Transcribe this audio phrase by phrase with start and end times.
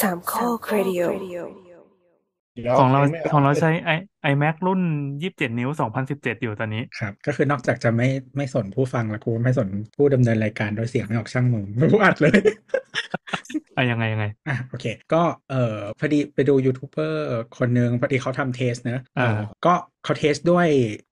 [0.00, 3.98] สามข้อครดิโอเดี๋ยวของเราไม่ของเราใช้ i
[4.30, 4.80] iMac รุ่น
[5.20, 5.70] 27 นิ้ว
[6.06, 12.38] 2017 อยู่ตอนนี้ ครับ ก็คือนอกจากจะไม่ไม่สนผู้ฟังแล้วกูไม่สนผู้ดำเนินรายการโดยเสียงไม่ออกช่างมึงผู้อัดเลย
[13.76, 17.22] อะยังไงยังไงอะโอเค ก็เอ่อพอดีไปดูยูทูบเบอร์
[17.58, 19.74] คนหนึ่งพอดีเขาทำ test เนอะอ่าเอ่อก็
[20.04, 20.68] เขา test ด้วย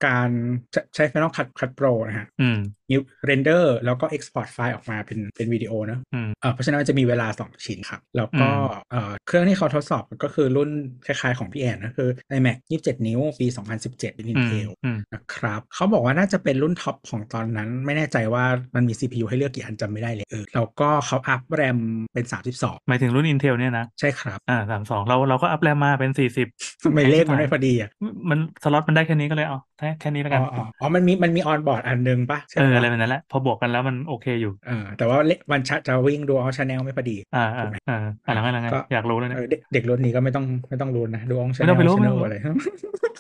[0.07, 0.30] การ
[0.73, 2.59] ใช้ใช้ Final Cut Cut Pro นะฮะอืม
[2.90, 10.71] แล้ว render แล้วก็ export ไฟล์ออกมาเป็นเป็นวิดีโอเนอะอืมเอ่อเพราะฉะนั้นมันจะมีเวลา 2 ชิ้นครับ แล้วก็อืมเอ่อเครื่องที่เขาทดสอบก็คือรุ่น
[11.07, 13.46] คล้ายๆของพี่แอนนะคือ iMac 27นิ้วปี
[13.82, 21.79] 2017 เป็นอืม Intel อืมนะครับเขาบอกว่าน่าจะเป็นรุ่นท็อปของตอนนั้น ไม่แน่ใจว่ามันมี CPU ให้เลือกกี่อันจำไม่ได้เลยเออแล้วก็เขาอัพแรม
[22.14, 27.91] เป็น 32 หมายถึงรุ่น Intel เนี่ยนะ ใช่ครับอ่า32 เราเราก็อัพแรมมาเป็น 40ทำไมเลขมันไม่พอดีอะ
[28.31, 42.36] มันสล็อตมันได้แค่นี้ก็เลยเอาแค่แค่นี้แล้วอ๋กันออ๋ออ๋อมันมีมันมี on board อันหนึงปะใช่เออปะอะไรแบบนั้นแหละพอบวกกันแล้วมันโอเคอยู่เออแต่ว่าเวลามันจะวิ่ง dual channel ไม่พอดีอ่าอ่าอ่าอ่าแล้วไงแล้วไงก็อยากรู้เลยนะเออเด็กเด็กรุ่นนี้ก็ไม่ต้องไม่ต้องรู้นะดูเอาชาไม่แนต้องไปรู้ channel ไม่ต้องอะไร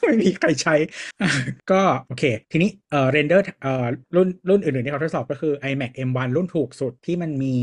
[0.06, 0.74] ไม่มีใครใช้
[1.70, 7.54] ก็โอเค ทีนี้เอ่อ render เอ่อรุ่นรุ่นอื่นๆที่เขาทดสอบก็คือ iMac M1 รุ่นถูกสุดที่มันมี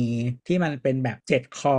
[0.48, 1.76] ที่มันเป็นแบบ 7 core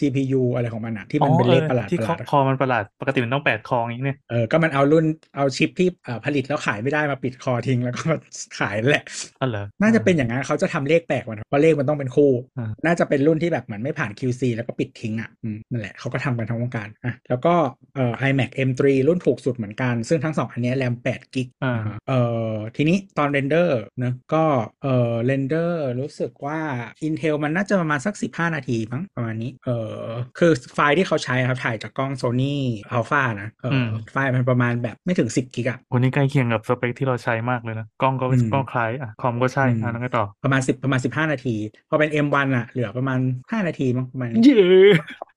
[0.00, 5.04] GPU อะไรของมันอะที่มันเป็นเลขประหลาดที่ core ประหคอลาดอะ core มันประหลาดปกติมันต้อง 8 core อย่างนี้เนี่ยเออก็มันเอารุ่น
[5.36, 8.18] เอาชิปที่เอ่อผลิตแล้วขายไม่ได้มาปิด core ทิ้งแล้วก็มา
[8.58, 9.04] ขายแหละ
[9.40, 17.54] อ๋อเหรอน่าจะเป็นอย่างนั้นเขาจะทำเลขแปลกกว่านะเพราะเลขมันต้องเป็นคู่อ่าน่าจะเป็นรุ่นที่แบบเหมือนไม่ผ่าน QC แล้วก็ปิดทิ้งอะอืมนั่นแหละเขาก็ทำกันทั้งวงการอะแล้วก็
[17.94, 21.74] เอ่อ iMac M3 รุ่นถูกสุดเหมือนกัน ซึ่งทั้งสองอันเนี้ยแรม8 gig อ่า
[22.08, 24.44] เอ่อทีนี้ตอน render นะก็
[24.82, 26.60] เอ่อ render รู้สึกว่า
[27.06, 30.04] Intel มันน่าจะประมาณสัก 15 นาทีมั้งประมาณนี้เอ่อ
[30.38, 32.54] คือไฟล์ที่เขาใช้ครับถ่ายจากกล้อง Sony
[32.96, 41.56] Alpha นะเอออมไฟล์มันประมาณแบบไม่ถึง 10 gig อะวันนี้ใกล้เคียงกับสเปคที่เราใช้มากเลยนะ กล้องก็อืมก็คล้ายอะคอมก็ใช่อืมอะแล้วไงต่อประมาณ10ประมาณ15นาที
[41.90, 43.18] พอเป็น M1 อะเหลือประมาณ
[43.52, 44.54] 5นาทีมั้งประมาณนี้เย้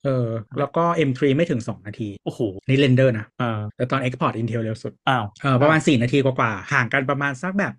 [0.06, 0.28] เออ
[0.60, 6.72] แล้วก็ M3 ไม่ถึง 2 นาที โอ้โห นี่ render นะอ่าแต่ตอน export Intel เร็วสุด อ้าวเออประมาณ 4 นาทีกว่าๆ
[6.74, 7.74] ห่างกันประมาณสักแบบ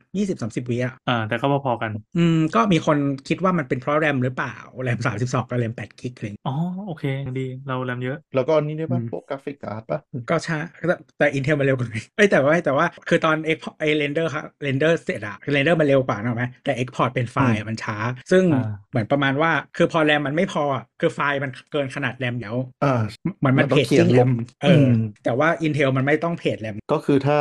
[0.64, 6.56] 20-30 วิอะอ่าแต่ก็พอๆกัน อืม ก็มีคนคิดว่ามันเป็นเพราะแรมหรือเปล่า แรม 32 กับแรม 8 gig อะไรอย่างเงี้ยอ๋อ
[6.86, 7.04] โอเค
[7.40, 10.00] ดี เราแรมเยอะ แล้วก็นี่ได้ป่ะอืมพวกกราฟิกการ์ดป่ะ
[10.30, 17.96] ก็ช้าแต่แต่ Intel มันเร็วกว่าเอ้ยแต่ว่าแต่ว่าคือตอน Export ไอเรนเดอร์ครับเรนเดอร์เสร็จอะเรนเดอร์มันเร็วกว่านะไหมแต่ Export เป็นไฟล์อะมันช้า
[18.30, 23.02] ซึ่งอ่าเหมือนประมาณว่าคือพอแรมมันไม่พออะคือไฟล์มันเกินขนาดแรมแล้วอ่า
[23.38, 24.30] เหมือนมันมันต้เพองจเขียจิ้นงแรลมง
[24.62, 24.92] เอออม
[25.24, 27.38] แต่ว่า Intel มันไม่ต้องเพจแรมก็คือถ้า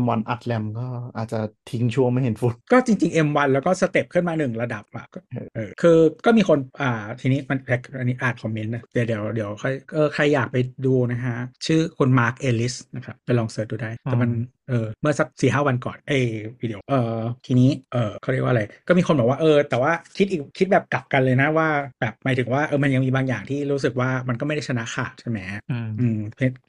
[0.00, 1.40] M1 อัดแรมก็อาจจะ
[1.70, 7.58] ทิ้งช่วงไม่เห็นฟุตก็จริง ๆ M1 แล้วก็สเต็ปขึ้นมาหนึ่งระดับอะก็เออเออคือก็มีคนอ่าทีนี้มัน
[7.98, 10.56] อันนี้อ่านคอมเมนต์นะเดี๋ยวเดี๋ยวเดี๋ยวค่อยเออใครอยากไป
[10.86, 16.26] ดูนะฮะ ชื่อคุณ Mark Ellis นะครับ ไปลอง search ดูได้ แต่มันอืม เออเมื่อสักสี่ห้าวันก่อนเอย
[16.60, 21.68] วิดีโอเออทีนี้เออเขาเรียกว่าอะไร ก็มีคนบอกว่าเออ แต่ว่าคิดอีกคิดแบบกลับกันเลยนะว่า
[22.00, 25.38] แบบหมายถึงว่าเออมันยังมีบางอย่างที่รู้สึกว่ามันก็ไม่ได้ชนะขาดใช่ไหม
[25.70, 26.18] อืมอืม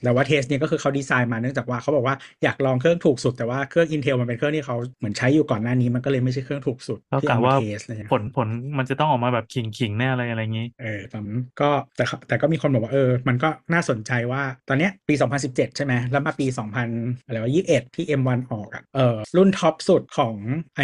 [0.04, 8.48] แต่ว่า test เนี่ยก็คือเขาดีไซน์มาเนื่องจากว่าเขาบอกว่าอยากลองเครื่องถูกสุดแต่ว่าเครื่อง Intel มันเป็นเครื่องที่เขาเหมือนใช้อยู่ก่อนหน้านี้มันก็เลยไม่ใช่เครื่องถูกสุดก็ที่กะเอามาว่า test อะไรเงี้ยผลผล
[8.78, 15.14] มันจะต้องออกมาแบบขิงขิงๆแน่อะไรอะไรอย่างนี้เออตอนนั้นก็แต่เขาแต่ก็มีคนบอกว่าเออมันก็น่าสนใจว่าตอนเนี้ยปี
[15.46, 20.36] 2017 ใช่ไหมแล้วมาปี 2000อะไรวะ21ที่ M1 ออกอะเออรุ่นท็อปสุดของ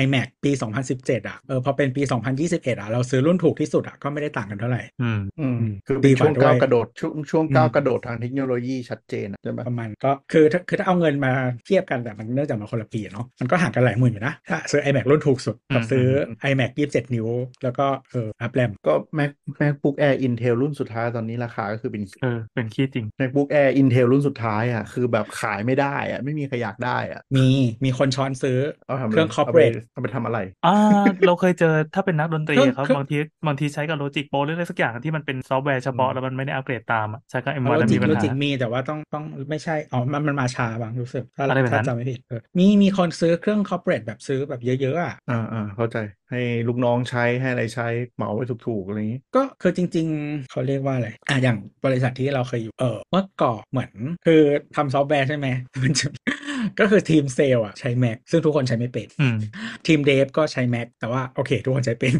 [0.02, 0.52] iMac ปี
[0.90, 2.02] 2017 อะเออพอเป็นปี
[2.42, 11.34] 2021 อะ เราซื้อรุ่นถูกที่สุดอะก็ไม่ได้ต่างกันเท่าไหร่อืมอืมอืมคือเป็นช่วงดีกว่าด้วยก้าวกระโดดช่วงช่วงอืมก้าวกระโดดทางเทคโนโลยีชัดเจนอะใช่ไหมประมาณก็คือถ้าคือถ้าเอาเงินมา
[11.66, 17.28] เทียบกันแต่มันเนื่องจากมันคนละปีอะเนาะมันก็ห่างกันหลายหมื่นอยู่นะถ้าซื้อ iMac รุ่นถูกสุดกับอืมซื้ออม iMac 27 นิ้ว
[17.64, 19.32] แล้วก็เอออัพแรมก็ Mac
[19.62, 27.48] MacBook Air Intel รุ่นสุดท้ายตอนนี้ราคาก็คือเป็นเออเป็นขี้จริง MacBook Air Intel รุ่นสุดท้ายอะคือแบบขายไม่ได้อะไม่มีใครอยากได้อะมี
[27.86, 30.70] มีคนช้อนซื้อเอาทำะไเครื่องาไป corporate เอาไปทำอะไรอ่า
[31.26, 33.18] เราเคยเจอถ้าเป็นนักดนตรีเครื่องอะครับเครื่องบางที
[33.48, 45.98] บางทีใช้กับโลจิกโปรหรืออะไรสักอย่างที่มันเป็นซอฟต์แวร์เฉพาะอืมแล้วมันไม่ได้อัปเกรดตามอะใช้กับโล M1 แล้วจิมีกปัญโลหาจิกมีแต่ว่าต้องต้องไม่ใช่อ๋อมันมันมาช้าบางรู้สึกถ้าอะไรแบบนั้ถ้านจำไม่ผิดเออมีมีคนซื้อเครื่อง corporate แบบซื้อแบบเยอะๆอะอ่าอ่าเข้าใจ
[46.30, 53.92] ให้ลูกน้องใช้ให้อะไรใช้เหมาไปถูกๆอะไรอย่างนี้ ก็คือจริง ๆ เขาเรียกว่าอะไรอะอย่างบริษัทที่เราเคยอยู่เออเมื่อก่อนเหมือน
[54.26, 54.42] คือ
[54.76, 55.48] ทำซอฟต์แวร์ใช่ไหม
[55.84, 56.08] มันจะ
[56.80, 59.38] ก็คือทีมเซลล์อะใช้ Mac ซึ่งทุกคนใช้ไม่เป็นอืม
[59.88, 62.16] ทีมเดฟก็ใช้ Mac แต่ว่าโอเค ทุกคนใช้เป็น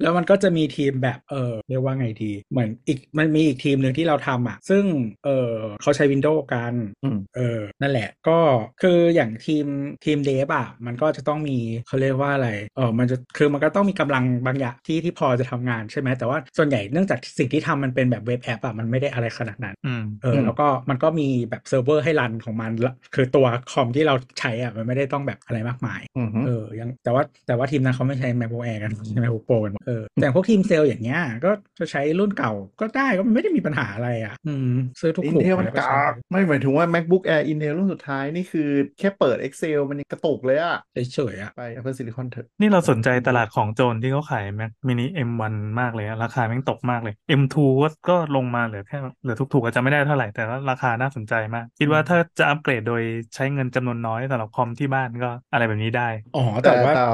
[0.00, 4.84] แล้วมันก็จะมีทีมแบบเออเรียกว่าไงดีเหมือนอีกมันมีอีกทีมหนึ่งที่เราทำอะซึ่ง
[5.24, 5.52] เออ
[5.82, 6.74] เขาใช้ Windows กัน
[7.04, 8.38] อืมเออนั่นแหละก็
[8.82, 9.66] คืออย่างทีม
[10.04, 37.42] ทีม dev อะมันก็จะต้องมีเขาเรียกว่าอะไรเออมันจะคือมันก็ต้องมีกำลังบางอย่างที่ที่พอจะทำงานใช่ไหมแต่ว่าส่วนใหญ่เนื่องจากสิ่งที่ทำมันเป็นแบบ web app อะมันไม่ได้อะไรขนาดนั้นอืมเอออืมแล้วก็มันก็มีแบบเซิร์ฟเวอร์ให้ run ของมันละคือตัวคอมที่เราใช้อะมันไม่ได้ต้องแบบอะไรมากมายอือฮึเออยังแต่ว่าแต่ว่าทีมนั้นเขาไม่ใช้ MacBook Air กันใช้ MacBook Pro กันเออแต่อย่างพวกทีมเซลล์อย่างเงี้ยก็จะใช้รุ่นเก่าก็ได้ก็ไม่ได้มีปัญหาอะไรอะอืมซื้อทุกอินถูกเทลมันแล้วก็กาใช้กไม่หมายถึงว่า MacBook Air
[37.50, 38.68] Intel รุ่นสุดท้ายนี่คือ
[38.98, 40.76] แค่เปิด Excel มันยังกระตุกเลยอะ
[41.12, 53.02] เฉยๆอะไป Apple Silicon เถอะนี่เราสนใจตลาดของโจรที่เขาขาย Mac mini M1 มากเลยอะราคาแม่งตกมากเลย M2 ก็ก็ลงมาเหลือแค่เหลือถูกๆอาจจะไม่ได้เท่าไหร่แต่ว่าราคาน่าสนใจมากคิดว่าถ้าจะอัปเกรดโดย
[53.34, 57.04] ใช้เงินจำนวนน้อยสำหรับคอมที่บ้านก็อะไรแบบนี้ได้ อ๋อ แต่ว่าแต่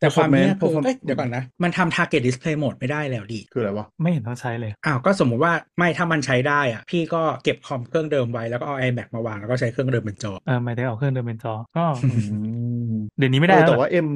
[0.00, 9.38] แต่ความเนี้ยคือ performance เอ้ยเดี๋ยวก่อนนะ มันทำ target display mode ไม่ได้แล้วดิคืออะไรวะ ไม่เห็นต้องใช้เลย อ้าว ก็สมมุติว่าไม่ถ้ามันใช้ได้อะ พี่ก็เก็บคอมเครื่องเดิมไว้ แล้วก็เอา iMac มาวาง
[9.40, 12.08] แล้วก็ใช้เครื่องเดิมเป็นจอ เออไม่ได้เอาเครื่องเดิมเป็นจอ ก็อื
[12.90, 14.08] มเดี๋ยวนี้ไม่ได้เออแล้วแต่เหรอว่า M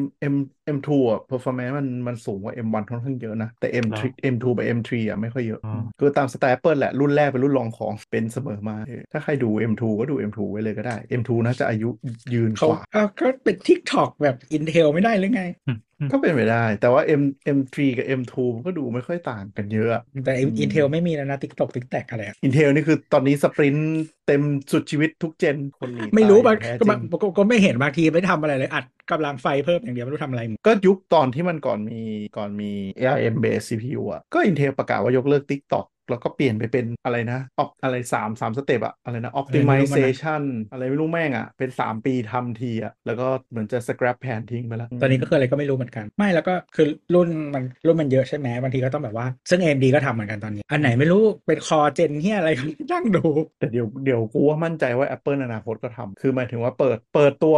[0.00, 0.02] M
[0.32, 0.34] M
[0.76, 6.92] M2 อะ performance มันมันสูงกว่า M1 ค่อนข้างเยอะนะ แต่ M3 เหรอ M2 ไป M3 อะไม่ค่อยเยอะอ๋อคือตามสไตล์ Apple แหละ
[7.00, 11.88] รุ่นแรกเป็นรุ่นรองของเป็นเสมอมาเออถ้าใครดู M2 ก็ดู M2 ไว้เลยก็ได้ M2 น่าจะอายุ
[12.34, 15.78] ยืนเขากว่าอ้าวก็เป็น TikTok แบบ Intel ไม่ได้หรือไงอืมอืม
[16.12, 17.22] ก็เป็นไปได้ แต่ว่า M
[17.56, 24.42] M3 กับ M2 มันก็ดูไม่ค่อยต่างกันเยอะอะแต่อืม Intel ไม่มีแล้วนะ TikTok TikTok อะไรอะ Intel นี่คือตอนนี้สปรินต์เต็ม
[24.72, 32.00] สุดชีวิตทุกเจนคนหนีไม่รู้ตายบางแท้ก็จริบางงก็ก็ไม่เห็นบางทีไม่ทำอะไรเลยอัดกำลังไฟเพิ่มอย่างเดียวไม่รู้ทำอะไร ก็ยุคตอนที่มันก่อนมี
[32.36, 32.70] ก่อนมี
[33.00, 46.04] ARM based CPU อะก็ Intel ประกาศว่ายกเลิก TikTok แล้วก็เปลี่ยนไปเป็นอะไรนะออกอะไรสามสามสเต็ปอะอะไรนะ optimization อะไรไม่รู้แม่งอะเป็น 3 ปีทำทีอะแล้วก็เหมือนจะ scrap แผนทิ้งไปแล้ว ตอนนี้ก็คืออะไรก็ไม่รู้เหมือนกัน
[46.18, 53.24] ไม่แล้วก็คือรุ่นมันรุ่นมันเยอะใช่ไหมบางทีก็ต้องแบบว่า ซึ่ง AMD ก็ทำเหมือนกันตอนนี้ อันไหนไม่รู้เป็นคอเจนเฮียอะไรก็นั่งดู
[53.58, 57.56] แต่เดี๋ยวเดี๋ยวกูว่ามั่นใจว่า Apple อนาคตก็ทำคือหมายถึงว่าเปิดเปิดตัว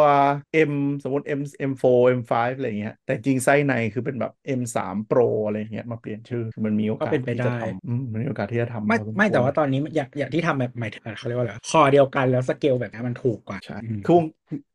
[0.70, 0.73] M
[1.05, 4.76] สมมติ M M4 M5 อะไรเงี้ยแต่จริงไส้ในคือเป็นแบบ M3
[5.11, 14.25] Pro อะไรเงี้ยมาเปลี่ยนชื่อคือมันมีโอกาสก็เป็นไปที่จะได้ทำอืมมันมีโอกาสที่จะทำไม่พอสควรไม่แต่ว่าตอนนี้อย่างอย่างที่ทำแบบหมายถึงเขาเรียกว่าอะไรคอเดียวกันแล้วสเกลแบบนี้มันถูกกว่าใช่อืมคือวง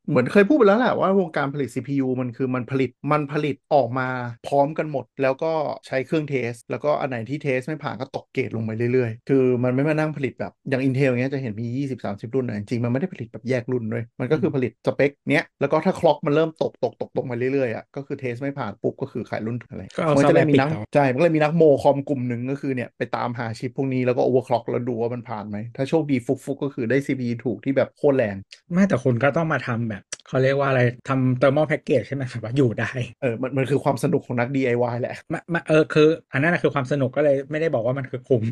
[0.09, 4.07] เหมือนเคยพูดไปแล้วแหละว่าวงการผลิต CPU มันคือมันผลิตมันผลิตออกมา
[4.47, 5.53] พร้อมกันหมด แล้วก็
[5.87, 26.97] ใช้เครื่อง test แล้วก็อันไหนที่ test ไม่ผ่านก็ตกเกรดลงไปเรื่อยๆ คือมันไม่มานั่งผลิตแบบอย่าง Intel เงี้ยจะเห็นมี 20-30 รุ่นนะจริงๆมันไม่ได้ผลิตแบบแยกรุ่นด้วยมันก็คือผลิตสเปคเนี้ยแล้วก็ถ้า clock มันเริ่มตกตกตกตกมาเรื่อยๆอะก็คือ test ไม่ผ่านปุ๊บก็คือขายรุ่นอะไรก็เอามันซอฟจะต์แวเลยร์มีปิดนักเอาใช่มันก็เลยมีนักโมคอมกลุ่มหนึ่งก็คือเนี่ยไปตามหาชิปพวกนี้แล้วก็ overclock แล้วดูว่ามันผ่านไหมถ้าโชคดีฟลุกๆก็คือได้
[27.05, 28.35] CPU ถูกที่แบบโคตรแรง
[28.71, 29.94] ไม่แต่คุณก็ต้องมาทำแบบ
[30.27, 32.91] เขาเรียกว่าอะไรทำ thermal package ใช่ไหมแบบว่าอยู่ได้
[33.21, 38.43] เออมันมันคือความสนุกของนัก DIY แหละมามาเออคือ อันนั้นนะคือความสนุกก็เลยไม่ได้บอกว่ามันคือคุ้ม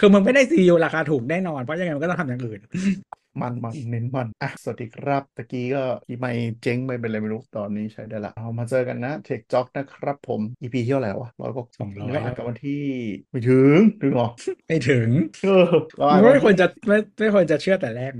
[0.00, 2.60] คือมึงไม่ได้ CPU ราคาถูกแน่นอน เพราะยังไงมันก็ต้องทำอย่างอื่น
[3.42, 12.82] มันมันเน้นมันอะสวัสดีครับตะกี้ก็ที่ไม่เจ๊งไปเป็นอะไรไม่รู้ตอนนี้ใช้ได้ละเอามาเจอกันนะเทคจ็อกนะครับผม EP เที่ยวแล้ววะร้อยกว่าสองร้อยแล้วอัดกันวันที่
[13.30, 14.28] ไม่ถึงถึงเหรอ
[14.66, 15.08] ไม่ถึง
[15.44, 15.66] เออ
[15.96, 18.12] เราอัดไม่วันควรที่จะไม่ไม่ควรจะเชื่อแต่แรก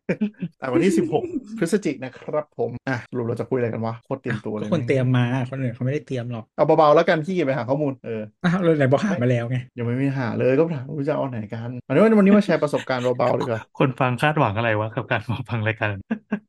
[0.61, 0.93] อัดวันที่
[1.25, 15.95] 16พฤศจิกนะครับผมอะรูปเราจะคุยอะไรกันวะโคตรเตรียมตัวเลยก็คนเตรียมมาคนอื่นเขาไม่ได้เตรียมหรอกเอาเบาๆแล้วกันขี้เกียจไปหาข้อมูลเอออ้าวเราไหนบอกหามาแล้วไงยังไม่มีหาเลยก็ถามว่าจะเอาไหนกันวันนี้วันนี้มาแชร์ประสบการณ์เบาๆดีกว่าคนฟังคาดหวังอะไรวะกับการมาฟังรายการ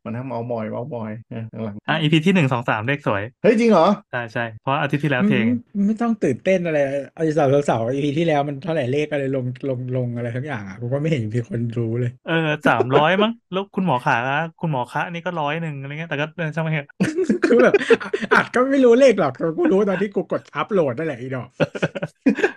[0.04, 6.80] มานั่งเมาส์มอยเมาส์มอยเนี่ยหลังอะ EP ที่หนึ่งสองสามเลขสวยๆเฮ้ยจริงเหรอ ใช่ใช่เพราะอาทิตย์ที่แล้วเพลงไม่ไม่ต้องตื่นเต้นอะไร
[7.16, 14.18] เอาสาวสาวอีพีที่แล้วมันเท่าไหร่เลขอะไรลงลงลงอะไรทั้งอย่างอะผมก็ไม่เห็นมีคนรู้เลย เออสามร้อยมั้งแล้วคุณหมอขา
[14.62, 16.88] คุณหมอคะนี่ก็ร้อยหนึ่งอะไรเงี้ยแต่ก็เออช่างมันเถอะ
[17.46, 21.50] คือแบบอะอัดก็ไม่รู้เลขหรอกแต่กูรู้ตอนที่กูกดอัพโหลดนั่นแหละอีดอก
[22.42, 22.57] อั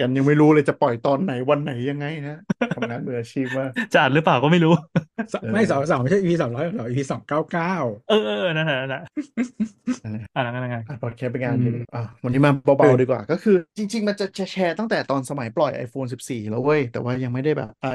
[0.00, 2.38] กันยังไม่รู้เลยจะปล่อยตอนไหนวันไหนยังไงนะ
[2.76, 4.74] ทำงานมืออาชีพมากจะอ่านหรือเปล่าก็ไม่รู้
[5.32, 7.74] สไม่สองสองไม่ใช่ EP สองร้อยหรอ EP สองเก้าเก้า
[8.08, 9.02] เออเออนั่นแหละนั่นแหละ
[10.34, 17.88] อ่านั่นไงอัดพอดแคสต์ไปงานอืมทีนึงอะวันนี้มาเบาๆดีกว่า ก็คือจริง ๆ มันจะแชร์ตั้งแต่ตอนสมัยปล่อย iPhone 14 แล้วเว้ย แต่ว่ายังไม่ได้แบบไอ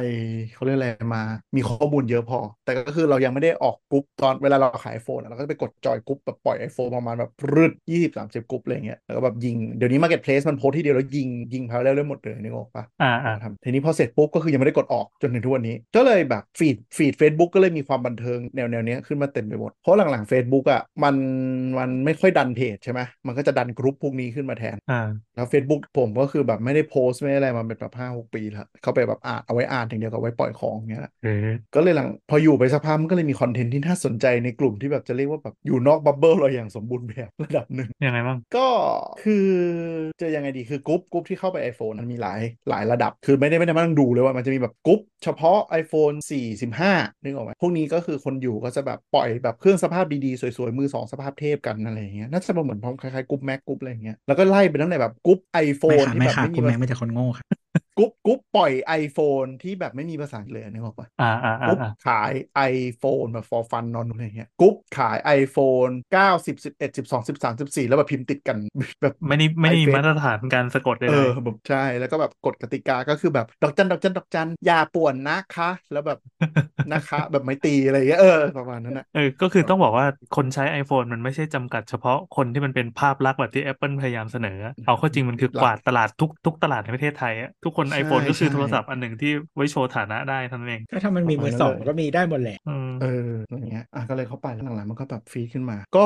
[0.54, 1.22] เขาเรียกอะไรมา
[1.56, 20.32] มีข้อมูลเยอะพอ แต่ก็คือเรายังไม่ได้ออกกรุ๊ปตอนเวลาเราขาย iPhone อะเราก็จะไปกดจอยกรุ๊ปแบบปล่อย iPhone ประมาณแบบรืด20 30กรุ๊ปอะไรเงี้ยแล้วก็แบบยิงเดี๋ยวนี้ Marketplace มันโพสต์ที่เดียวแล้วยิงยิง parallel หมดเลยนึกออกปะอ่าอ่าทำทีนี้พอเสร็จปุ๊บก็คือยังไม่ได้กดออกจนถึงทุกวันนี้ ก็เลยแบบฟีดฟีด Facebook ก็เลยมีความบันเทิงแนวแนวเนี้ยขึ้นมาเต็มไปหมด เพราะหลังๆ
[20.32, 21.16] Facebook อะมัน
[21.80, 25.02] มันไม่ค่อยดันเพจใช่ไหมมันก็จะดันกรุ๊ปพวกนี้ขึ้นมาแทนอ่า
[25.36, 38.68] แล้ว Facebook ผมก็คือแบบไม่ได้โพสต์ไม่ได้อะไรมาเป็นแบบห้าหกปีแล้วเข้าไปแบบอ่านเอาไว้อ่านอย่างเดียวกับไว้ปล่อยของเงี้ยเออก็เลยหลังพออยู่ไปสักพักมันก็เลยมีคอนเทนต์ที่น่าสนใจในกลุ่มที่แบบจะเรียกว่าแบบอยู่นอก bubble เราอย่างสมบูรณ์แบบระดับหนึ่งยังไงบ้างก็
[39.24, 39.48] คือ
[40.22, 42.40] จะยังไงดีคือกรุ๊ปกรุ๊ปที่เข้าไป iPhone มันมีหลาย
[42.70, 46.16] หลายระดับ คือไม่ได้ไม่ได้มานั่งดูเลยว่ามันจะมีแบบกรุ๊ปเฉพาะ iPhone
[46.72, 55.40] 45 นึกออกไหมพวกนี้ก็คือคนอยู่ก็จะแบบปล่อยแบบเครื่องสภาพดีๆ สวยๆ มือสองสภาพเทพกันอะไรอย่างเงี้ยน่าจะเหมือนพร้อมคล้ายๆกรุ๊ปแม็กกรุ๊ปอะไรอย่างเงี้ยแล้วก็ไล่ไปตั้งแต่แบบกรุ๊ป
[55.88, 57.46] ไม่ iPhone ค่ะที่ไม่แบบค่ะไม่กูมีแม่งไม่แต่คนโง่ค่ะ
[57.98, 58.72] กรุ๊ปกรุ๊ปปล่อย
[59.02, 62.34] iPhone ที่แบบไม่มีภาษาอังกฤษเลยนึกออกปะอ่าอ่ากอ่ารุ๊ปอ่าขาย
[62.76, 68.58] iPhone แบบ for fun นอนอะไรเงี้ยกรุ๊ปขาย iPhone 9 10 11 12 13 14 แล้วแบบพิมพ์ติดกัน
[69.02, 93.08] แบบไม่ได้ไม่ได้มี iFace มาตรฐานการสะกดใดเออแบบใช่แล้วก็แบบกฎกติกาก็คือแบบดอกจันดอกจันดอกจันอย่าป่วนนะคะ แล้วแบบๆนะคะ แบบไม่ตีอะไรเงี้ยเออประมาณนั้นนะเออก็คือต้องบอกว่าคนใช้ iPhone มันไม่ใช่จำกัดเฉพาะคนที่มันเป็นภาพลักษณ์แบบที่ Apple พยายามเสนอ เอาเข้าจริงมันคือกวาดตลาดทุกทุกตลาดในประเทศไทยอะทุกคนใช่ iPhone ก็คือใช่โทรศัพท์อันหนึ่งที่ไว้โชว์ฐานะได้เท่านั้นเองก็ถ้ามันมีมือสองก็มีได้หมดแหละอืมเออ
[93.50, 96.00] อย่างเงี้ยอะก็เลยเข้าไปแล้วหลังๆมันก็แบบ feed ขึ้นมา ก็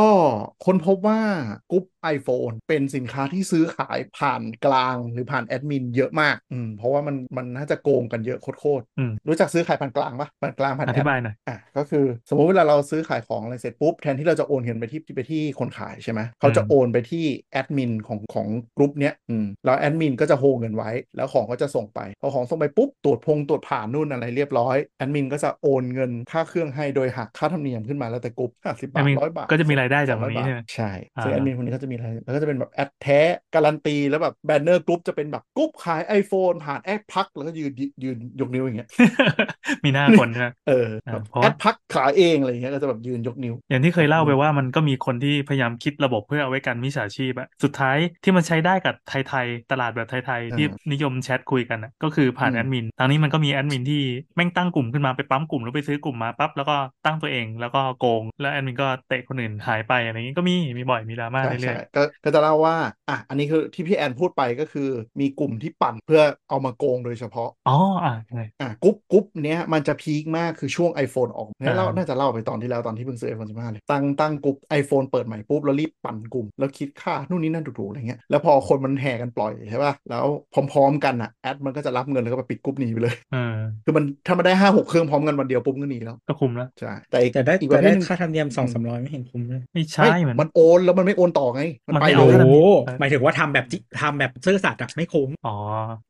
[0.61, 1.19] ค้นพบว่า
[1.67, 1.83] กรุ๊ป
[2.15, 33.19] iPhone เป็นสินค้าที่ซื้อขายผ่านกลางหรือผ่านแอดมินเยอะมากอืมเพราะว่ามันมันน่าจะโกงกันเยอะโคตรอืมๆรู้จักซื้อขายผ่านกลางปะผ่านกลางผ่านแอ อธิบายหน่อยอะก็คือ สมมุติเวลาเราซื้อขายของอะไรเสร็จปุ๊บแทนที่เราจะโอนเงินไปที่ไปที่คนขายใช่ไหมเขาจะอืมโอนไปที่แอดมินของของกรุ๊ปเนี้ยอืมแล้วแอดมินก็จะโฮเงินไว้ แล้วของก็จะส่งไปพอของส่งไปปุ๊บตรวจพงตรวจผ่านนู่นอะไรเรียบร้อยแอดมินก็จะโอนเงินค่าเครื่องให้โดยหักค่าธรรมเนียมขึ้นมาแล้วแต่กรุ๊ปห้าสิบาทแอดมินร้อยบาทก็จะมีรายได้จากสองตรงนี้บาทใช่ไหมใช่อ่าซึ่งแอดมินคนนี้ก็จะมีรายแล้วก็จะเป็นแบบแอดแท้
[33.53, 37.71] การันตีแล้วแบบ banner กรุ๊ปจะเป็นแบบกรุ๊ปขาย iPhone ผ่านแอดพักแล้วก็ยืน
[38.03, 38.89] ยืนยกนิ้วอย่างเงี้ย
[39.85, 54.01] มีหน้าคนใช่ไหมเอออ่าแบบเพราะแอดพักขายเองอะไรอย่างเงี้ยก็จะแบบยืนยกนิ้ว อย่างที่เคยเล่าไปว่ามันก็มีคนที่พยายามคิดระบบเพื่อเอาไว้กันมิจฉาชีพอะสุดท้ายที่มันใช้ได้กับไทยๆตลาดแบบไทยๆที่อ่านิยมแชทคุยกันอะก็คือผ่านอืมแอดมินทางนี้มันก็มีแอดมินที่
[54.35, 62.75] แม่งตั้งกลุ่มขึ้นมาไปปั๊มกลุ่มแล้วไปซื้อกลุ่มมาปั๊บแล้วก็ตั้งตัวเองแล้วก็โกง แล้วแอดมินก็เตะคนอื่นหายไปอะไรอย่างงี้ก็มีมีบ่อยมีดราม่าใช่เรื่ใช่อยก็ก็จะเล่าว่า
[63.09, 83.37] อะอันนี้คือที่พี่แอนพูดไปก็คือ มีกลุ่มที่ปั่นเพื่อเอามาโกงโดยเฉพาะๆอ๋ออะใช่อะกรุ๊ปกรุ๊ปเนี้ยมันจะ peak มากคือช่วง iPhone ออกเนี่ยเราอ่าน่าจะเล่าไปตอนที่แล้วตอนที่เพิ่งซื้อ iPhone 15เลยตั้งตั้งกรุ๊ป iPhone เปิดใหม่ปุ๊บแล้วรีบปั่นกลุ่ม แล้วคิดค่านู่นนี่นั่นถูกๆอะไรเงี้ยแล้วพอคนมันแห่กันปล่อยใช่ป่ะแล้วพร้อมๆกันอะแอดมันก็จะรับเงินแล้วก็ไปปิดกรุ๊ปหนีไปเลยเออ
[83.85, 92.65] คือมันถ้ามันได้ห้าหกเครื่องพร้อมกันวันเดียวปุ๊บก็หนีแล้วก็คุมแล้วใช่แต่อีกแต่ได้อีกปแต่ระเภได้ทหนึงค่าธรรมเนียมสองสามร้อยไม่เห็นคุ้มเลยไม่ใช่ไม่เหมือนมันโอนแล้วมันไม่โอนต่อไงมันมันไปไม่เลเอายค่าธรรมโอ้เนียม
[92.99, 95.55] หมายถึงว่าทำแบบจิทำแบบซื่อสัตย์อะไม่คุ้มอ๋อ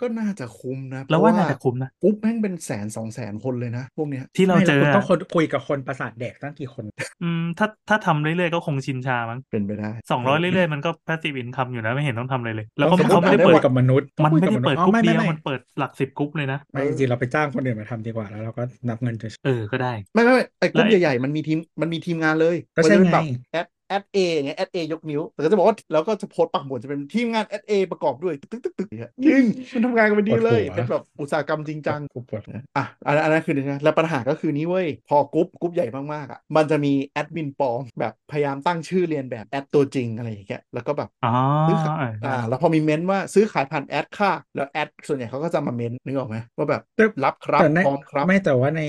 [0.02, 6.86] ก็น่าจะคุ้มนะแล้วว่าน่าจะคุ้มนะกรุ๊ปแม่งเป็นแสนสองแสนคนเลยนะพวกเนี้ยที่เราไม่เจแล้วอคุณต้องอะคนคุยกับคนประสาทแดกตั้งกี่คน
[7.24, 29.44] อืมถ้าถ้าทำเรื่อยๆก็คงชินชามั้งเป็นไปได้สองร้อยเรื่อยๆมันก็ passive income อยู่นะไม่เห็นต้องทำอะไรเลย แล้วก็สมมุติเขาไม่ได้อะเปิคุดยกับมนุษย์มันไม่ได้ต้องคุเปิยดกับกรุ๊ปอ๋อเดียวไม่มันเปิดหลักสิบกรุ๊ปเลยนะไม่จริงๆเราไปจ้างคนอื่นมาทำดีกว่าแล้วเราก็นับเงินเฉยเออก็ได้ ไม่ไม่ไม่ไอ้กลุ่มแล้วไอ้ใหญ่ๆมันมีทีมมันมีทีมงานเลยก็ใช่มันจะเป็นไงแบบแอด แอดเออย่างเงี้ยแอดเอยกนิ้ว แต่ก็จะบอกว่าแล้วก็จะโพสต์ปักหมุดจะเป็นทีมงานแอดเอประกอบด้วย ตึ๊กตึ๊กตึ๊กอย่างเงี้ยจริง
[29.74, 41.34] มันทำงานกันเป็นดีเลย เป็นแบบอุตสาหกรรมจริงจังกูปวดอะอันนั้นอันนั้นคือนะแล้วปัญหาก็คือนี้เว้ย พอกรุ๊ปกรุ๊ปใหญ่มากๆอะมันจะมีแอดมินปลอมแบบพยายามตั้งชื่อเรียนแบบแอดตัวจริงอะไรอย่างเงี้ยแล้วก็แบบอ๋อ
[41.68, 48.84] ซื้อขายเอออ่าแล้วพอมีเม้นต์ว่าซื้อขายผ่านแอดค่ะแล้วแอดส่วนใหญ่เขาก็จะมาเม้นต์นึกออกไหมว่าแบบแต่รับครับแต่ในพร้อมครับไม่แต่ว่าใน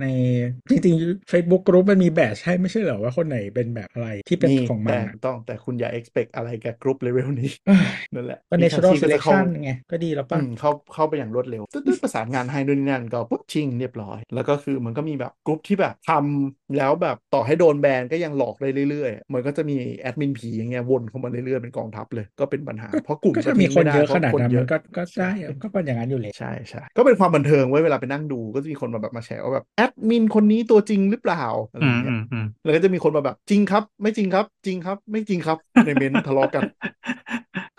[0.00, 0.06] ใน
[0.70, 35.58] จริงๆ Facebook กรุ๊ปมันมีแบตให้ไม่ใช่เหรอว่าคนไหนเป็นแบบอะไรที่เป็นมีของมัแต่นอะต้องแต่คุณอย่า expect อะไรกับกรุ๊ปเลเวลนี้เอ้ยนั่นแหละก็มิจฉา natural ชีพก็จะเข้า selection ไงก็ดีแล้วอืป่ะมเข้าเข้าไปอย่างรวดเร็วตึ๊ดๆประสานงานให้ด้วยนี่นั่นก็ปุ๊บชิงเรียบร้อย แล้วก็คือมันก็มีแบบกรุ๊ปที่แบบทำแล้วแบบต่อให้โดนแบนก็ยังหลอกได้เรื่อยๆ มันก็จะมีแอดมินผีอย่างเงี้ยวนเข้ามาเรื่อยๆ เป็นกองทัพเลยก็เป็นปัญหา เพราะกลุ่มก็ก็ถ้ามีทิ้งคนไม่ได้เยอะเพขราะนาดคนนั้นเยมัอะนก็ก็ได้อะก็เป็นอย่างนั้นอยู่เลยใช่ใช่ก็เป็นความบันเทิงไว้ยเวลาไปนั่งดูก็จะมีคนมาแบบมาแชร์ว่าแบบแอดมินคนนี้ตัวจริงหรือเปล่าอะไรอือมย่างเงี้อืยมอืมแล้วก็จะมีคนมาแบบจริงครับ ไม่จริงครับ จริงครับ ไม่จริงครับ
[35.84, 36.62] ในเมนทะเลาะกัน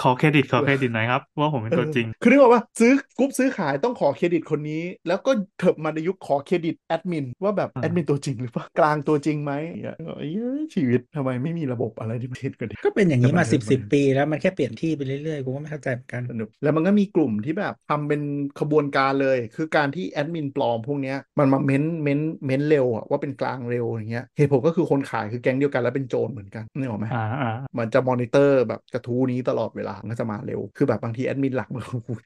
[0.03, 10.27] ขอเครดิตขอเครดิตหน่อยครับ ว่าผมเป็นตัวจริงเออคือนึกออกว่าซื้อกรุ๊ปซื้อขายต้องขอเครดิตคนนี้ แล้วก็เถิบมาในยุคขอเครดิตแอดมินว่าแบบอ่าแอดมินตัวจริงหรือเปล่ากลางตัวจริงไหมอย่างเงี้ยเอ้
[10.59, 18.21] ยชีวิตทำไมไม่มีระบบอะไรที่ประเทศกันดิก็เป็นอย่างนี้มาแต่สิบมันสิบปีแล้วมันแค่เปลี่ยนที่ไปเรื่อยๆกูก็ไม่เข้าใจเหมือนกันสนุกแล้วมันก็มีกลุ่มที่แบบทำเป็น
[18.59, 31.83] ขบวนการเลย คือการที่แอดมินปลอมพวกเนี้ยมันมาเม้นเม้นเม้นเร็วอะว่าเป็นกลางเร็วอย่างเงี้ยเหตุผลก็คือคนขายคือแก๊งเดียวกันแล้วเป็นโจรเหมือนกันนึกออกไหมอ่าอ่ามันจะมอนิเตอร์แบบกระทู้นี้ตลอดเวลามันก็จะมาเร็ว คือแบบบางทีแอดมินหลักมัน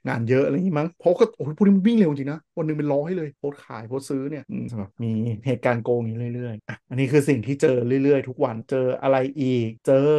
[0.08, 4.44] งานเยอะอะไรอย่างงี้มั้งเพราะก็โอ้ยพวกนี้มันวิ่งเร็วจริงนะวันหนึงเป็นร้อยเลยโพสขายโพสซื้อเนี่ย
[5.04, 5.12] มี
[5.46, 10.14] เหตุการณ์โกงนี้เรื่อยๆอะอันนี้คือสิ่งที่เจอเรื่อยๆ ทุกวันเจออะไรอีก เจอ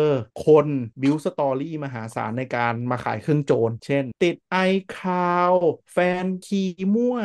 [0.46, 0.66] คน
[1.02, 4.56] build story มหาศาลในการมาขายเครื่องโจร เช่น ติดไอ
[4.98, 5.52] คาว
[5.92, 7.16] แฟนคีย์มั่ว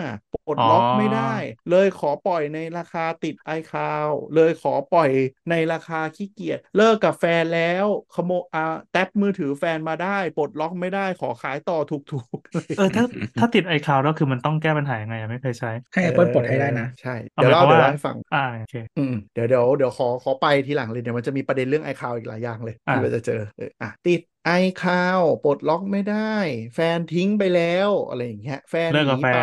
[0.45, 1.33] ปลดล็อกไม่ได้
[1.69, 5.09] เลยขอปล่อยในราคาติดไอคาวเลยขอปล่อย
[5.49, 7.85] ในราคาขี้เกียจเลิกกับแฟนแล้ว
[8.15, 13.03] ขโมยอ่าแท็บมือถือแฟนมาได้ ปลดล็อกไม่ได้ขอขายต่อถูกๆเออถ้า
[13.39, 24.51] ถ้าติดไอคาวแล้วคือมันต้องแก้ปัญหายังไงอะไม่เคยใช้ ให้ Apple ปลดให้ได้นะ ใช่เอาเดี๋ยวหมายเล่าความเดี๋ยวว่าเล่าให้ฟังอ่าโอเคอืมเดี๋ยวเดี๋ยวเดี๋ยวขอขอไปทีหลังเลยเดี๋ยวมันจะมีประเด็นเรื่องไอคาวอีกหลายอย่างเลยอะที่เราจะเจอเอออะติด ไอ
[24.83, 26.35] คาวปลดล็อกไม่ได้
[26.75, 29.39] แฟนทิ้งไปแล้ว อะไรอย่างเงี้ยแฟนหนีเลิกกับแฟนไป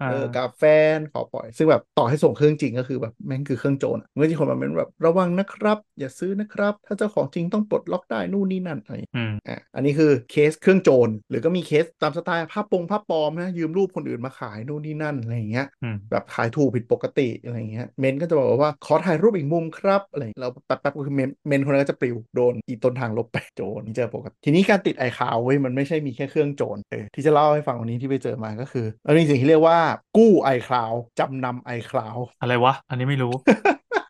[0.00, 0.64] อ่าเออกับแฟ
[0.94, 29.78] นขอปล่อย ซึ่งแบบต่อให้ส่งเครื่องจริงก็คือแบบแม่งคือเครื่องโจรอะเมื่อที่คนมาเป็นแบบระวังนะครับ อย่าซื้อนะครับ ถ้าเจ้าของจริงต้องปลดล็อกได้นู่นนี่นั่นอะไรอืมอะอันนี้คือเคสเครื่องโจรหรือก็มีเคสตามสไตล์ภาพปงภาพปลอมนะยืมรูปคนอื่นมาขายนู่นนี่นั่นอะไรอย่างเงี้ยอืมแบบขายถูกผิดปกติอะไรอย่างเงี้ยเมนก็จะบอกว่าขอถ่ายรูปอีกมุมครับอะไรแล้วแป๊บๆก็คือเมนเมนคนนั้นก็จะปลิวโดนอีต้นทางลบไปโจรนี่เจอปกติทีนี้การติดไอคาวเว้ยมันไม่ใช่มีแค่เครื่องโจรเออที่จะเล่าให้ฟังวันนี้ที่ไปเจอมาก็คือมันมีสิ่งที่เรียกว่า
[30.16, 33.32] กู้ iCloud จำนำ iCloudอะไรวะ อันนี้ไม่รู้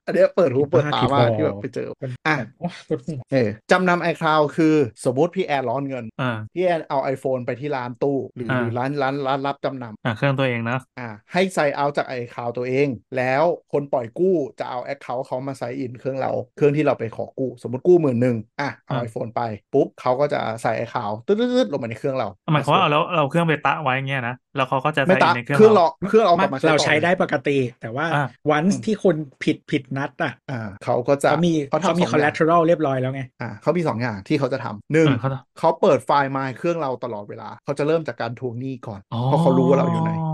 [0.09, 4.75] อันเนี้ยเปิดหูเปิดตาบ้าที่มากพอที่แบบไปเจอมันอะแบบโอ้ปวดหัวเออจำนำ iCloud คือ
[5.05, 19.43] สมมติพี่แอร์ร้อนเงินอ่าพี่แอนเอา iPhone ไปที่ร้านตู้ หรืออ่าหรือร้านร้านร้านรับจำนอ่าเครื่องตัวเองนะำอ่าให้ไซเอาจากไอคาวตัวเอง แล้วคนปล่อยกู้จะเอา account เขามา sign in เครื่องเราเครื่องที่เราไปขอกู้สมมติกู้หมื่นหนึ่งอะเอาอ่า iPhone ไป
[19.75, 27.51] ปุ๊บเขาก็จะใส่ไอคาวตึ๊ดๆๆลงมาในเครื่องเราหมายความว่าเอาแล้วเราเครื่องไปตะไว้เงี้ยนะ แล้วเขาก็จะไม่ใส่ตาในเครื่องเครื่องเราเราเครื่องเรากลับมาใช้เราต่อใช้ได้ปกติ
[27.81, 40.29] แต่ว่าอะวันอืมที่คุณผิดผิดนัดอะอ่าเขาก็จะเขามีเขาเขาทำมีสองอย่าง collateral เรียบร้อยแล้วไงอ่าเขามีสองอย่างที่เขาจะทำหนึ่งเออเขาจะเขาเปิดไฟล์มาเครื่องเราตลอดเวลา เขาจะเริ่มจากการทวงหนี้ก่อน เพราะเขารู้ว่าเราอยู่ไหนอ๋อ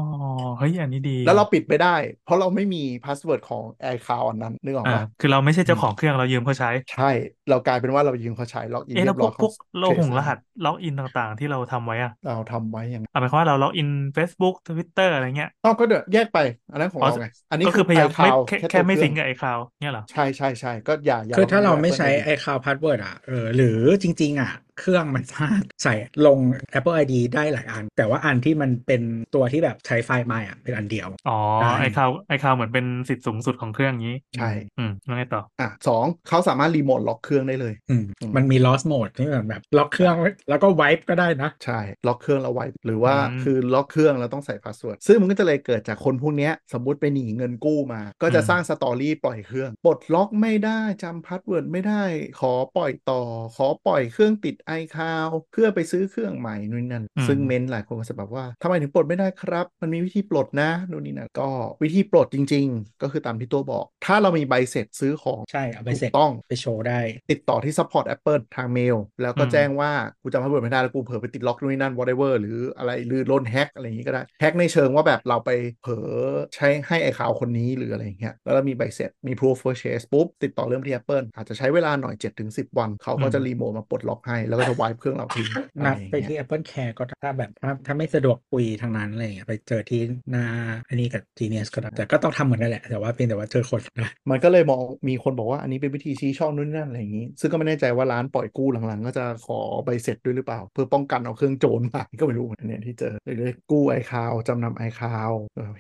[0.59, 1.89] เฮ้ยอันนี้ดี แล้วเราปิดไม่ได้
[2.23, 7.05] เพราะเราไม่มีพาสเวิร์ดของไอคาวอันนั้นนึกออกอ่าปะคือเราไม่ใช่เจ้าของเครื่องเรายืมเขาใช้ ใช่
[7.49, 16.39] เรากลายเป็นว่าเรายืมเขาใช้ล็อกอินเอ๊ะเรีแล้ยวบพร้วอกยพวกเขาโลหง trace รหัสล็อกอินต่างๆ ที่เราทำไว้อะเราทำไว้อย่างนั้นเอาหมายความว่าเราล็อกอิน Facebook Twitter อะไรเงี้ยอ๋อก็เดี๋ยวแยกไป
[16.71, 23.67] อันนั้นของอ๋อเราไงอันนี้ก็คือพยายามไม่ iCloud แค่แค่แค่ตัวไม่เครื่ซิองงกับไอคลาวเนี่ยเหรอใช่ใช่ใช่ก็อย่าอย่าคือถ้าเราไม่ Apple ใช้ ID ไอคาวพาสเวิร์ดอะเออหรือ
[24.03, 25.95] จริง ๆ อะ เครื่องมันสามารถใส่
[26.27, 26.39] ลง
[26.79, 29.03] Apple ID ได้หลายอัน แต่ว่าอันที่มันเป็น
[29.35, 48.63] ตัวที่แบบใช้ไฟล์มาอะเป็นอันเดียว อ๋อได้ไอคลาวไอคลาวเหมือนเป็นสิทธิ์สูงสุดของเครื่องนี้ ใช่ อืมแล้วไงต่อ อะสองเขาสามารถรีโมทล็อกเครื่องได้เลย อืมอืมมันมี lost mode ที่แบบแบบล็อกเครื่องไว้แล้วก็ wipe ก็ได้นะ ใช่ ล็อกเครื่องเราไว้หรือว่าอืมคือล็อกเครื่องแล้วต้องใส่ password ซึ่งมันก็จะเลยเกิดจากคนพวกเนี้ยสมมติไปหนีเงินกู้มา ก็จะอืมสร้าง
[48.69, 52.03] story ปล่อยเครื่องปลดล็อกไม่ได้จำ password ไม่ได้
[52.41, 53.23] ขอปล่อยต่อ
[53.57, 61.51] ขอปล่อยเครื่องติดไอคาวเพื่อไปซื้อเครื่องใหม่นู่นนั่นอืมซึ่งเมนหลายคนก็จะแบบว่าทำไมถึงปลดไม่ได้ครับ มันมีวิธีปลดนะนู่นนี่นะก็
[61.83, 67.01] วิธีปลดจริง ๆ ก็คือตามที่ตัวบอก ถ้าเรามีใบเสร็จซื้อของใช่เอาไปถูกเสร็จต้องไปโชว์ได้
[67.31, 75.51] ติดต่อที่ support Apple ทางเมล แล้วก็อืมแจ้งว่ากูจำ password ไม่ได้แล้วกูเผลอไปติดล็อกนู่นนี่นั่น whatever หรืออะไรหรือโดนแฮ็กอะไรอย่างนี้ก็ได้แฮ็กในเชิงว่าแบบเราไป
[75.83, 76.11] เผลอ
[76.55, 82.15] ใช้ให้ไอ้ข่าวคนนี้หรืออะไรอย่างเงี้ยแล้วเรามีใบเสร็จมี proof of purchase ปุ๊บติดต่อเริ่มที่ Apple อาจจะใช้เวลาหน่อย
[82.47, 90.45] 7-10 วันเขาก็จะรีโมทมาปลดล็อกให้แล้วก็จะ wipe เครื่องเราทิ้งอะไรนัดอย่างไปเงี้ยที่ Apple Care ก็ถ้าแบบถ้าถ้าไม่สะดวกคุยทางนั้นอะไรอย่างเงี้ยไปเจอที่หน้า
[90.89, 105.31] อันนี้กับ Genius ก็ได้แต่ก็ต้องทำเหมือนกันแหละ แต่ว่าเพียงแต่ว่าเจอคนนะมันก็เลยมองมีคนบอกว่าอันนี้เป็นวิธีชี้ช่องนู่นนนั่นอะไรอย่างนี้ ซึ่งก็ไม่แน่ใจว่าร้านปล่อยกู้หลังๆ ก็จะขอใบเสร็จด้วยหรือเปล่า เพื่อป้องกันเอาเครื่องโจรมาก็ไม่รู้เหมือนกันเนี่ยที่เจอเลยๆกู้ไอคาวจำนำไอคาว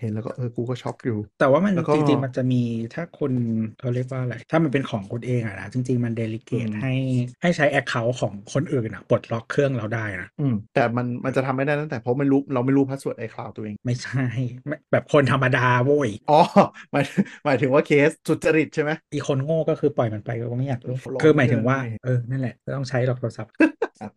[0.01, 2.63] เห็นแล้วก็เออกูก็ช็อกอยู่ แต่ว่ามันแล้วก็จริงๆมันจะมี
[2.95, 3.33] ถ้าคุณ
[3.81, 6.95] เขาเรียกว่าอะไรถ้ามันเป็นของคุณเองอะนะจริง ๆ มันเดลิเกตอืมให้
[7.43, 14.25] ให้ใช้ Account ของคนอื่นอะปลดล็อกเครื่องเราได้นะอืมแต่มันมันจะทำไม่ได้ตั้งแต่เพราะไม่รู้เราไม่รู้ password iCloud ตัวเอง ไม่ใช่
[14.67, 16.41] ไม่แบบคนธรรมดาโว้ยอ๋อ
[16.93, 17.05] หมาย
[17.45, 23.59] หมายถึงว่าเคสสุจริตใช่ไหมอีคนโง่ก็คือปล่อยมันไปก็ไม่อยากรู้ลองคือหมายถึงว่าเพื่อนเออนั่นแหละไม่ต้องใช้หรอกโทรศัพท์อะ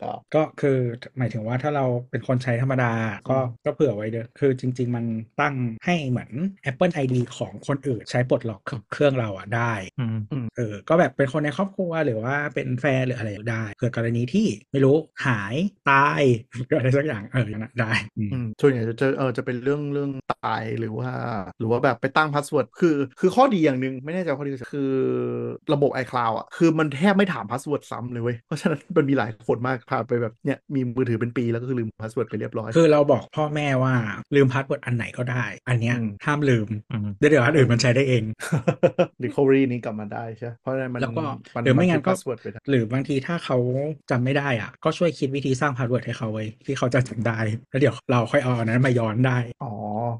[0.03, 0.77] ต่อก็คือ
[1.17, 2.93] หมายถึงว่าถ้าเราเป็นคนใช้ธรรมดา
[3.29, 5.05] ก็อืมก็เผื่อไว้เด้อคือจริง ๆ มัน
[5.41, 6.31] ตั้งให้เหมือน
[6.69, 8.61] Apple ID ของคนอื่นใช้ปลดล็อก
[8.91, 10.05] เครื่องเราอะได้อื
[10.43, 15.55] มเออก็แบบเป็นคนในครอบครัวหรือว่าเป็นแฟนหรืออะไรได้เผื่อกรณีที่ไม่รู้หาย
[15.89, 16.21] ตาย
[16.67, 21.11] หรืออะไรสักอย่างเอออย่างนั้นได้อืมอืมส่วนใหญ่จะเจอเออจะเป็นเรื่องเรื่องตายหรือว่า
[21.59, 24.91] หรือว่าแบบไปตั้ง password คือ คือข้อดีอย่างหนึ่งไม่แน่ใจว่าข้อดีคือ
[25.73, 33.93] ระบบ iCloud อะคือมันแทบไม่ถาม password ซ้ำเลยเว้ยเพราะฉะนั้นมันมีหลายคนมากผ่านไปแบบเนี้ยมีมือถือเป็นปีแล้วก็คือลืม password ไปเรียบร้อย คือเราบอกพ่อแม่ว่า
[34.35, 38.23] ลืม password อันไหนก็ได้ อันเนี้ยอืมห้ามลืมอืมเดี๋ยวเดี๋ยวอันอื่นมันใช้ได้เอง
[39.23, 41.23] recovery นี้กลับมาได้ใช่เพราะฉะนั้นมันแล้วก็
[41.55, 43.57] มันหรือไม่งั้นก็ password ไปได้หรือบางทีถ้าเขา
[44.11, 49.73] จำไม่ได้อะก็ช่วยคิดวิธีสร้าง password ให้เขาไว้ที่เขาจะจำได้แล้วเดี๋ยวเราค่อยเอาอันนั้นมาย้อนได้อ๋อ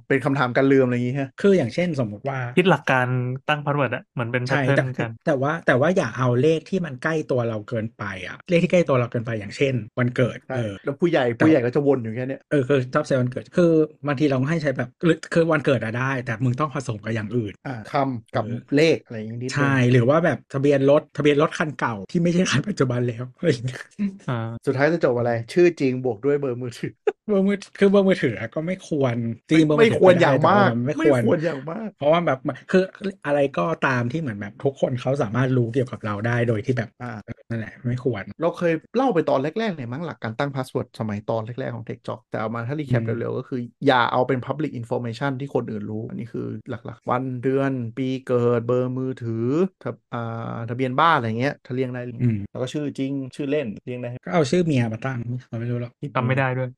[0.10, 3.08] เป็นคำถามการลืมอะไรอย่างงี้ฮะคืออย่างเช่นสมมุติว่าคิดหลักการ
[3.50, 13.71] ตั้ง password อะเหมือนเป็นแพทใช่กันแต่ว่าแต่ว่าอย่าเอาเลขที่มันใกล้ตัวเราเกินไปอะเลขที่ใกล้ตัวเราเกินไปอย่างเช่น วันเกิดใช่เออแล้วผู้ใหญ่แต่ผู้ใหญ่ก็จะวนอยู่แค่เนี้ยเออคือชอบใช้วันเกิดคือ
[14.08, 23.80] บางทีเราให้ใช้แบบคือคือวันเกิดอะได้ แต่มึงต้องผสมกับอย่างอื่นอ่าคำกับเออเลขอะไรอย่างนี้นิดนึงใช่หรือว่าแบบทะเบียนรถทะเบียนรถคันเก่าที่ไม่ใช่คันปัจจุบันแล้วอะไรอย่างเงี้ย
[24.30, 24.34] อ่า
[24.65, 26.91] สุดท้ายจะจบอะไร ชื่อจริงบวกด้วยเบอร์มือถือ
[27.28, 29.15] เบอร์มือคือเบอร์มือถืออะก็ไม่ควร
[29.50, 32.38] จริงๆเบอร์มืไม่อถือควรก็อได้ย่างแต่มากว่ามันไม่ไม่ควรควรอย่างมาก เพราะว่าแบบ
[32.71, 32.84] คือ
[33.26, 37.08] อะไรก็ตามที่เหมือนแบบทุกคนเขาสามารถรู้เกี่ยวกับเราได้โดยที่แบบอ่า
[37.50, 49.48] นั่นแหละไม่ควร เราเคยเล่าไปตอนแรกๆเลยมั้งหลักการตั้ง password สมัยตอนแรกๆของ TechJock แต่เอามาถ้า recap อืมเร็วๆก็คือ อย่าเอาเป็น Public Information ที่คนอื่นรู้ อันนี้คือหลักๆ วันเดือน ปีเกิดเบอร์มือถือ
[49.84, 56.70] ทะอ่าทะเบียนบ้านอะไรเงี้ยถ้าเรียงได้อืมแล้วก็ชื่อจริงชื่อเล่นเรียงได้ก็เอาชื่อเมียมาตั้งเราไม่รู้หรอกจำไม่ได้ด้วย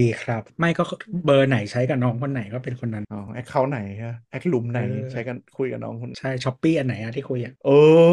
[0.00, 0.82] ดีครับ ไม่ก็
[1.24, 7.70] เบอร์ไหนใช้กับน้องคนไหนก็เป็นคนนั้นอ๋อ account ไหนฮะ acc หลุมไหนเออใช้กันคุยกับน้องคนใช่ Shopee อันไหนอะที่คุยอะเอ
[8.10, 8.12] อ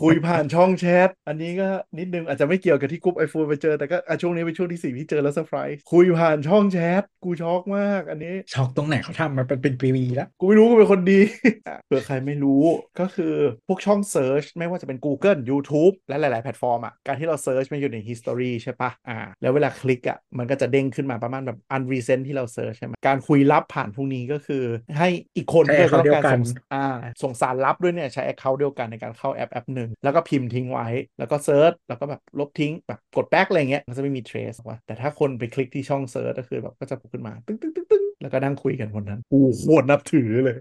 [0.00, 11.20] คุยผ่านช่องแชท อันนี้ก็นิดนึงอาจจะไม่เกี่ยวกับที่ group iPhone ไปเจอแต่ก็อะช่วงนี้เป็นช่วงที่สี่ที่เจอแล้วเซอร์ไพรส์คุยผ่านช่องแชท กูช็อกมากอันนี้ช็อกตรงไหนเขาทำมาเป็นเป็นปีๆแล้ว กูไม่รู้กูเป็นคนดี
[11.68, 12.62] อะเผื่อใครไม่รู้
[13.00, 13.34] ก็คือ
[13.68, 24.64] พวกช่อง search ไม่ว่าจะเป็น Google YouTube และหลาย ๆ แพลตฟอร์มอะการที่เรา search มันอยู่ใน history ใช่ปะอ่าแล้วเวลาคลิกอะมันก็จะเด้งขึ้นมาประมาณแบบ unrecent ที่เราเซิร์ชใช่ไหมการคุยลับผ่านพวกนี้ก็คือ
[24.98, 26.40] ให้อีกคนใช้ที่เรา account ต้องการเดียวกันส่ง
[26.74, 26.86] อ่า
[27.22, 30.86] ส่งสารลับด้วยเนี่ยใช้ account เดียวกันในการเข้าแอปแอปหนึ่งแล้วก็พิมพ์ทิ้งไว้
[31.18, 40.56] แล้วก็ search แล้วก็แบบลบทิ้งแบบกด back อะไรเงี้ยมันจะไม่มี trace ว่าแต่ถ้าคนไปคลิกที่ช่อง search ก็คือแบบก็จะโผล่ขึ้นมาตึ้งตึ้งตึ้งตึ้ง แล้วก็นั่งคุยกันคนนั้นกูโคตรนับถือเลย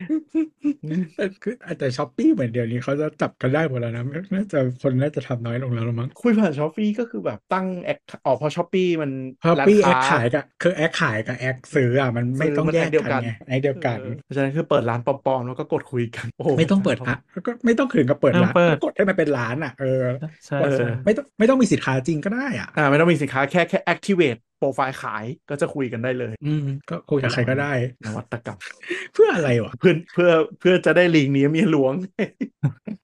[1.16, 9.12] แต่คือแต่ Shopee เหมือนเดี๋ยวนี้เขาจะจับกันได้หมดแล้วนะน่าจะคนน่าจะทำน้อยลงแล้วละมั้งคุยผ่าน Shopee ก็คือแบบตั้ง acc อ๋อเพราะ Shopee มัน
[9.44, 20.06] ช้อปร้านปี้แอค้าคขายกับคือแอคขายกับแอคซื้ออะมันไม่ซื้อต้องมันแยแอกคเดียวกักันนไงแอคเดียวกันเออเพราะฉะนั้นคือเปิดร้านปลอมๆแล้วก็กดคุยกันโอ้ไม่ต้องเปิดร้านก็ไม่ต้องถึงกับเปิดร้านไม่ต้องเปิดกดให้มันเป็นร้านอะเออ
[20.46, 27.74] ใช่เออใช่ไม่ต้องไม่ต้องมีสินค้าจริงก็ได้อะอ่าไม่ต้องมีสินค้าแค่แค่ activate โปรไฟล์ขายก็จะคุยกันได้เลย อืมก็คุยกับใครก็ได้
[28.06, 28.60] นวัตกรรม
[29.14, 31.94] เพื่ออะไรวะเพื่อเพื่อเพื่อจะได้หลีกหนีเมียหลวง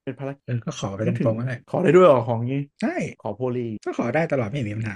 [0.04, 4.96] เป็นภารกิจเออก็ขอไปตรงๆนั่นแหละขอได้ด้วยเหรอของนี้ใช่ขอโพลีก็ขอได้ตลอดไม่มีปัญหา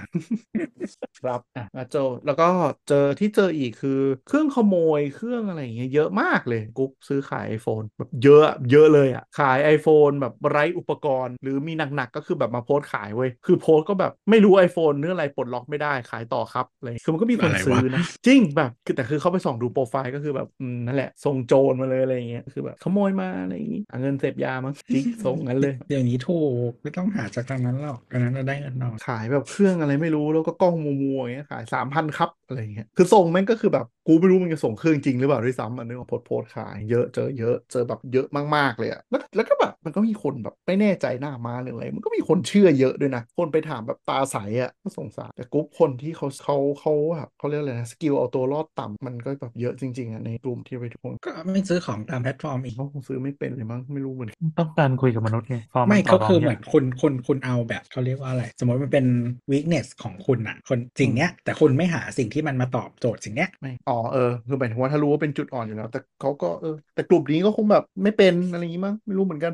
[1.20, 2.48] ครับอะมาเจอแล้วก็
[2.88, 59.06] เจอที่เจออีกคือเครื่องขโมยเครื่องอะไรอย่างเงี้ยเยอะมากเลยกุ๊กซื้อขาย iPhone แบบเยอะเยอะเลยอะขาย iPhone แบบไร้อุปกรณ์ หรือมีหนักๆก็คือแบบมาโพสต์ขายเว้ยคือโพสต์ก็แบบไม่รู้ iPhone เนื้ออะไรปลดล็อกไม่ได้ขายต่อครับอะไรคือมันก็มีคนอะไรวะซื้อนะจริงแบบคือแต่คือเข้าไปส่องดูโปรไฟล์ก็คือแบบอืมนั่นแหละส่งโจรมาเลยอะไรอย่างเงี้ยคือแบบขโมยมาอะไรอย่างงี้หาเงินเสพยามั้งจริงส่งงั้นเลย เดี๋ยวนี้ถูกไม่ต้องหาจากทางนั้นหรอกอันนั้นเราได้เงินน้อยขายแบบเครื่องอะไรไม่รู้แล้วก็กล้องมัวๆอย่างเงี้ยขายสามพันครับอะไรอย่างเงี้ยคือส่งแม่งก็คือแบบกูไม่รู้มันจะส่งเครื่องจริงหรือเปล่าด้วยซ้ำอันนึกว่าโพสต์โพสต์ขายเยอะเจอเยอะเจอแบบเยอะมากๆเลยอะแล้วแล้วก็แบบมันก็มีคนแบบไม่แน่ใจหน้ามาหรืออะไรมันก็มีคนเชื่อเยอะด้วยนะคนไปถามแบบตาใสอะก็สงสารแต่กลุ่มคนที่เขาเขาเขาแบบเขาเรียกอะไรนะ skill เอาตัวรอดต่ำมันก็แบบเยอะจริงๆอะในกลุ่มที่ไปทุกคนก็ไม่ซื้อของตามแพลตฟอร์มอีกเขาคงซื้อไม่เป็นเลยมั้งไม่รู้เหมือนกันต้องการคุยกับมนุษย์ไงฟอร์มไม่นต่ก็รงคือเหมืยอนคุณคุณคุณเอาแบบเขาเรียกว่าอะไร สมมติมันเป็น
[59.52, 69.52] weakness ของคุณอะคนสิ่งเนี้ย แต่คุณไม่หาสิ่งที่มันมาตอบโจทย์สิ่งเนี้ยไม่อ๋อเออคือหมายถึงว่าถ้ารู้ว่าเป็นจุดอ่อนอยู่แล้ว แต่เขาก็เออแต่กลุ่มนี้ก็คงแบบไม่เป็นอะไรอย่างงี้มั้งไม่รู้เหมือนกัน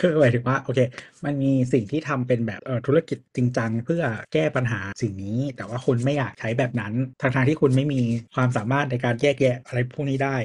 [0.00, 0.80] คือหมายถึงว่าโอเค
[1.24, 8.00] มันมีสิ่งที่ทำเป็นแบบเออธุรกิจจริงจังเพื่อแก้ปัญหาสิ่งนี้ แต่ว่าคุณไม่อยากใช้แบบนั้นทางทางที่คุณไม่มี
[8.34, 10.36] ความสามารถในการแยกแยะอะไรพวกนี้ได้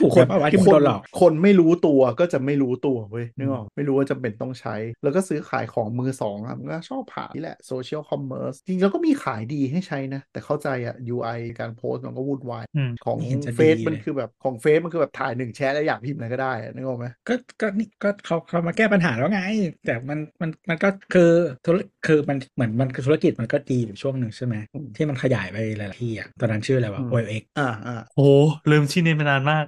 [0.00, 19.40] ถูกคแล้นวป่าวะที่มันคโดนนหลอกคนไม่รู้ตัวก็จะไม่รู้ตัวเว้ยนึกออกอืมไม่รู้ว่าจำเป็นต้องใช้ แล้วก็ซื้อขายของมือสองอะมันก็ชอบผ่านนี่แหละโซเชียลคอมเมอร์สจริงๆแล้วก็มีขายดีให้ใช้นะ แต่เข้าใจอะ UI การโพสต์มันก็วุ่นวายอืมของไม่เห็นจะเฟซดีมันเลยคือแบบของเฟซมันคือแบบถ่ายหนึ่งแชทแล้วอยากพิมพ์อะไรก็ได้อะนึกออกไหมก็ก็นี่ก็เขาเขามาแก้ปัญหาแล้วไง
[19.86, 21.30] แต่มันมันมันก็คือ
[21.66, 24.54] ธุรคือมันเหมือนมันคือธุรกิจมันก็ดีอยู่ช่วงหนึ่งใช่ไหม
[24.96, 28.30] ที่มันขยายไปหลายๆที่อะตอนนั้นชื่ออะไรวะ OLX อ่าอ่าโอ้โห
[28.70, 29.64] ลืมชื่อนี้มานานมาก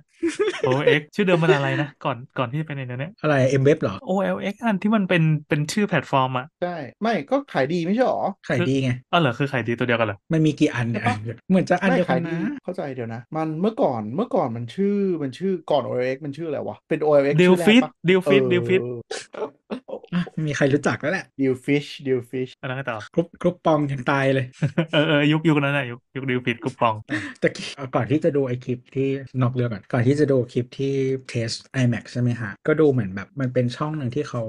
[0.66, 11.16] OLX ชื่อเดิมมันอะไรนะ ก่อนก่อนที่จะเป็นในนั้นเนี่ยอะไร M Web เหรอ OLX อันที่มันเป็นเป็นชื่อแพลตฟอร์มอะ ใช่ ไม่ก็ขายดีไม่ใช่หรอ ขายดีไงอ๋อเหรอคือขายดีตัวเดียวกันเหรอ มันมีกี่อันเนี่ยใช่ปะ
[11.50, 19.89] เหมือนจะอันไม่เดียวกัขานยดีนะเข้าใจเดี๋ยวนะ มันเมื่อก่อนเมื่อก่อนมันชื่อมันชื่อก่อน OLX มันชื่ออะไรวะเป็น OLX ดิวชื่อแรกฟิตปะดิวฟิตดิวฟิตอะ
[20.32, 24.46] ไม่มีใครรู้จักแล้วแหละดิวฟิชดิวฟิชอันนั้นก็ต่อกรุ๊ปกรุ๊ปปองยังตายเลย
[24.92, 26.94] เออเออยุคยุคนั้นน่ะยุคยุคดิวฟิตกุปปอง
[27.40, 27.48] แต่
[27.94, 29.08] ก่อนที่จะดูไอคลิปที่
[29.42, 30.94] นอกเรื่องก่อนก่อนที่จะดูคลิปที่
[31.28, 31.50] เทส
[31.82, 34.42] iMac ใช่ไหมฮะ ก็ดูเหมือนแบบมันเป็นช่องหนึ่งที่เขา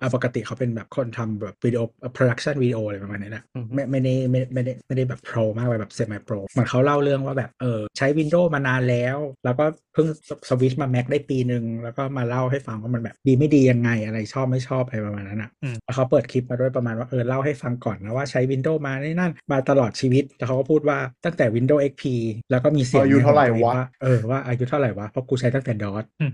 [0.00, 1.82] อะปกติเขาเป็นแบบคนทำแบบวิดีโอ
[2.16, 10.08] production วิดีโออะไรประมาณนี้แหละอือฮึไม่ไม่ได้ไม่ไม่ได้ไม่ได้แบบโปรมากไปแบบ semi pro เหมือนเขาเล่าเรื่องว่าแบบเออใช้ Windows มานานแล้ว แล้วก็เพิ่ง
[10.48, 22.04] สวิตช์มา Mac ได้ปีหนึ่งแล้วก็มาเล่าให้ฟังว่ามันแบบดีไม่ดียังไงอะไรชอบไม่ชอบอะไรประมาณนั้นอะอืมแล้วเขาเปิดคลิปมาด้วยประมาณว่าเออเล่าให้ฟังก่อนนะว่าใช้ Windows มาในนั่นมาตลอดชีวิต แล้วเขาก็พูดว่าตั้งแต่ Windows XP
[22.50, 26.32] แล้วก็มีเสียงอายุเท่าไหร่ในหัวะตัวองเออว่าอายุเท่าไหร่วะเพราะกูใช้ตั้งแต่ DOS อืม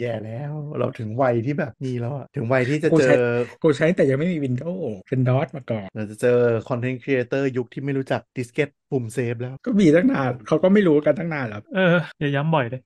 [0.00, 3.24] แย่แล้ว เราถึงวัยที่แบบนี้แล้วอะถึงวัยที่จะกูเจใช้อ
[3.62, 12.80] กูใช้แต่ยังไม่มี Windows เป็น DOS มาก่อนเราจะเจอคอนเทนต์ครีเอเตอร์ยุคที่ไม่รู้จักดิสเกตปุ่มเซฟแล้วก็มีตั้งนานเขาก็ไม่รู้กันตั้งนานแล้วเอออย่าย้ำบ่อยเลย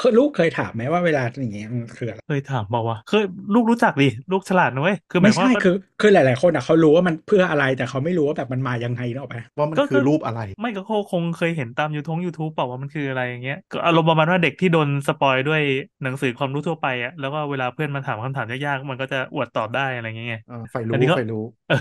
[0.00, 15.62] คือลูกเคยถามไหมว่าเวลาอย่างเงี้ยมันคืออะไรเคยถามบอกว่าเคยลูกรู้จักดิลูกฉลาดนะเว้ยคือหมาไม่ยความใช่ว่าคือคือหลาย ๆ คนอะเขารู้ว่ามันเพื่ออะไรแต่เขาไม่รู้ว่าแบบมันมายังไงเนกอะปะว่ามันก็คือรูปอะไร ไม่ก็คงเคยเห็นตามยูทงยูทูบเปล่าว่ามันคืออะไรอย่างเงี้ยก็อารมณ์ประมาณว่าเด็กที่โดนสปอยด้วย
[16.02, 21.78] หนังสือความรู้ทั่วไปอะแล้วก็เวลาเพื่อนมาถามคำถามยากๆมันก็จะอวดตอบได้อะไรอย่างเงี้ยอ่าไฟรู้อันนี้ก็ไฟรู้เออ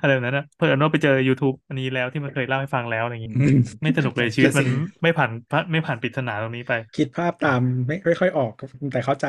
[0.00, 4.72] อะไรแบบนั้นนะเพื่อนว่าไปเจอ YouTube อันนี้แล้วที่มันเคยเล่าให้ฟังแล้วอะไรอย่างงี้อืมไม่สนุกเลยชีวิตมันจะสิ
[5.02, 5.30] ไม่ผ่าน
[5.72, 8.52] ไม่ผ่านปริศนาตรงนี้ไป คิดภาพตามไม่ไม่ค่อยออก
[8.92, 9.26] แต่เข้าใจ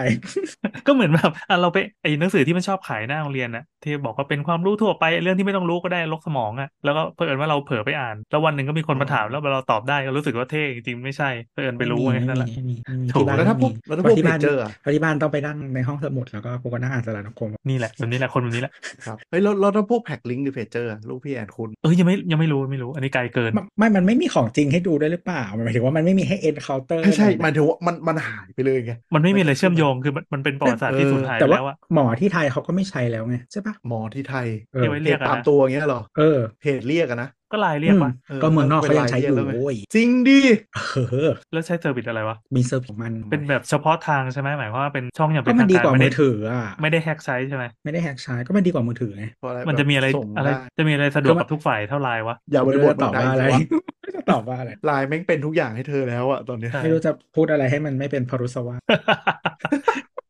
[0.88, 18.74] ก็เหมือนแบบอะเราไปไอ้หนังสือที่มันชอบขายหน้าโรงเรียนอะที่บอกว่าเป็นความรู้ทั่วไปเรื่องที่ไม่ต้องรู้ก็ได้ลกสมองอะแล้วก็เผอิญว่าเราเผลอไปอ่าน แล้ววันหนึ่งก็มีคนมาถามแล้วเราตอบได้ก็รู้สึกว่าเท่จริงๆไม่ใช่เผอิญไปรู้ไงไม่นั่นแหละมีไม่มีไม่มีถูกที่บ้านแล้วถ้าพวกไม่มีแล้วถ้าพวกที่เพบ้านจเจอร์อะเพราะที่บ้านต้องไปนั่งในห้องสมุดแล้วก็กูก็นั่งอ่านสารนคมนี่แหละแบบนี้แหละคนแบบนี้แหละ
[19.06, 40.40] ครับเฮ้ยแล้วแล้วถ้าพวกแพ็กลิงก์หรือเพจเจอร์ลูกพี่แอนคุณเออยังไม่ยังไม่รู้ไม่รู้อันนี้ไกลเกินไม่ไม่มันไม่มีของจริงให้ดูด้วยหรือเปล่าหมายถึงว่ามันไม่มีให้ encounter ใช่ใช่หมัมายถึงว่ามันมันหายไปเลยไงมันไม่มีอะไรเชื่อมโยงคือมันมันเป็นประวัติศาสตร์ที่สูญหายแต่ไปว่าแล้วอะหมอที่ไทยเขาก็ไม่ใช้แล้วไงใช่ปะหมอที่ไทยเออที่ไว้เพเรียจกอะตามนะตัวอย่างเงี้ยเหรอเออเพจเรียกอะนะ ก็ไลน์เรียกปะเออก็เมืองนอกเขายังใช้อยู่เป็นรายเรียกแล้วไหมโว้ยจริงดิ
[40.76, 53.58] เออแล้วใช้เซอร์วิสอะไรวะมีเซอร์วิสของมันเป็นแบบเฉพาะทางใช่ไหมหมายความว่าเป็นช่องอย่างก็เป็นมัทานงดีการกว่าไม่มืได้อถืออะไม่ได้แฮกไซต์ใช่ไหมไม่ได้แฮกใช้ก็มันดีกว่ามือถือไงเพราะอะไรมันจะมีอะไรแบบส่งอะไรได้จะมีอะไรสะดวกกับทุกฝ่ายเท่าไลน์วะอย่าบไม่ริรู้บทจะตอบว่าอะไรมันด้
[54.02, 58.76] ไม่รู้จะตอบว่าอะไรไลน์แม่งเป็นทุกอย่างให้เธอแล้วอะตอนเนี้ยใช่ไม่รู้จะพูดอะไรให้มันไม่เป็นพรุสวะ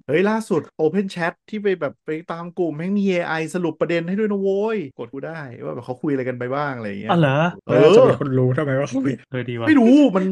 [0.10, 10.26] เฮ้ยล่าสุด Open Chat ที่ไปแบบไปตามกลุ่มแม่งมี AI สรุปประเด็นให้ด้วยนะโว้ย กดกูได้ ว่าแบบเขาคุยอะไรกันไปบ้างอะไรอย่างเงี้ยอ๋อเหรอเอแล้วจะอมีคนรู้ทำไมว่าเขาผิดเออดีว่ะไม่รู้มัน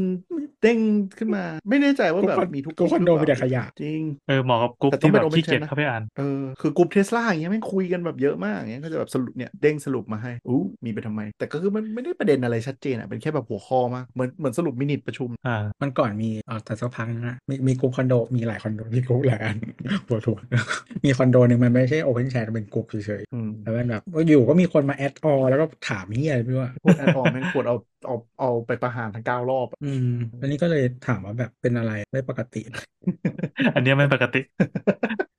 [0.61, 0.79] เด้ง
[1.17, 19.57] ขึ้นมา ไม่แน่ใจว่าแบบกูคอนมีทุกกูคอนโดหรืมีเปแต่ล่าขยะจริงเออเหมาะกับกลุ่มแต่ต้องที่แบบเป็น Open ขี้เกียจ Chat นะเข้าไปอ่านเออคือกลุ่มเทสลาอย่างเงี้ยแม่งคุยกันแบบเยอะมากอย่างเงี้ยก็จะแบบสรุปเนี่ยเด้งสรุปมาให้อู้มีไปทำไม แต่ก็คือมันไม่ได้ประเด็นอะไรชัดเจนอะเป็นแค่แบบหัวข้อมากเหมือนเหมือนสรุปมินิทประชุมอ่ามันก่อนมีเออแต่สักพักนึงนะมีมีกลุ่มคอนโดมีหลายคอนโดมีกลุ่มหลายอัน
[20.07, 20.39] ปวดหัว
[21.05, 27.75] มีคอนโดหนึ่งมันไม่ใช่โอเพนแชทเป็นกลุ่มเฉยอืมๆแล้วมันแบบอยู่ก็มีคนมาแอดออแล้วก็ถามนี่อะไรไม่รู้อะพวกแอดออนแม่งควรเอา
[28.07, 30.09] เอาเอาไปประหารทั้งเก้ารอบอะอืม
[30.41, 32.61] อันนี้ก็เลยถามว่าแบบเป็นอะไรไม่ปกติ
[33.75, 34.41] อันเนี้ยไม่ปกติ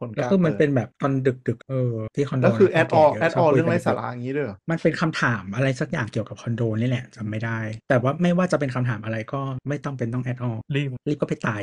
[0.00, 11.62] คนแล้วกล้าคือมันปิดเป็นแบบตอนดึกๆเออที่คอนโดแล้วคือนะแอดคออนแก่ๆแอดชอบอนคุยเรื่องกัไร้นสาระอย่างนี้ด้วยเหรอมันเป็นคำถามอะไรสักอย่างเกี่ยวกับคอนโดนี่แหละจำไม่ได้ แต่ว่าไม่ว่าจะเป็นคำถามอะไรก็ไม่ต้องเป็นต้องแอดออรีบรีบก็ไปตาย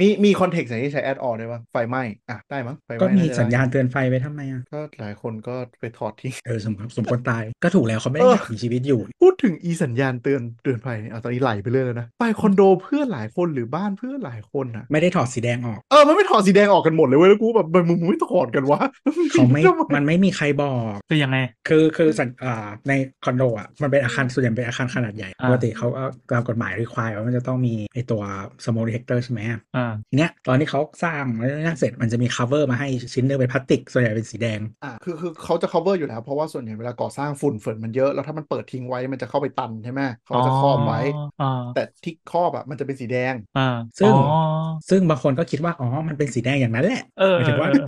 [0.00, 18.80] มีมีคอนเทกต์ไหนที่ใช้แอดออนได้บ้างไฟไหม้อะได้มั้งไฟไหก็ม้มีน่จะสัญญาณได้เตือนไฟไว้ทำไมอะก็หลายคนก็ไปถอดทิ้งเออสมสมควรตายก็ถูกแล้วเขาไม่ได้เอออยากมีชีวิตอยู่ พูดถึงอีสัญญาณเตือนเตือนภัยเนี่ยเอาตอนนี้ไหลไปเรื่อยแล้วนะไปคอนโดเพื่อนหลายคนหรือบ้านเพื่อนหลายคนอะไม่ได้ถอดสีแดงออกเออมันไม่ถอดสีแดงออกกันหมดเลยเว้ยแล้วกูแบบมึงมึงไม่ถอดกันวะ
[19.30, 22.92] เขาไม่ทำมันไม่มีใครบอกคือยังไงคือคือสัญอ่าใน
[23.24, 28.22] คอนโดอะมันเป็นอาคารส่วนใหญ่เป็นอาคารขนาดใหญ่อ่าปกติเขาก็ตามกฎหมายรีควายว่ามันจะต้องมีไอตัว
[28.64, 29.40] smoke detector ใช่ไหม
[29.76, 40.98] อ่าทีเนี้ยตอนที่เขาสร้างแล้วนั่นเสร็จมันจะมี cover มาให้ชิ้นหนึงเป็นพลาสติก ส่วนใหญ่เป็นสีแดงอะคือคือเขาจะ cover อยู่แล้ว เพราะว่าส่วนใหญ่เวลาก่อสร้างฝุ่นฝนมันเยอะ แล้วถ้ามันเปิดทิ้งไว้มันจะเข้าไปตันใช่ไหมเขาจะครอบไว้
[41.40, 43.62] อ่าแต่ที่ครอบอะมันจะเป็นสีแดงอ่า
[43.98, 44.18] ซึ่งอ๋อ
[44.90, 47.84] ซึ่งบางคนก็คิดว่าอ๋อมันเป็นสีแดงอย่างนั้นแหละเออหมายถึงว่าเออ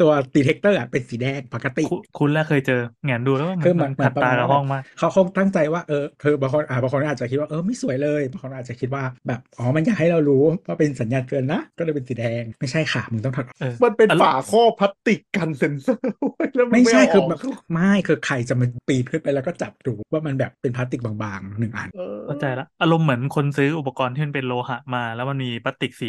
[0.00, 10.34] ตัวตัว detector อะเป็นสีแดงปกติ คุณคุณแรกเคยเจอแงนดูแล้วว่าคือมัมันนเหมืขัอดนประตามาณกับว่าห้องมากเขาคงตั้งใจว่าเออคือบางคนอ่าบางคนอาจจะคิดว่าเออไม่สวยเลยบางคนอาจจะคิดว่าแบบอ๋อมันอยากให้เรารู้
[10.68, 17.40] ว่าเป็นสัญญาณเตือนนะ ก็เลยเป็นสีแดงไม่ใช่ค่ะมึงต้องถอดออกเออมันเป็นอารมณ์ฝาครอบพลาสติกกันเซ็นเซอร์ไว้แล้วนไม่ใช่เาคืออแบอกบ
[17.72, 26.06] ไม่คือใครจะมาปีนขึ้นไปแล้วก็จับดูว่ามันแบบเป็นพลาสติกบางๆหนึ่งอันเออเข้าใจละอารมณ์เหมือนคนซื้ออุปกรณ์ที่มันเป็นโลหะมา แล้วมันมีพลาสติกสี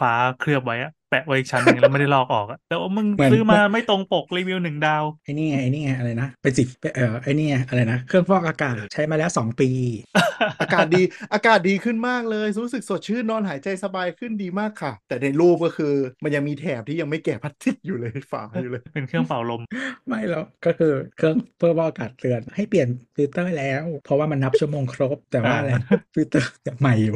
[0.00, 6.62] ฟ้าๆเคลือบไว้อะแปะไว้อีกชั้นหนึ่งแล้วไม่ได้ลอกออกอะแต่ว่ามึงเหมือนซื้อมาไม่ตรงปกรีวิวหนึ่งดาวไอ้นี่ไงไอ้นี่ไงอะไรนะเป็นสี
[6.96, 9.70] เออไอ้นี่ไงอะไรนะเครื่องฟอกอากาศใช้มาแล้วสองปี
[10.60, 11.02] อากาศดี
[11.34, 19.62] อากาศดีขึ้นมากเลยรู้สึกสดชื่นนอนหายใจสบายขึ้นดีมากค่ะ แต่ในรูปก็คือมันยังมีแถบที่ยังไม่แกะพลาสติกอยู่เลยฝาอยู่เลย เป็นเครื่องเป่าลม
[20.06, 25.70] ไม่หรอกก็คือเครื่องเพื่อฟอกอากาศเตือนให้เปลี่ยนฟิลเตอร์แล้ว เพราะว่ามันนับชั่วโมงครบแต่ว่าอ่าอะไร
[26.14, 27.14] ฟิลเตอร์ยังใหม่อยู่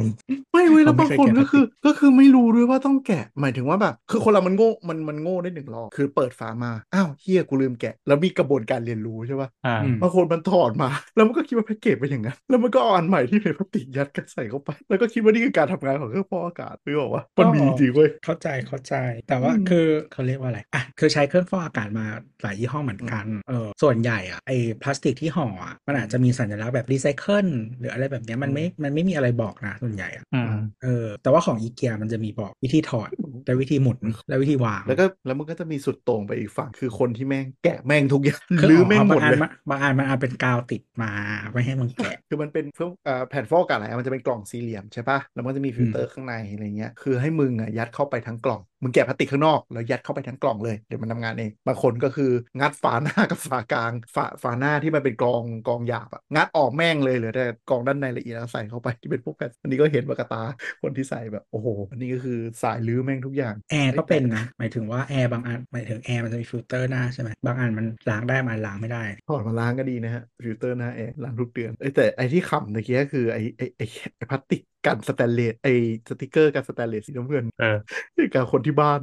[0.51, 18.93] ไม่เว้ยแล้วเขาไม่บางเคยคนแกะก็คือ ก็คือไม่รู้ด้วยว่าต้องแกะหมายถึงว่าแบบคือคนเรามันโง่มันมันโง่ได้หนึ่งรอบคือเปิดฝามาอ้าวเฮียกูลืมแกะ แล้วมีกระบวนการเรียนรู้ใช่ปะอ่าอืมบางคนมันถอดมา แล้วมันก็คิดว่าแพ็กเกจเป็นอย่างนั้นแล้วมันก็เอาอันใหม่ที่เป็นพลาสติกยัดกันใส่เข้าไป แล้วก็คิดว่านี่คือการทำงานของเครื่องฟอกอากาศหรือเปล่าวะมันมีจริงเว้ยเข้าใจเข้าใจ
[19.27, 22.05] แต่ว่าอืมคือเขาเรียกว่าอะไรอะคือใช้เครื่องฟอกอากาศมา
[22.41, 27.47] หลายยี่ห้อเหมือนกันเออส่วนใหญ่อะไอ้พลาสติกที่ห่ออะมันอาจจะมีสัญลักษณ์แบบรีไซเคิล
[27.79, 33.09] หรืออะไรแบบเนี้ยมันไม่มันไม่มีอะไรบอกนะส่วนใหญ่อะอืมเออแต่ว่าของอีเกียมันจะมีบอกวิธีถอด
[33.45, 41.11] และวิธีหมุนและวิธีวาง แล้วก็แล้วมันก็จะมีสุดโต่งไปอีกฝั่งคือคนที่แม่งแกะแม่งทุกอย่างคือรื้อแม่งหมบาดงอันเลยมันบางอันมันอาจเป็นกาวติดมา
[41.51, 60.41] ไม่ให้มึงแกะ คือมันเป็นเครื่องอ่าแผ่นฟอกอากาศอะไรมันจะเป็นกล่องสี่เหลี่ยมใช่ปะแล้วมันจะมีฟิลเตอร์ข้างในอะไรเงี้ยคือให้มึงอะยัดเข้าไปทั้งกล่อง มึงแกะพลาสติกข้างนอกแล้วยัดเข้าไปทั้งกล่องเลยเดี๋ยวมันทำงานเองบางคนก็คืองัดฝาหน้ากับฝากลางฝาฝาหน้าที่มันเป็นกรองกรองหยาบอะงัดออกแม่งเลยเหลือแต่กรองด้านในละเอียดแล้วใส่เข้าไปที่เป็นพวกแผ่นอันนี้ก็เห็นปากบตา
[60.81, 73.81] คนที่ใส่แบบโอ้โหอันนี้ก็คือสายรื้อแม่งทุกอย่างแอร์ก็เป็นนะหมายถึงว่าแอร์บางอันหมายถึงแอร์มันจะมีฟิลเตอร์หน้าใช่ไหมบางอันมันล้างได้บางอันล้างไม่ได้ถอดมาล้างก็ดีนะฮะฟิลเตอร์หน้าแอร์ล้างทุกเดือนเอ้ยแต่ไอที่ขำตะกี้ก็คือไอไอไอ
[74.17, 75.67] ไอพลาสติกกันสแตนเลสไอ
[76.09, 77.77] สติกเกอร์กันสแตนเลสสีน้ำเงินเออ
[78.15, 78.99] ที่กับคนที่บ้าน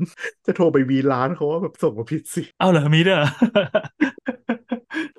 [0.46, 3.30] จะโทรไปวีนร้านเขาว่าแบบส่งมาผิดสิ เอาเหรอมีด้วยเหรอ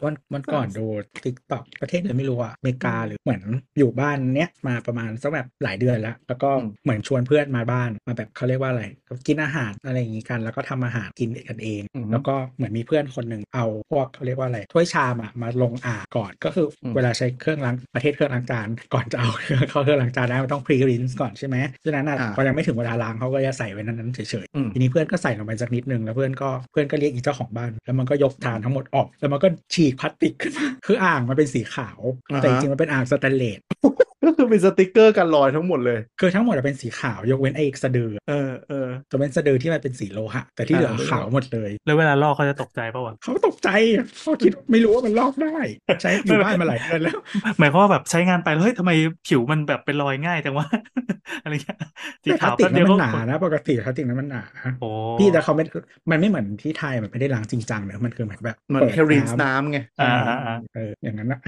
[0.04, 0.86] วันวันก่อนดู
[1.24, 3.42] TikTok ประเทศไหนไม่รู้อะอเมริกาหรือเหมือน
[3.78, 6.50] อยู่บ้านเนี้ยมาประมาณสักแบบหลายเดือนแล้ว แล้วก็
[6.84, 11.82] เหมือนชวนเพื่อนมาบ้านมาแบบเขาเรียกว่าอะไรก็กินอาหารอะไรอย่างงี้กัน แล้วก็ทำอาหารกินกันเอง
[12.12, 32.00] แล้วก็เหมือนมีเพื่อนคนหนึ่งเอาพวกเขาเรียกว่าอะไรถ้วยชามอะมาลงอ่างก่อนก็คืออเวลาใช้เครื่องล้างประเทศเครื่องล้างจานก่อนจะเอาเครื่องเข้าเครื่องล้างจานได้มันต้อง pre rinse ก่อนใช่ไหมฉะนั้นอะพอยังไม่ถึงเวลาล้างเขาก็จะใส่ไว้นั้นๆเฉยๆอืมทีนี้เพื่อนก็ใส่ลงไปสักนิดนึงแล้วเพื่อนก็เพื่อนก็เรียกอีเจ้าของบ้าน แล้วมันก็ยกจานทั้งหมดออกแล้วมันก็ฉีกพลาสติกขึ้นมาคืออ่างมันเป็นสีขาว
[32.36, 33.60] แต่จริงๆมันเป็นอ่างสแตนเลส
[34.24, 43.70] ก็คือเป็นสติกเกอร์กันรอยทั้งหมดเลย คือทั้งหมดอะเป็นสีขาวยกเว้นไอ้สะดือเออเออจะเป็นสะดือที่มันเป็นสีโลหะแต่ที่เหลืออ่าขาวหมดเลย แล้วเวลาลอกเขาจะตกใจป่าวะเขาตกใจ
[44.22, 45.58] เขาคิดไม่รู้ว่ามันลอกได้
[46.02, 47.18] ใช้อยู่บ้านมาหลายเดือนแล้ว
[47.60, 48.92] หมายความว่าแบบใช้งานไปแล้วเฮ้ยทำไม
[49.28, 50.68] ผิวมันแบบเป็นรอยง่ายจังวะ
[51.44, 51.80] อะไรเงี้ย
[52.24, 54.44] สีแต่พลาขาวสติแป๊กบนั้เดียวนมัก็นหนานะปกติพลาสติกนั้นมันหนา
[54.80, 55.64] โอ้พี่แต่เขาไม่
[56.12, 61.40] มันไม่เหมือนที่ไทยมันไม่ได้ล้างจริงจังเนอะมันคือเหมือนแบบมันเปิดแค่รินส์น้ำไงอ่าอ่าอ่าเอออย่างนั้นนะ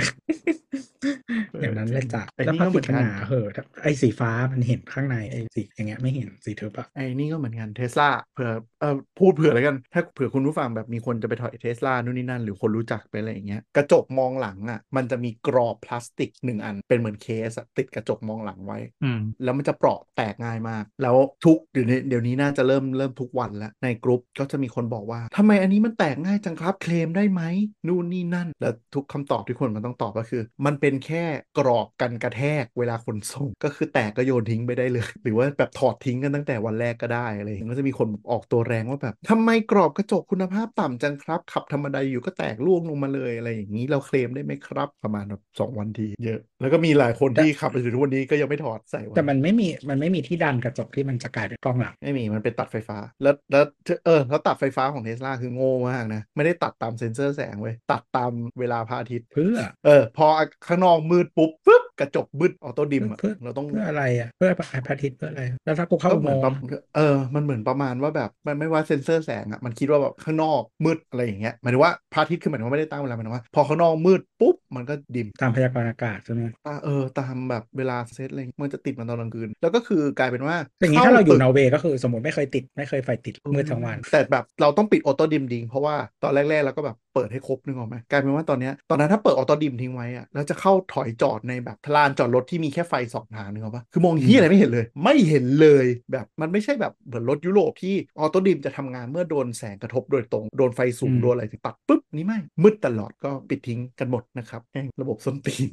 [1.62, 27.42] อย่างนั้นเลยจ้ะไอ้แล้วนี่พลาก็สเหมืติอกนมันกันหนาเหอะไอ้สีฟ้ามันเห็นข้างในไอ้สีอย่างเงี้ยไม่เห็นสีทึบอะไอ้นี่ก็เหมือนกันเทสลาเผื่อเออพูดเผื่อแล้วกัน ถ้าเผื่อคุณผู้ฟังแบบมีคนจะไปถอยเทสลานู่นนี่นั่น หรือคนรู้จักไปอะไรอย่างเงี้ยกระจกมองหลังอะมันจะมีกรอบพลาสติกหนึ่งอันเป็นเหมือนเคสอะติดกระจกมองหลังไว้อืมแล้วมันจะเปราะแตกง่ายมาก แล้วทุกเดี๋ยวนี้เดี๋ยวนี้น่าจะเริ่มเริ่มทุกวันแล้วในกรุ๊ปก็จะมีคนบอกว่าทำไมอันนี้มันแตกง่ายจังครับเคลมได้ไหม
[27.88, 31.24] นู่นนี่นั่น แล้วทุกคำตอบที่คนมันต้องตอบก็คือ มันเป็นแค่
[31.58, 53.66] กรอบกันกระแทกเวลาขนส่ง ก็คือแตกก็โยนทิ้งไปได้เลย หรือว่าแบบถอดทิ้งกันตั้งแต่วันแรกก็ได้อะไรอย่างเงี้ยก็จะมีคนออกตัวแรงว่าแบบทำไมกรอบกระจกคุณภาพต่ำจังครับ ขับธรรมดาอยู่ก็แตกร่วงลงมาเลยอะไรอย่างนี้เราเคลมได้ไหมครับ ประมาณแบบสองวันทีเยอะ แล้วก็มีหลายคนที่ขับไปถึงทุกวันนี้ก็ยังไม่ถอดใส่ไว้แต่มันไม่มีมันไม่มีที่ดันกระจกที่มันจะกลายเป็นกล้องหลังไม่มีมันเป็นตัดไฟฟ้า แล้วแล้ว
[54.06, 60.28] เออแล้วตัดไฟฟ้าของเทสลาคือโง่มากนะไม่ได้ตัดตามเซ็นเซอร์แสงเว้ยตัดตามเวลาพระอาทิตย์เพื่อเออพอ
[60.68, 66.58] ข้างนอกมืดปุ๊บปึ๊บ กระจกมืดออโต้ดิมอะเพื่อเราต้องเพื่ออะไรอะเพื่อพระอาทิตย์เพื่ออะไร แล้วถ้ากูเข้าก็อุเหโมมือนงประค์
[66.96, 105.70] เออมันเหมือนประมาณว่าแบบมันไม่ว่าเซ็นเซอร์แสงอะมันคิดว่าแบบข้างนอกมืดอะไรอย่างเงี้ยหมายถึงว่าพระอาทิตย์คือหมายถึงว่าไม่ได้ตั้งเวลาหมายถึงว่า พอข้างนอกมืดปุ๊บมันก็ดิมตามพยากรณ์อากาศใช่ไหมอ่าเออตามแบบเวลาเซตอะไรมันจะติดมันตอนกลางคืน แล้วก็คือกลายเป็นว่าแต่อย่างนี้ถ้าเราอยู่ตึกนอร์เวย์ก็คือสมมติไม่เคยติดไม่เคยไฟติดมืดทั้งวัน แต่แบบเราต้องปิดออโต้ดิมทิ้งเพราะว่าตอนแรกๆเราก็แบบเปิดให้ครบนึกออกไหมกลายเป็นว่าตอนเนี้ยตอนนั้นถ้าเปิด auto dim ทิ้งไว้อะแล้วจะเข้าถอยจอดในแบบลานจอดรถที่มีแค่ไฟสองทางนึกออกปะคือมองเฮียอะไรไม่เห็นเลย ไม่เห็นเลยแบบมันไม่ใช่แบบเหมือนรถยุโรปที่ auto dim จะทำงานเมื่อโดนแสงกระทบโดยตรงโดนไฟสูงอืมโดนอะไรถึงตัดปุ๊บนี่ไม่มืดตลอดก็ปิดทิ้งกันหมดนะครับแม่งระบบส้นตีน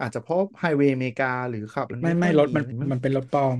[0.00, 3.56] อาจจะเพราะไฮเวย์อเมริกาหรือขับ ไม่ไม่ค่อยรถมันอะไรมันเป็นรถปลอม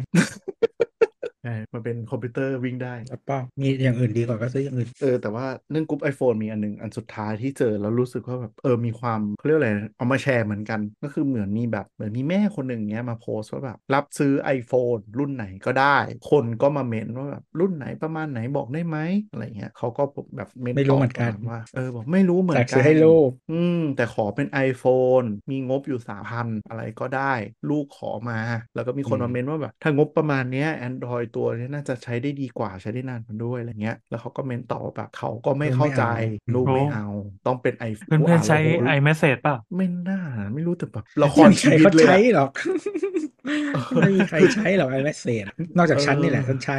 [1.45, 15.99] ใช่มันเป็นคอมพิวเตอร์วิ่งได้รถปลอมมีอย่างอื่นดีกว่าก็ซื้ออย่างอื่น เออ แต่ว่าเรื่องกรุ๊ป iPhone มีอันหนึงอันสุดท้ายที่เจอแล้วรู้สึกว่าแบบเออมีความเขาเรียกว่าอะไรนะเอามาแชร์เหมือนกัน ก็คือเหมือนมีแบบเหมือนมีแม่คนหนึ่งเนี้ยมาโพสต์ว่าแบบรับซื้อ iPhone รุ่นไหนก็ได้
[16.31, 18.99] คนก็มาเมนว่าแบบรุ่นไหนประมาณไหนบอกได้ไหม
[19.31, 20.03] อะไรเงี้ยเขาก็
[20.37, 27.33] แบบเมนไม่รู้ตบเหมือนกันประาณว่าเออบอกไม่รู้เหมือนแต่กัซื้อให้ลูกอืมแต่ขอเป็น iPhone มีงบอยู่3,000อะไรก็ได้
[27.71, 28.39] ลูกขอมา
[28.75, 36.07] แล้วก็มีคนอืมมาเมนว่าแบบถ้างบประมาณเนี้ย Android ตัวนี้น่าจะใช้ได้ดีกว่าใช้ได้นานกว่าด้วยอะไรเงี้ย แล้วเขาก็เมนต่อว่าแบบเขาก็ไม่เออเข้าไม่ใจเอา
[36.53, 37.03] ลูกโอ้ไม่เอา
[37.45, 38.59] ต้องเป็นไอเพื่อนๆใช้
[38.97, 40.17] iMessage เปล่าไม่น่า
[40.53, 42.51] ไม่รู้แต่แบบละคไม่รมีชีใครวิตเขาเลยใช้อะหรอก
[44.01, 46.79] ไม่มีใครใช้หรอกไอแมสเซจนอกจากฉันนี่แหละฉันใช้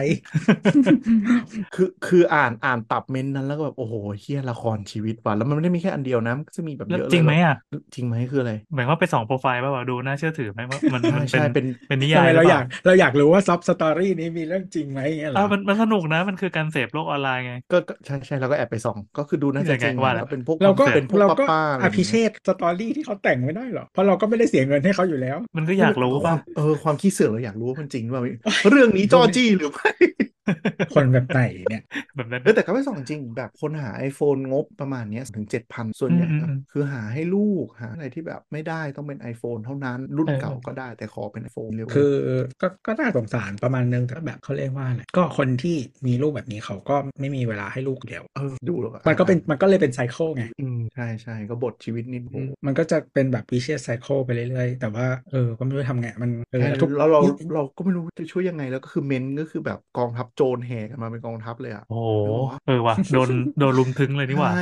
[1.74, 7.54] คือคืออ่านอ่านตับเมนต์นั้นแล้วก็แบบโอ้โหเฮียละครชีวิตว่ะแล้วมันไม่ได้มีแค่อันเดียวนะมันก็จะมีแบบแล้วเยอะเลยจริงไหมแบบอะ
[7.96, 28.22] จริงไหมคืออะไรหมายว่าไปส่องโปรไฟล์ป่าวะดูน่าเชื่อถือไหมว่ามันใช่มันใช่เป็เป็นนเป็นนิทำยายไมหรืเราอเปอยาล่ากเราอยากรู้ว่าซับสตอรี่นี้มีเรื่องจริงไหมอย่างเงี้ยเหรอ่าอมันมันสนุกนะ มันคือการเสพโลกออนไลน์ไง ก็ก็ใช่ใช่เราก็แอบไปส่องก็คือดูน่าจะยังไงจริงว่าแล้วเป็นพวกเราก็เป็นพวกเราก็ป้าๆอะไรออย่างภิเงี้ยเชษสตอรี่ที่เขาแต่งไม่ได้หรอกเพราะเราก็ไม่ได้เสียเงินให้เขาอยู่แล้ว มันก็อยากรู้คป่ะวามเออความขี้เสือกเราอยากรู้ว่ามันจริงว่า
[28.70, 29.92] เรื่องนี้จอจี้หรือไม่
[30.94, 31.84] คนแบบไหนเนี่ย
[32.16, 42.14] แบบนั้นเออแต่ก็ไม่ส่องจริงแบบคนหา iPhone งบประมาณเนี้ยถึง7,000ส่วนใหญ่อืมก็อืมคือหาให้ลูกหาอะไรที่แบบไม่ได้ต้องเป็น iPhone เท่านั้นรุ่นเออเก่าก็ได้แต่ขอเป็น iPhone เร็วคือ
[42.62, 45.76] ก็ก็น่าสงสารประมาณนึงแต่แบบเขาเรียกว่าอะไรก็คนที่
[46.08, 52.36] มีลูกแบบนี้เขาก็ไม่มีเวลาให้ลูกเดียวเออดูแล้วมันก็เป็นมันก็เลยเป็นไซเคิลไงอืมใช่ใช่ก็บทชีวิตนิดโห
[52.66, 57.22] มันก็จะเป็นแบบ vicious cycle ไปเรื่อยๆ แต่ว่าเออก็ไม่รู้จะทำไงมันเออใช่ทุกแล้วเรา
[57.56, 63.30] เราก็ไม่รู้จะช่วยยังไงแล้วก็คือเมนก็คือแบบกองทัพโจรแห่กันมาเป็นกองทัพเลยอะ โอ้โหนึกออกปะเออว่ะโดน
[63.60, 64.58] โดนลุมทึงเลยนี่หว่าใช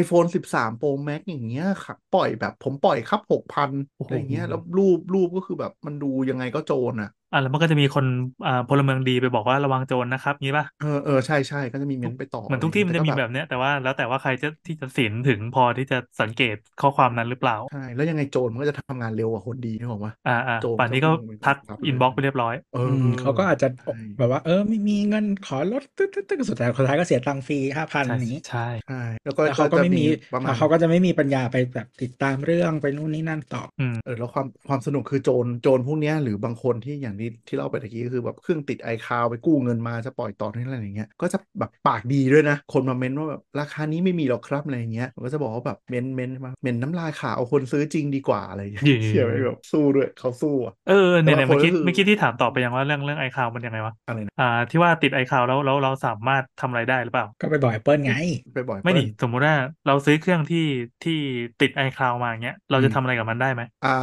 [0.00, 8.04] iPhone 13 Pro Max อย่างเงี้ยค่ะ ปล่อยแบบผมปล่อยครับ6,000โอ้โหอะไรเงี้ย แล้วรูปรูปก็คือแบบมันดูยังไงก็โจรอะ อะแล้วมันก็จะมีคน
[8.46, 58.12] อ่าพลเมืองดีไปบอกว่าระวังโจรนะครับงี้ป่ะเออเออใช่ใช่ก็จะมีเมนต์ไปต่อเหมือนทุกที่มันจะมีแบบต่เนี้ยแต่ว่าแล้วแต่ว่าใครจะที่จะสินถึงพอที่จะสังเกตข้อความนั้นหรือเปล่าใช่แล้วยังไงโจรมันก็จะทำงานเร็วกว่าคนดีนึกออกปะอ่าอ่าโจรป่านนี้ก็ก็คงทักครับ inbox ไปเรียบร้อยเออือมเขาก็อาจจะใช่แบบว่า เออไม่มีเงินขอลดตึ๊ดตึ๊ดตึ๊ดสุดท้ายสุดท้ายก็เสียตังค์ฟรีห้าพันใช่นี้ใช่ใช่แล้วก็แล้วเขาก็ไม่มีจะประมาณเขาก็จะไม่มีปัญญาไปแบบติดตามเรื่องไปนู่นนี่นั่นต่ออืมเออแล้วความความสนุกคือโจรโจรพวกเนี้ยหรือบางคนที่อย่างที่ที่เล่าไปตะกี้ก็คือแบบเครื่องติดไอคาวไปกู้เงินมาจะปล่อยต่อที่อะไรอย่างเงี้ยก็จะแบบปากดีด้วยนะ คนมาเม้นว่าแบบราคานี้ไม่มีหรอกครับอะไรอย่างเงี้ยมันก็จะบอกว่าแบบเม้นเม้นมาเม้นน้ำลายขาวเอาคนซื้อจริงดีกว่าอะไรอย่างเงี้ยเย่เชื่อไหมแบบสู้ด้วยเขาสู้อะเออเนี่ยแต่เนี่ยบางคนเมื่อกี้ก็คือเมื่อกี้ที่ถามตอบไปยังว่าเรื่องเรื่องไอคาวมันยังไงวะอะไรนะอ่าที่ว่าติดไอคาวแล้วแล้วเราสามารถทำอะไรได้หรือเปล่า ก็ไปบอก Apple ไง
[58.54, 59.54] ไปบ่อยไม่เปิ้ดิลสมมุติว่า
[59.86, 60.66] เราซื้อเครื่องที่
[61.04, 61.18] ที่
[61.60, 63.96] ติดไอคาวมาอย่างเงี้ยเราจะทำอะไรกับมันได้ไหมอ่า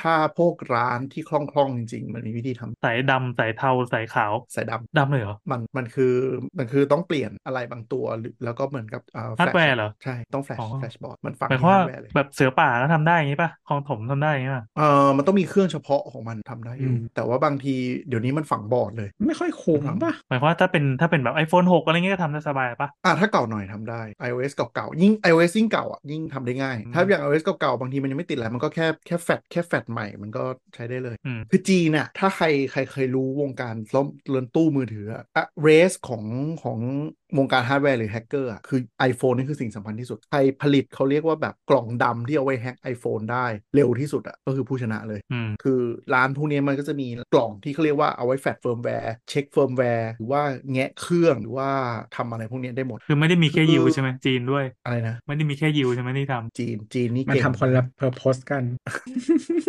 [0.00, 6.14] ถ้าพวกร้านที่คล่องๆจริงๆมันมีวิธีทำสายดำสายเทาสายขาวสายดำดำเลยเหรอมันมันคือ
[6.58, 17.74] มันคือต้องเปลี่ยนอะไรบางตัวหรือแล้วก็เหมือนกับอ่าฮาร์ดแวร์ flash เหรอใช่ต้องแฟลชอ๋อแฟลชบอร์ดมันฝังหมายในความว่าฮาร์ดแวร์เลยแบบเสือป่าก็ทำได้อย่างงี้ป่ะคลองถมทำได้อย่างงี้ป่ะเออมันต้องมีเครื่องเฉพาะของมันทำได้อยู่อืมแต่ว่าบางที
[18.08, 30.44] เดี๋ยวนี้มันฝังบอร์ดเลย ไม่ค่อยคุ้มป่ะหมายความว่าถ้าเป็นถ้าเป็นแบบ iPhone 6 อะไรเงี้ยก็ทำได้สบายป่ะอะถ้าเก่าหน่อยทำได้ iOS เก่าๆยิ่ง iOS ยิ่งเก่าอะยิ่งทำได้ง่าย ถ้าอย่าง iOS เก่าๆบางทีมันยังไม่ติดอะไรมันก็แค่แค่แฟดแค่แฟดใหม่มันก็
[30.74, 36.26] ใช้ได้เลยอืมคือจีนน่ะถ้าใครใครเคยรู้วงการล้มเรือนตู้มือถืออะเรสของ
[36.60, 36.80] ของ
[37.38, 45.80] วงการฮาร์ดแวร์หรือแฮกเกอร์อะคือ iPhone นี่คือสิ่งสำคัญที่สุด ใครผลิตเขาเรียกว่าแบบกล่องดำที่เอาไว้แฮก iPhone ได้เร็วที่สุดอะก็คือผู้ชนะเลยอืมคือ
[46.14, 51.68] ร้านพวกนี้มันก็จะมีกล่องที่เขาเรียกว่าเอาไว้แฟดเฟิร์มแวร์เช็คเฟิร์มแวร์หรือว่าแงะเครื่องหรือว่า
[52.16, 58.64] ทำอะไรพวกนี้ได้หมด คือไม่ได้มีแค่คือยิวใช่ไหมจีนด้วยอะไรนะไม่ได้มีแค่ยิวใช่ไหมที่ทำจีนจีนนี่มันเก่งทำคนละ purpose กัน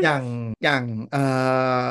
[0.04, 0.24] อย่าง
[0.64, 1.24] อย่างเอ่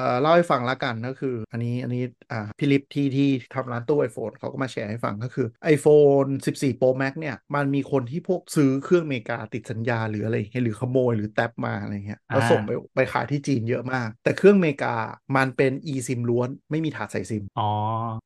[0.07, 2.03] อเล่าให้ฟังละกันก็คือ อันนี้อันนี้
[2.33, 14.95] อ่าพี่ลิฟที่ที่ทำร้านตู้ iPhone เขาก็มาแชร์ให้ฟังก็คือ iPhone 14 Pro Max เนี่ย มันมีคนที่พวกซื้อเครื่องอเมริกาติดสัญญาหรืออะไรอย่างเงี้ยหรือขโมยหรือแท็บมาอะไรเงี้ยแล้วอ่าส่งไปไปขายที่จีนเยอะมาก แต่เครื่องอเมริกา
[15.37, 17.69] มันเป็น eSIM ล้วนไม่มีถาดใส่ซิมอ๋อ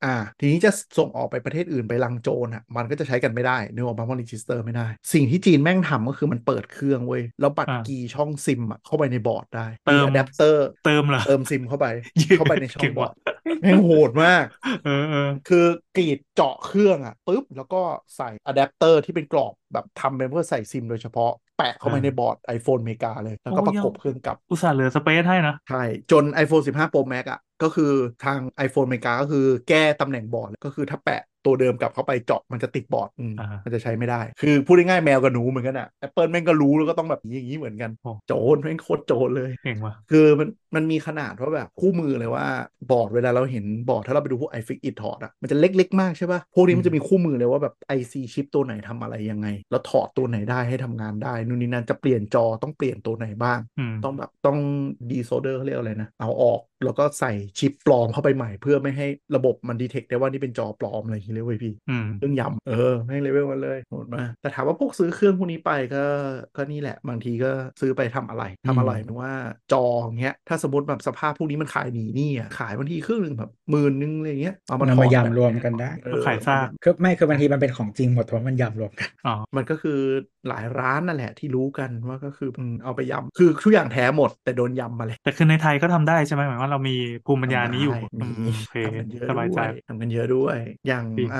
[0.04, 11.86] อ่า ทีนี้จะส่งออกไปประเทศอื่นไปลังโจรอะมันก็จะใช้กันไม่ได้เนื่องจากมันรีจิสเตอร์ไม่ได้ สิ่งที่จีนแม่งทำก็คือมันเปิดเครื่องเว้ยแล้วบัตรอ่ากีย์ช่องซิมอะเข้าไปในบอร์ดได้เติมอะแดปเตอร์เติมเหรอเติมซิมเข้าไป
[12.18, 13.14] เย้เข้าไปในช่อเก่งงบอว่ะร์ด
[13.60, 14.44] แม่งโหดมาก
[14.84, 15.66] เออเออคือ
[15.96, 17.80] กรีดเจาะเครื่องอะปุ๊บ แล้วก็
[18.16, 27.92] ใส่อะแดปเตอร์ที่เป็นกรอบแบบทำเป็นเพื่อใส่ซิมโดยเฉพาะ แปะเข้าไปอ่าในบอร์ด iPhone อเมริกาเลย แล้วก็โอ้ประกบยังเครื่องกลับ อุตส่าห์เหลือสเปซให้นะ ใช่ จน iPhone 15 Pro Max อะก็คือ
[28.24, 42.46] ทาง iPhone อเมริกาก็คือแก้ตำแหน่งบอร์ดก็คือถ้าแปะ ตัวเดิมกลับเข้าไปเจาะมันจะติดบอร์ดอืมอ่ามันจะใช้ไม่ได้ คือพูดง่ายๆแมวกับหนูเหมือนกันอะ Apple แม่งก็รู้แล้วก็ต้องแบบอย่างนี้เหมือนกันโอ้โจรแม่งโคตรโจรเลยเก่งว่ะคือมันมันมีขนาดว่าแบบคู่มือเลยว่า
[42.90, 54.58] บอร์ดเวลาเราเห็นบอร์ดถ้าเราไปดูพวก iFix It ถอดอะมันจะเล็กๆมากใช่ป่ะพวกนี้มันจะมีคู่มือเลยว่าแบบ IC ชิปตัวไหนทำอะไรยังไง แล้วถอดตัวไหนได้ให้ทำงานได้นู่นนี่นั่นจะเปลี่ยนจอต้องเปลี่ยนตัวไหนบ้างอืมต้องแบบต้อง
[55.10, 59.06] ดีโซเดอร์เขาเรียกอะไรนะเอาออก แล้วก็ใส่ชิปปลอมเข้าไปใหม่เพื่อไม่ให้
[59.36, 66.04] ระบบมันดีเทคได้ว่านี่เป็นจอปลอมอะไรอย่างเงี้ยเลยเว้ยพี่อืมเครื่องยำเออแม่งเลเวลมันเลยโหดมากแต่ถามว่าพวกซื้อเครื่องพวกนี้ไปก็
[66.56, 69.32] ก็นี่แหละ บางทีก็ซื้อไปทำอะไรทำอะไรหมายว่า
[69.72, 79.98] จออย่างเงี้ยถ้าสมมติแบบสภาพพวกนี้มันขายหนีหนี่อะขายบางทีเครื่องหนึ่งแบบหมื่นนึงอะไรเงี้ยเอามามันถอมาดยำรวมกันได้เออขายซากคือไม่คือบางทีมันเป็นของจริงหมดแต่ว่ามันยำรวมกันอ๋อมันก็คือ
[80.48, 91.36] หลายร้านนั่นแหละที่รู้กันว่าก็คือมันเอาไปยำคือทุกอย่างแท้หมดแต่โดนยำมาเลยแต่คือในไทยก็ทำได้ใช่ไหมหมายว่าเรามีภูมิปัญญานี้อยู่ทำได้อืมมีโอเคทำกันเยอะสบายใจด้วยทำกันเยอะด้วย อย่างดีอ่า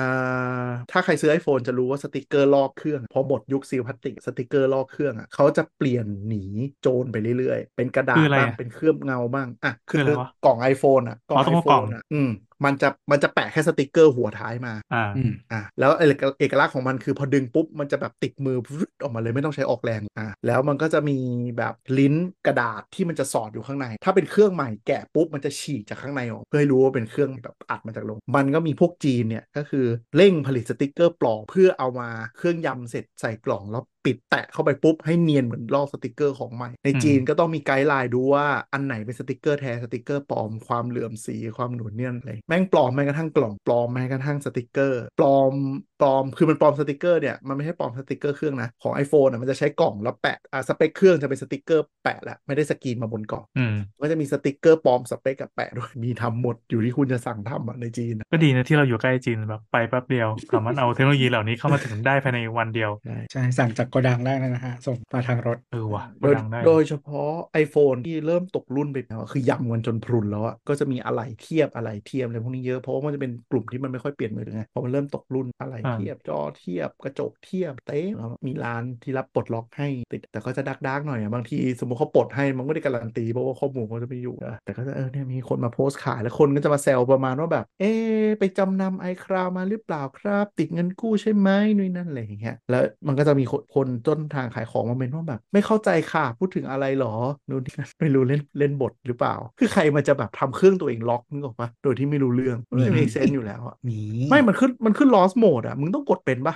[0.91, 6.37] ถ้าใครซื้อ iPhone จะรู้ว่าสติกเกอร์ลอกเครื่อง พอหมดยุคซีลพลาสติกสติกเกอร์ลอกเครื่องอะเขาจะเปลี่ยนหนี
[6.79, 12.27] โจรไปเรื่อยๆ เป็นกระดาคืออะไรบ้างอะเป็นเคลือบเงาบ้างอะคืออะไรวะกล่อง iPhone อะกล่องอ๋อต้องไอเอากล่อง iPhone อะอืม
[12.65, 21.17] มันจะมันจะแปะแค่สติกเกอร์หัวท้ายมา อ่าอืมอะแล้วเอกเอกลักษณ์ของมันคือพอดึงปุ๊บ มันจะแบบติดมือฟึ๊ดออกมาเลยไม่ต้องใช้ออกแรงอะแล้วมันก็จะมี
[21.57, 29.85] แบบลิ้นกระดาษที่มันจะสอดอยู่ข้างใน ถ้าเป็นเครื่องใหม่แกะปุ๊บมันจะฉีกจากข้างในออกเพื่อให้รู้ว่าเป็นเครื่องแบบอัดมาจากโรง มันก็มีพวกจีนเนี่ยก็คือ
[30.15, 45.53] เร่งผลิตสติกเกอร์ปลอมเพื่อเอามาเครื่องยำเสร็จใส่กล่องแล้ว ปิดแปะเข้าไปปุ๊บให้เนียนเหมือนลอกสติกเกอร์ของใหม่ ในอืมจีนก็ต้องมี guideline ดูว่าอันไหนเป็นสติกเกอร์แท้สติกเกอร์ปลอมความเหลื่อมสีความหนุนเนียนอะไรแม่งปลอมแม้กระทั่งกล่องปลอมแม้กระทั่งสติกเกอร์ปลอม
[46.01, 67.31] ปลอมคือมันปลอมสติกเกอร์เนี่ยมันไม่ใช่ปลอมสติกเกอร์เครื่องนะของ iPhone อะมันจะใช้กล่องแล้วแปะอ่าสเปคเครื่องจะเป็นสติกเกอร์แปะแหละไม่ได้สกรีนมาบนกล่องอืมก็จะมีสติกเกอร์ปลอมสเปคกับแปะด้วยมีทำหมดอยู่ที่คุณจะสั่งทำอะในจีนอะก็ดีนะที่เราอยู่ใกล้จีนแบบไปแป๊บเดียวสามารถเอาเทคโนโลยีเหล่านี้เข้ามาถึงได้ภายในวันเดียวใช่ใช่สั่งจากโกดังได้นะฮะ ส่งมาทางรถ เออว่ะโกดังได้โดยเฉพาะ
[67.63, 97.15] iPhone ที่เริ่มตกรุ่นไปแล้วอะคือยำกันจนพรุนแล้วอะก็จะมีอะไรเทียบอะไรเทียมอะไรพวกนี้เยอะเพราะว่ามันจะเป็นกลุ่มที่มันไม่ค่อยเปลี่ยนมือถือไงพอมันเริ่มตกรุ่นอะไรอ่าเทียบจอเทียบกระจกเทียบเต็มแล้วมีร้านที่รับปลดล็อกให้ติดแต่ก็จะดักดักๆหน่อยอะบางทีสมมติเขาปลดให้มันไม่ได้การันตีเพราะว่าข้อมูลเขาจะไม่อยู่อะแต่ก็จะเออเนี่ยมีคนมาโพสต์ขายแล้วคนก็จะมาแซวประมาณว่าแบบ เอ๊ะไปจำนำไอคราวมาหรือเปล่าครับ ติดเงินกู้ใช่ไหมนู่นนั่นอะไรอย่างเงี้ยแล้วมันก็จะมีคนคนต้นทางขายของมาเป็นว่าแบบ ไม่เข้าใจค่ะพูดถึงอะไรหรอ
[97.49, 106.53] นู่นนี่นั่นไม่รู้เล่นเล่นบทหรือเปล่า คือใครมันจะแบบทำเครื่องตัวเองล็อกนึกออกปะโดยที่ไม่รู้เรื่องมันไม่มีมีเซนอยู่แล้วอะมีไม่มันขึ้นมันขึ้น lost mode อะมึงต้องกดเป็นปะ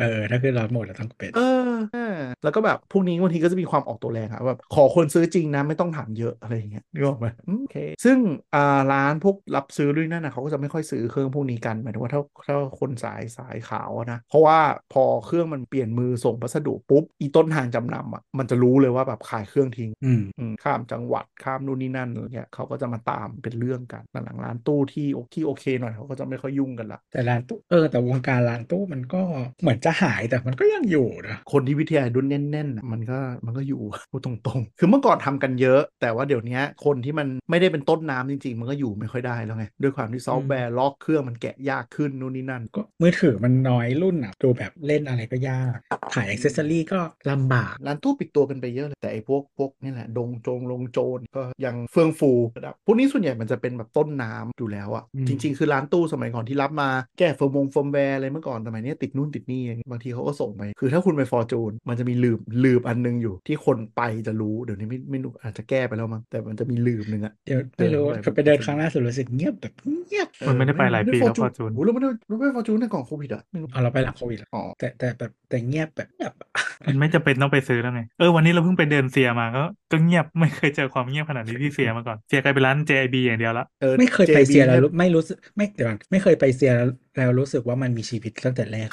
[0.00, 8.18] เออถ้าขึ้นรถหมดเราต้องเป็นเออเออแล้วก็แบบพวกนี้บางทีก็จะมีความออกตัวแรงอะแบบขอคนซื้อจริงนะไม่ต้องถามเยอะอะไรอย่างเงี้ยนึกออกไหมอืมโอเคซึ่ง
[8.54, 14.58] อ่าร้านพวกรับซื้อด้วยนั่นนะเขาก็จะไม่ค่อยซื้อเครื่องพวกนี้กันหมายถึงว่าถ้าถ้าคนสายสายขาวอะนะเพราะว่า
[14.92, 29.22] พอเครื่องมันเปลี่ยนมือส่งพัสดุปุ๊บ อีต้นทางจำนำอะมันจะรู้เลยว่าแบบขายเครื่องทิ้งอืมอืมข้ามจังหวัดข้ามนู่นนี่นั่นอะไรเงี้ยเขาก็จะมาตามเป็นเรื่องกันหลังๆร้านตู้ที่โอที่โอเคหน่อยเขาก็จะไม่ค่อยยุ่งกันละแต่ร้านตู้เออแต่วงการร้านตู้มันก็
[29.62, 45.76] เหมือนจะหายแต่มันก็ยังอยู่นะคนที่วิทยาดุนแน่นๆน่ะมันก็มันก็อยู่พูดตรงๆ คือเมื่อก่อนทำกันเยอะ แต่ว่าเดี๋ยวนี้คนที่มันไม่ได้เป็นต้นน้ำจริงๆ มันก็อยู่ไม่ค่อยได้แล้วไงด้วยความที่ซอฟต์แวร์ล็อกเครื่องมันแกะยากขึ้นนู่นนี่นั่นก็ มือถือมันน้อยรุ่นอะดูแบบเล่นอะไรก็ยาก
[46.14, 69.72] ขายอ c เซสซอรี่ก็ลำบาก ร้านตู้ปิดตัวกันไปเยอะเลย แต่ไอ้พวกพวกนี่แหละ ดงโจรรังโจรก็ยังเฟื่องฟูระดับพวกนี้ส่วนใหญ่มันจะเป็นแบบต้นน้ำอยู่แล้วอะอืมจริง ๆ คือร้านตู้สมัยก่อนที่รับมาแก้เฟิร์มวงเฟิร์มแวร์อะไรเมื่อก่อนสมัยนี้ติดนู่นติดนี่อย่างเงี้ยบางทีเขาก็ส่งไป คือถ้าคุณไปฟอร์จูนมันจะมีลืมลืมอันนึงอยู่ที่คนไปจะรู้เดี๋ยวนี้ไม่ไม่รู้อาจจะแก้ไปแล้วมั้งแต่มันจะมีลืมหนึ่งอะเดี๋ยวไม่รู้เออคือไปเดินครั้งล่าสุดรู้สึกเงียบแบบ
[70.06, 76.48] เงียบมันไม่ได้ไปหลายปีแล้ว Fortune โอ้แล้วไม่ได้ไม่ได้ฟอร์จูนในกล่องโควิดอะไม่รู้เอาเราไปหลังโควิดแล้วอ๋อแต่แต่แบบแต่เงียบแบบเงียบอะ
[76.86, 79.60] มันไม่จำเป็นต้องไปซื้อแล้วไงเออวันนี้เราเพิ่งไปเดินเซียมาก็
[79.92, 88.90] ก็เงียบไม่เคยเจอความเงียบขนาดนี้ที่เซียมาก่อนเซียกลายเป็นร้าน JIB อย่างเดียวละออไม่เคยไป JB เซียแล้วนี่รู้ไม่รู้สึกไม่เดี๋ยวก่อนไม่เคยไปเซียแล้วแล้วรู้สึกว่ามันมีชีวิตตั้งแต่แรก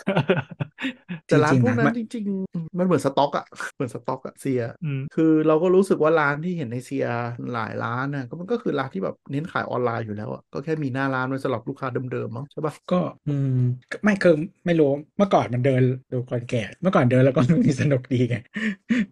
[1.28, 3.46] แต่ร้านจริงพๆวกนะนั้มันนจริง ๆ มันเหมือนสต็อกอะ
[3.76, 7.06] เหมือนสต็อกอะเซียอืมคือเราก็รู้สึกว่าร้านที่เห็นในเซีย
[7.54, 13.60] หลายร้านน่ะก็มันก็คือร้านที่แบบเน้นขายออนไลน์อยู่แล้วอะก็แค่มีหน้าร้านไว้สำหรับลูกค้าเดิมๆมั้งใช่ปะก็อืม
[13.92, 14.36] ก็ไม่คือ
[14.66, 15.82] ไม่รู้เมื่อก่อนมันเดิน
[16.12, 18.36] ดูคนแก่ เมื่อก่อนเดินแล้วก็มีสนุกดีไง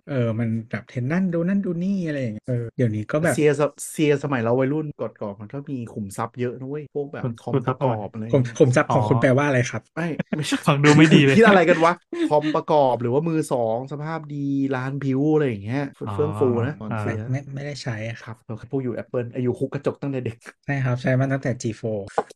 [0.09, 3.61] เออมันแบบเห็นนั่นดูนั่นดูนี่อะไรอย่างเงี้ยเออเดี๋ยวนี้ก็แบบเซียส
[3.91, 10.07] เซียสมัยเราวัยรุ่นก่อนๆมันก็มีขุมทรัพย์เยอะนะเว้ยพวกแบบขุมคอมขุมปทรัพย์ระกอบอะไรผมผมทรัพย์ของอ๋อคุณแปลว่าอะไรครับไม่
[10.37, 11.93] ไม่ใช่ฟังดูไม่ดีเลยคิดอะไรกันวะ
[12.29, 21.83] คอมประกอบหรือว่ามือสองสภาพดีร้านพิวอะไรอย่างเงี้ยเฟื่องฟูนะก่อนอ่าเสีไม่ยไม่ไม่ได้ใช้อะครับเราพวกอยู่ Apple อายุคุกกระจกตั้งแต่เด็กใช่ครับใช้มาตั้งแต่ G4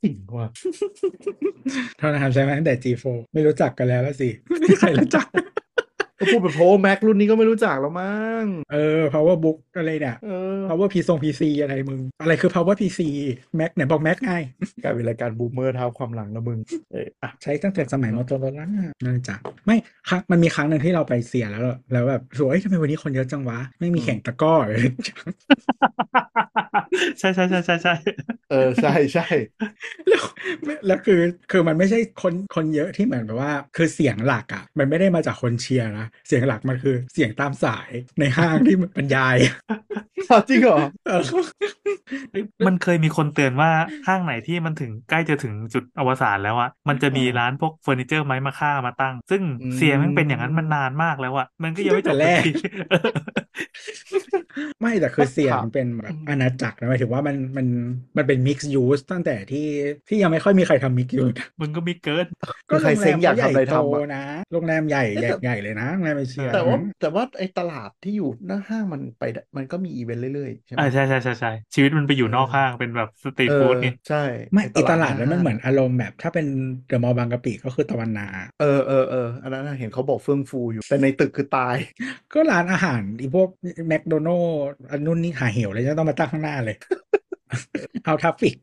[0.03, 0.47] จริงว่ะ
[1.97, 5.68] เท่านั้นครับใช้มาตั้งแต่ G4 ไม่รู้จักกันแล้วละสิไม่มีใครรู้จักก็
[6.27, 12.75] พูดแบบ Power Mac รุ่นนี้ก็ไม่รู้จักแล้วมั้ง เออ power book อะไรเนี่ยเออ power p ทรง PC อะไรมึง อะไรคือ power
[12.81, 12.99] PC
[13.59, 14.33] Mac ไหนบอก Mac ไง
[14.83, 16.59] กลายเป็นรายการบูมเมอร์เท้าความหลังแล้วมึง
[16.91, 18.63] เอออะใช้ตั้งแต่สมัย Motorola
[19.05, 19.77] นั่นจ้ะไม่
[20.09, 24.81] ครั้งมันมีครั้งหนึ่งที่เราไปเสียแล้ว แล้วแบบสวยทำไมวันนี้คนเยอะจังวะ ไม่มีแข่งตะกร้อเลย
[27.19, 27.93] ใช่ใช่ใช่ใช่ใช่
[28.51, 29.25] เออใช่ใช่
[30.07, 30.23] แล้ว
[30.87, 37.89] แล้วคือคือมันไม่ใช่คนคนเยอะที่เหมือนแบบว่า คือเสียงหลักอะ มันไม่ได้มาจากคนเชียร์นะเสียงหลักมันคือเสียงตามสาย
[38.19, 39.35] ในห้างที่บรรยาย
[40.49, 41.21] จริงเหรอเออ
[42.67, 43.71] มันเคยมีคนเตือนว่า
[44.07, 52.53] ห้างไหนที่มันถึงใกล้จะถึงจุดอวสานแล้วอะมันจะมีอ่าร้านพวกเฟอร์นิเจอร์ไม้มะค่ามาตั้ง ซึ่งอืมเสียมันเป็นอย่างนั้นมันนานมากแล้วอะมันก็ยังไม่จบตั้งแต่แรกสักที
[54.81, 57.67] ไม่แต่คือเสียงครับมันเป็นแบบอืมอาณาจักรนะหมายถึงว่ามันมัน
[58.17, 59.67] มันเป็น mix use ตั้งแต่ที่
[60.09, 62.25] ที่ยังไม่ค่อยมีใครทำ mix use มึงก็มีเกิน
[62.71, 74.23] มีใครเซ็งอยากทำอะไรทำโตอะนะโรงแรมใหญ่ใหญ่ใหญ่เลยนะโรงแรมเอเชียแต่ว่านะแต่ว่าไอ้ตลาดที่อยู่หน้าห้างมันไปได้มันก็มีอีเวนต์เรื่อยๆ ใช่ไหมอ่าใช่ใช่ใช่ใช่ชีวิตมันไปอยู่นอกห้างเป็นแบบ street food ไงใช่
[74.53, 76.47] ไม่ไอตลาดนั้นมันเหมือนห้างอารมณ์แบบถ้าเป็น
[76.87, 78.27] เดอะมอลล์บางกะปิก็คือตะวันนา
[78.59, 81.75] เออเออเอออันนั้นน่ะเห็นเขาบอกเฟื่องฟูอยู่ แต่ในตึกคือตาย
[82.33, 83.49] ก็ร้านอาหารอีพวก
[83.87, 84.43] แมคโดนัล
[84.91, 86.77] อันนู้นนี่หาเหวเลยจะต้องมาตั้งข้างหน้าเลย
[88.05, 88.55] เอา traffic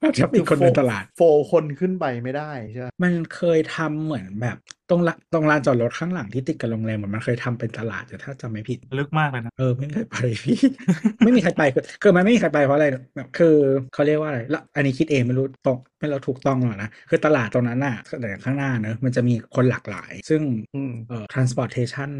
[0.00, 1.20] เอาทราฟฟิกคนเดินตลาด โฟ
[1.52, 4.56] คนขึ้นไปไม่ได้ใช่ไหมมันเคยทำเหมือนแบบ
[4.90, 10.58] ตรงละตรงลานจอดรถข้างหลังที่ติดกับโรงแรมเหมือนมันเคยทำเป็นตลาดแต่ถ้าจำไม่ผิด ลึกมากเลยนะ เออไม่เคยไปพี่
[11.24, 13.56] ไม่มีใครไปคือคือมันไม่มีใครไปเพราะอะไรแบบคือ
[13.92, 20.42] เขาเรียกว่าอะไรละอันนี้คิดเองไม่รู้ตรงไม่เราถูกต้องหรอกนะคือตลาดตรงนั้นน่ะแต่ข้างหน้าเนอะมันจะมีคนหลากหลาย ซึ่ง
[20.74, 22.10] อืม เอ่อ transportation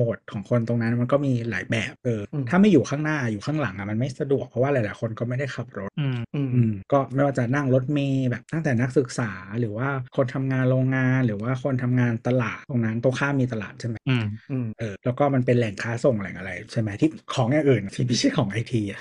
[0.00, 19.00] mode ของคนตรงนั้นมันก็มีหลายแบบเอออม ถ้าไม่อยู่ข้างหน้าอยู่ข้างหลังอะมันไม่สะดวกเพราะว่าหลายๆคนก็ไม่ได้ขับรถ อืม อืม อืมก็ไม่ว่าจะนั่งรถเมล์แบบตั้งแต่นักศึกษาหรือว่าคนทำงานโรงงานหรือว่าคนทำงานตลาดตรงนั้นตรงข้ามมีตลาดใช่ไหมอืมอืมเออแล้วก็มันเป็นแหล่งค้าส่งแหล่งอะไรใช่ไหมที่ของอย่างอื่นที่ไม่ใช่ของไอทีอะ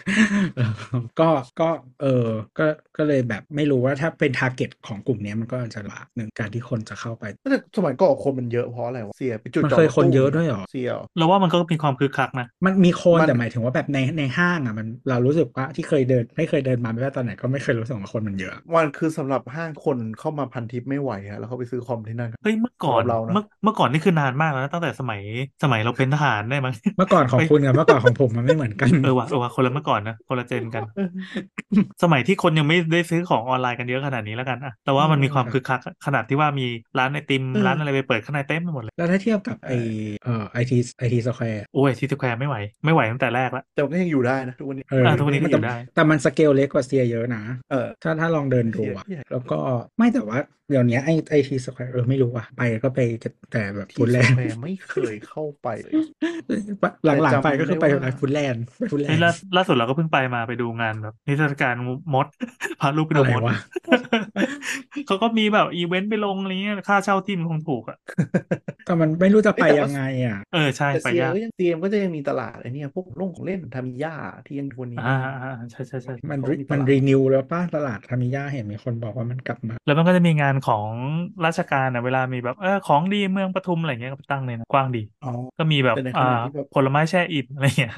[0.57, 0.71] เออ
[1.19, 1.69] ก็ก็
[2.01, 2.27] เออ
[2.59, 2.65] ก็
[2.97, 25.21] ก็เลยแบบไม่รู้ว่าถ้าเป็นทาร์เก็ตของกลุ่มเนี้ยมันก็จะลำบากหนึ่งการที่คนจะเข้าไปแต่สมัยก่อนคนมันเยอะเพราะอะไรวะเสียไปจุดมันจอดเคยรถคนตู้เยอะด้วยเหรอเสียเหรอเราว่ามันก็มีความคึกคักนะมันมีคนมันแต่หมายถึงว่าแบบในในห้างอะมันเรารู้สึกว่าที่เคยเดินไม่เคยเดินมาไม่ว่าตอนไหนก็ไม่เคยรู้สึกว่าคนมันเยอะมันคือสำหรับห้างคนเข้ามาพันทิปไม่ไหวฮะแล้วเขาไปซื้อคอมที่นั่นกันเฮ้ยเมื่อก่อนสำหรับเรานะเมื่อเมื่อก่อนนี่คือนานมากแล้วนะตั้งแต่สมัย
[25.63, 30.83] สมัยเราเป็นทหารได้มั้งเมื่อก่อนของไปคุณกับเมื่อก่อนของผมมันไม่เหมือนกันเออว่ะเออว่ะคนละเมื่อก่อนนะคนละ gen กัน
[32.03, 36.65] สมัยที่คนยังไม่ได้ซื้อของออนไลน์กันเยอะขนาดนี้แล้วกันอะแต่ว่ามันมีความคึกคักขนาดที่ว่ามี
[36.99, 39.71] ร้านไอติมเออร้านอะไรไปเปิดข้างในเต็มไปหมดเลยแล้วถ้าเทียบกับไอ
[40.25, 49.59] เอ่อไอทีไอทีสแควร์โอ้ยไอทีสแควร์ไม่ไหวไม่ไหวตั้งแต่แรกแล้วแต่มันก็ยังอยู่ได้นะทุกวันนี้เอออ่าทุกวันนี้ก็มัอยู่ได้ แต่มันสเกลเล็กกว่าเซียร์เยอะนะเออถ้าถ้าลองเดินดูอะเซียร์ใหญ่แล้วก็
[49.97, 50.39] ไม่แต่ว่า
[50.69, 55.93] เดี๋ยวนี้ไอไอทีสแควร์เออไม่รู้อะไปก็ไปแต่แต่แบบที่ฟู้ดแลนด์สแควร์ไม่เคยเข้าไปเลย
[57.05, 61.75] หลังๆไปก็คือไปแต่จำได้ว่าฟู้ดแลนด์ไปฟู้ดแลนด์นี่ล่าล่าสุดเราก็เพิ่งไปมาไปดูงานแบบนิทรรศการ
[62.13, 62.27] มด
[62.79, 63.57] พาลูกไปดูอะไรมดวะ
[65.07, 67.97] เขาก็มีแบบอีเวนต์ไปลงอะไรเงี้ยค่าเช่าที่มันคงถูกอะ
[68.83, 74.11] แต่มันไม่รู้จะไปเอ้ยแต่ว่ายังไงอะเออใช่แต่ไปเซียยากก็ยังเซียมก็จะยังมีตลาดไอ้เนี่ยพวกโรงของเล่นทามิยา
[74.45, 80.91] ที่ยังคนนี้อ่าอ่าอ่าใช่ใช่ใช่มันเขามีตลาดมันรีนิวแล้วป้าตลาดทามิยาเห็นมีคนบอกว่ามันกลับมา แล้วมันก็จะมีงานของ
[81.45, 87.93] ราชการอะเวลามีแบบเออของดีเมืองปทุมอะไรเงี้ยก็ไปตั้งเลยนะกว้างดีอ๋อก็มีแบบแต่ในขอ่าณะที่แบบผลไม้แช่อิ่มอะไรเงี้ย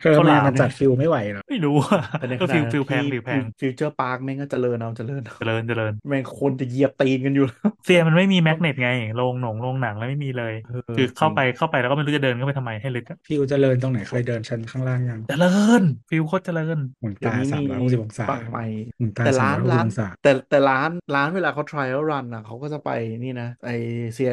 [0.00, 18.64] คือข้าวหมาลามมันจัดฟิลไม่ไหวหรอไม่รู้อะแต่ในขก็ณะฟิลฟิลที่แพงฟิลแพงฟิวเจอร์พาร์คแม่งก็เจริญเอาเจริญเอาเจริญเจริญแม่งคนจะเหยียบตีนกันอยู่แล้วเซียมันไม่มีแมกเนตไงโรงหนงโรงหนังแล้วไม่มีเลยเออคือเข้าไปเข้าไปแล้วก็ไม่รู้จะเดินเข้าไปทำไมให้ลึกอะฟิลเจริญตรงไหนเคยเดินชั้นข้างล่างยังเจริญฟิลโคตรเจริญหมุนเดี๋ยวตานี้สามมีร้อยหกสิบองศาปักใหม่
[18.98, 22.90] หมุนตาแต่สาร้ามนร้อยหกร้านสิบองศาแต่แต่ร้านร้านเวลาเขา trial run อะเขาก็จะไป
[23.22, 23.70] นี่นะไอ
[24.14, 24.32] เซีย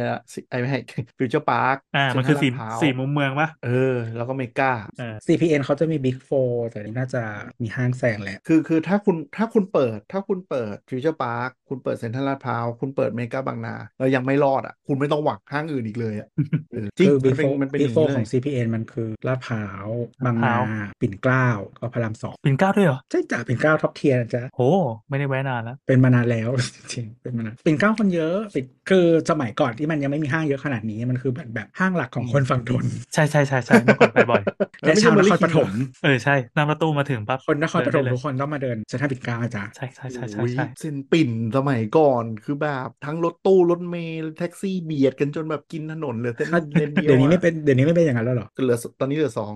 [0.49, 0.79] ไอไม่ใช่
[1.17, 7.21] ฟิวเจอร์พาร์คอ่ามันคือสี่พร้าวสี่มุมเมืองปะเออ แล้วก็เมกาเออ CPN เขาจะมี Big Four แต่นี่น่าจะ
[7.61, 16.27] มีห้างแซงแหละคือคือถ้าคุณถ้าคุณเปิดถ้าคุณเปิดฟิวเจอร์พาร์คคุณเปิดเซ็นทรัลลาดพร้าวคุณเปิดเมกาบางนาแล้วยังไม่รอดอะ คุณไม่ต้องหวังห้างอื่นอีกเลยอะ
[16.71, 19.87] เออจริงคือมัน Big เป็น Four มันเป็นอ Big ย่าง Four นี้ขเลองย CPN มันคือลาดพร้าว
[20.25, 20.55] บางนา
[21.01, 21.47] ปิ่นเกล้า
[21.79, 24.61] ก็พระรามสองปิ่นเกล้าด้วยเหรอ ใช่จ้ะปิ่นเกล้าท็อปเทียร์นะจ๊ะโห
[25.09, 34.41] ไม่ได้แวะนานแล้ว เป็นมานานแล้วจริงๆเป็นมานานปิ่นเกล้าคนเยอะปิ่นคือสมัยก่อนที่มันยังไม่มีห้างเยอะขนาดนี้มันคือแบบแบบห้างหลักของคนฝั่งทนใช่ใช่ใช่ใช่เมื่อก่อนไปบ่อย
[34.81, 35.69] และชาวนครปฐม
[36.03, 49.53] เออใช่นั่งรถตู้มาถึงปั๊บคนนครปฐมเดินได้เลยทุกคนต้องมาเดินเซ็นทรัลปิ่นเกล้าจ้ะใช่ใช่ใช่ใช่โอ้ยใช่เส้นปิ่นสมัยก่อนคือแบบทั้งรถตู้รถเมล์แท็กซี่เบียดกันจนแบบแบบกินถนนเหลือเส้นอะเลนเดียวเดี๋ยวนี้ไม่อะเป็นเดี๋ยวนี้ไม่เป็นอย่างนั้นแล้วเหรอเหลือตอนนี้เหลือสอง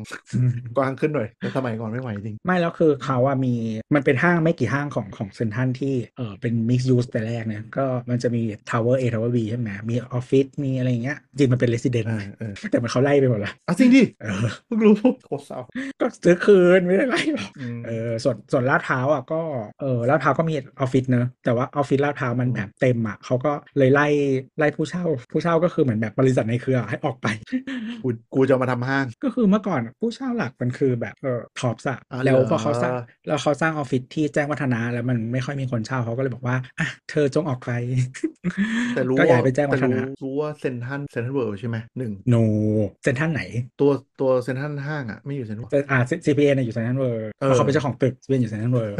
[0.77, 3.53] กว้างขึ้นหน่อยแต่สมัยก่อนไม่ไหวจริง ไม่แล้วคือเขาอะมี
[3.95, 14.93] มันเป็นห้างไม่กี่ห้างของของเซนทันที่เออเป็น mix use แต่แรกเนี่ยก็มันจะมี Tower A Tower B ใช่ไหมมีออฟฟิศมีอะไรอย่างเงี้ยจริงมันเป็น resident เออเออแต่มันเขาไล่ไปหมดละอะจริงดิเออเพิ่งรู้
[15.25, 15.59] โคตรเศร้า
[16.01, 19.41] ก็ซื้อคืนไม่ได้ไล่หรอกอืมเออส่วนส่วนลาดพร้าวอะก็
[19.81, 24.07] เออลาดพร้าวก็มีออฟฟิศเนอะแต่ว่าออฟฟิศลาดพร้าวมันแบบเต็มอะเขาก็เลยไล่
[24.59, 27.27] ไล่ผู้เช่าผู้เช่าก็คือเหมือนแบบบริษัทในเครือให้ออกไป
[28.03, 32.93] กูกูจะมาทำห้าง ก็คือเมื่อก่อนผู้เช่าหลักมันคือแบบเออท็อปส์อะอ๋อแล้วเหรอพอเขาสร้าง
[33.27, 37.71] แล้วเขาสร้างออฟฟิศที่แจ้งวัฒนะแล้วมันไม่ค่อยมีคนเช่าเขาก็เลยบอกว่าอะเธอจงออกไป
[38.95, 42.35] แต่รู้ก็ย้าว่ายไปแจ้งวัแต่ฒรู้นะรู้ว่าเซนทันเซนทันเวิร์ใช่ไหมหนึ่งโน
[43.03, 43.41] เซ็นทรัลไหน
[43.81, 48.95] ตัวตัวเซนทันห้างอะไม่อยู่เซนทันแต่อ่า CPA เนี่ยอยู่เซ็นทรัลเวิร์เออเขาเป็นเจ้าของตึก CPA อยู่เซ็นทรัลเวิร์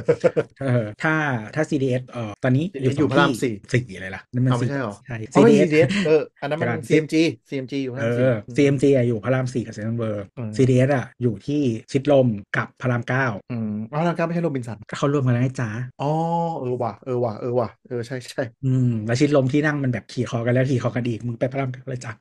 [0.62, 1.14] เออถ้า
[1.56, 3.42] ถ้า CDS เอ่อตอนนี้อยู่อยู่พระรามสองที่
[3.74, 7.16] สี่อะไรล่ะนั่นมันเอาไม่ใช่หรอใช่อ๋อไม่ CDS CDS เอออันนั้นมันเดี๋ยวก่อน CMG
[7.50, 11.62] CMG อยู่เอห้างอ CMG อะอยู่พระรามสี่กับเซ็นทรัลเวิร์อืม CDS อะอยู่ที่
[11.92, 12.28] ชิดลม
[12.58, 15.70] กับพระรามเก้าอืมอ๋อทางการไม่ใช่โรบินสันก็เขารวมกันแล้วไงจ้า
[16.02, 16.12] อ๋อ
[16.60, 22.12] เออว่ะเออว่ะเออว่ะเออใช่ใช่อืมแล้วชิดลมที่นั่งมันแบบขี่คอกันแล้วขี่คอกันอีกมึงไปพระรามเก้าเลยจ้ะ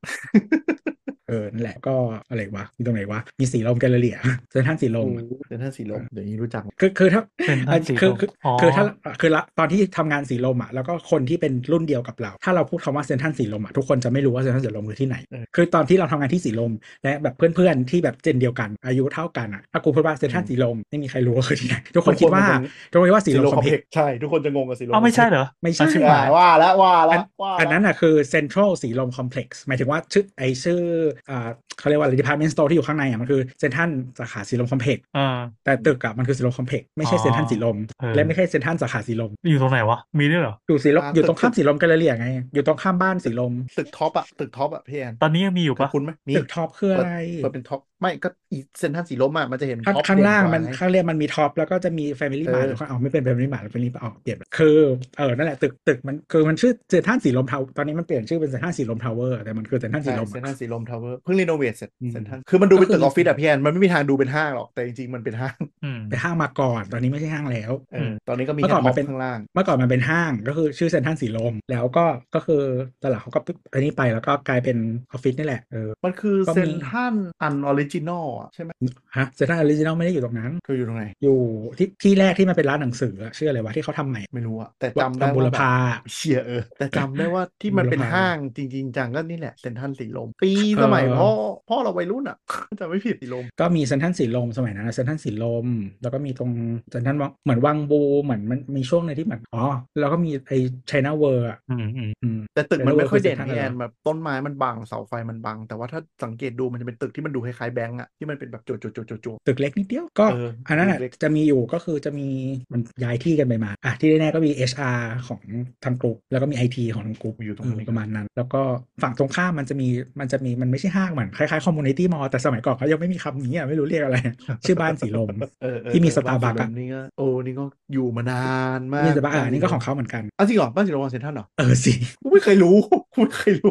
[1.30, 1.94] เออนั่นแหละก็
[2.30, 4.12] อะไรวะมีตรงไหนวะมีสีลมแกลเลอรี่
[4.50, 5.08] เซ็นทรัลสีลม
[5.48, 8.84] เซ็นทรัลสีลมเดี๋ยวนี้รู้จักคือคือถ้าเซ็นทรัลอะสีลมคือคืออ๋อคือถ้า
[9.20, 16.72] คือละตอนที่ทำงานสีลมอะแล้วก็คนที่เป็นรุ่นเดียวกับเรา ถ้าเราพูดคำว่าเซ็นทรัลสีลมอะทุกคนจะไม่รู้ว่าเซ็นทรัลสีลมคือที่ไหนเออคือตอนที่เราทำงานที่สีลม
[17.04, 22.46] และแบบเพื่อนๆที่แบบ gen เดียวกันอายุเท่ากันอะถ้ากูพูดว่าเซ็นทรัลสีลมไม่มีใครรู้ว่าคือที่ไหนทุกคนคิดว่า
[22.92, 30.80] ทุกคนคิดว่าสีสีลลมมคคออมมเพเพล็ล็กกใช่ทุกคนจะงงกับสีลมอ้าวไม่ใช่เหรอไม่ใช่อะชิบหายว่าแล้วว่าแล้วว่าอันแล้วนั้นอะคือเซ็นทรัลสีลมคอมเพล็กซ์หมายถึงว่าชื่อไอชื่อ
[31.28, 31.34] อ่า
[31.78, 35.20] เขาเรียกว่าอะไร department store ที่อยู่ข้างในอะมันคือเซ็นทรัลสาขาสีลมคอมเพล็กซ์อ่า
[35.64, 47.10] แต่ตึกอะมันคือสีลมคอมเพล็กซ์ไม่ใช่อ๋อเซ็นทรัลสีลมเออและไม่ใช่เซ็นทรัลสาขาสีลม อยู่ตรงไหนวะ มีด้วยเหรอ อยู่สีลมอ่าอยู่ตรงข้ามตึกสีลมแกลเลอรี่ไง อยู่ตรงข้ามบ้านสีลม ตึกท็อปอะตึกท็อปอะพี่แอนตอนนี้ยังมีอยู่ปะคุณไหมมีตึกท็อปคืออะไร
[47.40, 54.78] เปิดเป็นท็อป ไม่ก็อีเซนทันสีลมอะมันจะเห็นข้างท็อปข้างล่างเด่กว่มันไข้างเรียกมันมีท็อปแล้วก็จะมีแฟมิลี่เออมาร์ทข้างอ๋อไม่เป็นแฟมิลี่มาร์ทแล้วแฟมิลี่เอาเปลี่ยนคือ
[55.18, 72.62] เออนั่นแหละตึกตึกมันคือมันชื่อเซ็นทรัลสีลมทาวตอนนี้มันเปลี่ยนชื่อเป็นเซ็นทรัลสีลมทาวเวอร์แต่มันคือเซ็นทรัลสีใช่ลมเซนอะทันสีลมทาวเวอร์เพิ่งรีโนเวทเสร็จอืมเซนทันคือมันดูเป็นก็คือตึกออฟฟิศอะพี่แอนมันไม่มีทางดูเป็นห้างหรอกแต่จริงๆมันเป็นห้างอืมไปห้างมาก่อนตอนนี้ไม่ใช่ห้างแล้วเออตอนนี้ก็มีเมื่อแค่ก่อนท็มัอนปเป็นข้างล่างเมื่อก่อนมันเป็นห้างก็คือชื่อเซ็นทรัลสีลมแล้วก็ก็คือ
[73.02, 73.40] ตอนหลังเขาก็
[73.72, 74.76] อันนี้ไปแล้วก็กลายเป็น
[75.12, 78.70] ออฟฟิศนี่แหละเออมันคือก็เซมีนทันอันออริจินอลอะใช่ไหม
[79.16, 81.38] ฮะเซ็นทรัลออริจินอลไม่ได้อยู่ตรงนั้นคืออยู่ตรงไหนอยู่
[81.78, 85.74] ที่ที่แรกที่มันเป็นร้านหนังสืออะชื่ออะไรวะที่เขาทำใหม่ไม่รู้อะแต่วัดจำได้บุรว่าแบบพา
[86.14, 91.30] เชียเออแต่จำได้ว่าที่มันเป็นบุรพาห้างจริง ๆ จังก็นี่แหละเซนทันสีลม ปีเออสมัยพ่อ
[91.68, 92.36] พ่อเราวัยรุ่นอะ
[92.80, 95.66] จำไม่ผิดสีลม ก็มีเซนทรัลสีลมสมัยนั้นนะเซนทรัลสีลม
[96.02, 96.50] แล้วก็มีตรง
[96.90, 99.64] เซนทรัลวังเหมือนวังบูเหมือนมันมีช่วงในงที่เหมือนอ๋อ
[99.98, 112.28] แล้วก็มีไอ้ไชน่าเวิร์อะอืมอืมอืมแต่ตึกมันไม่ค่อยเด่นเป็นพี่แอนเรื่องแบบต้นไม้มันบังเสาไฟมันบัง แต่ว่าถ้าสังเกตดูมันจะเป็นตึกที่มันดูคล้ายๆแบงก์อะที่มันเป็นแบบโจโจโจโจโจตึกเล็กนิดเดียวก็เอออันนั้นอะตึกเล็กจะมีอยู่ก็คือจะมี
[112.72, 115.40] มันย้ายที่กันไปมาอะที่แน่ๆก็มี HR ของ
[115.84, 118.62] ทางกลุ่มแล้วก็มี IT ของทางกลุ่มอยู่ตรงเอนั้อนประมาณนั้น แล้วก็
[119.02, 119.88] ฝั่งตรงข้ามมันจะมี
[120.20, 124.16] มันจะมีมันไม่ใช่ห้างเหมือนคล้ายๆ community mall แต่สมัยก่อนเขายังไม่มีคำนี้อะไม่รู้เรียกอะไร
[124.64, 125.28] ชื่อบ้านสีลม
[125.62, 132.76] เออเออที่มีเออ Starbucks บ้านสีลมอะนี่ก็โอ้นี่ก็อยู่มานานมากนี่แต่บ้านอ่าบ้นี่ก็ของเขาเหมือนกันอ้าวจริงเหรอบ้านสีลมของเซ็นทรัลเหรอเออสิกูไม่เคยรู้
[133.12, 133.70] กูไม่เคยรู้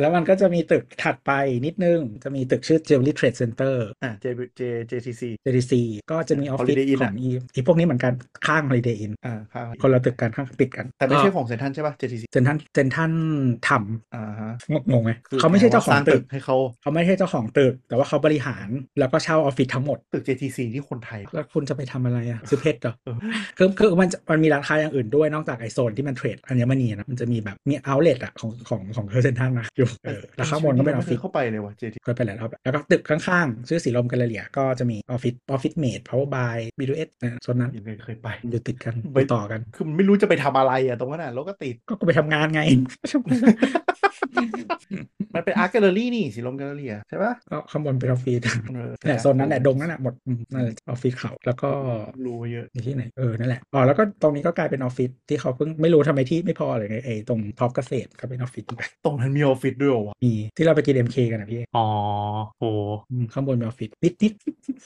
[0.00, 1.30] แล้วมันก็จะมีตึกถัดไป
[1.66, 4.26] นิดนึงจะมีตึกชื่อ Jewelry Trade Center อะ J
[4.60, 5.72] J JTC JTC
[6.10, 8.12] ก็จะมีออฟฟิศ Holiday Inn ขออะงอีอีพวกนี้เหมือนกัน
[8.46, 13.12] ข้าง Holiday Inn อ่าครับคนละตึกกันข้างติดกัน แต่ไม่ใช่ของเซนทรัลใช่ป่ะ JTC เซนทันเซนทัน
[13.68, 13.70] ท
[14.14, 23.16] อ่าฮะำงงไหมคือเขาไม่ใช่เจ้าของสร้างตึตึกกให้เขาเขาไม่ใช่เจ้าของตึก แต่ว่าเขาบริหารแล้วก็เช่าออฟฟิศทั้งหมดตึก JTC ที่คนไทย แล้วคุณจะไปทำอะไรอะซื้อเพชรเหรอเออ
[23.58, 42.60] คือคือมันจะมันมีร้านค้าอย่างอื่นด้วยนอกจากไอโซนที่มันเทรดอัญมณีนะมันจะมีแบบมีเอาเล t อะของของของเซนทันนะอยู่เออแล้วข้างบนก็เป็นออฟฟิศไม่คยเข้าไปเลยว่ะ JTC เคยไปหลายรอบแล้วแล้วก็ตึกข้างๆชื่อสีลมแกลเลอรี่ก็จะมีออฟฟิศออฟฟิศเมด power by B2S นะโซนนั้นยังไม่เคยไปอยู่ติดกันไปไปต่อกัน คือมันไม่รู้จะไปทำอะไรอะตรงนั้นอะรถก็ติดก็กูไปทำงานไง
[45.34, 48.40] มันเป็น art gallery นี่สีลมแกลเลอรี่อะใช่ป่ะก็ข้างบนเป็นออฟฟิศ
[48.74, 51.70] เออแหละโซนนั้นแหละดงนั่นแหละหมดอืมนั่นแหละออฟฟิศเขาแล้วก็
[52.24, 61.86] รู้เยอะมีที่ไหนเออนั่นแหละอ๋อแล้วก็ตรงนี้ก็กลายเป็นออฟฟิศที่เขาเพิ่งไม่รู้ทำไมที่ไม่พอเลยไงไอ้ตรงท็อปส์เกษตรก็เป็นออฟฟิศอีกแบบตรงนั้นมีออฟฟิศด้วยเหรอวะมีที่เราไปกิน MK กันนะพี่อ๋อ
[62.58, 62.70] โอ้
[63.10, 64.32] อืมข้างบนเป็นออฟฟิศนิดนิด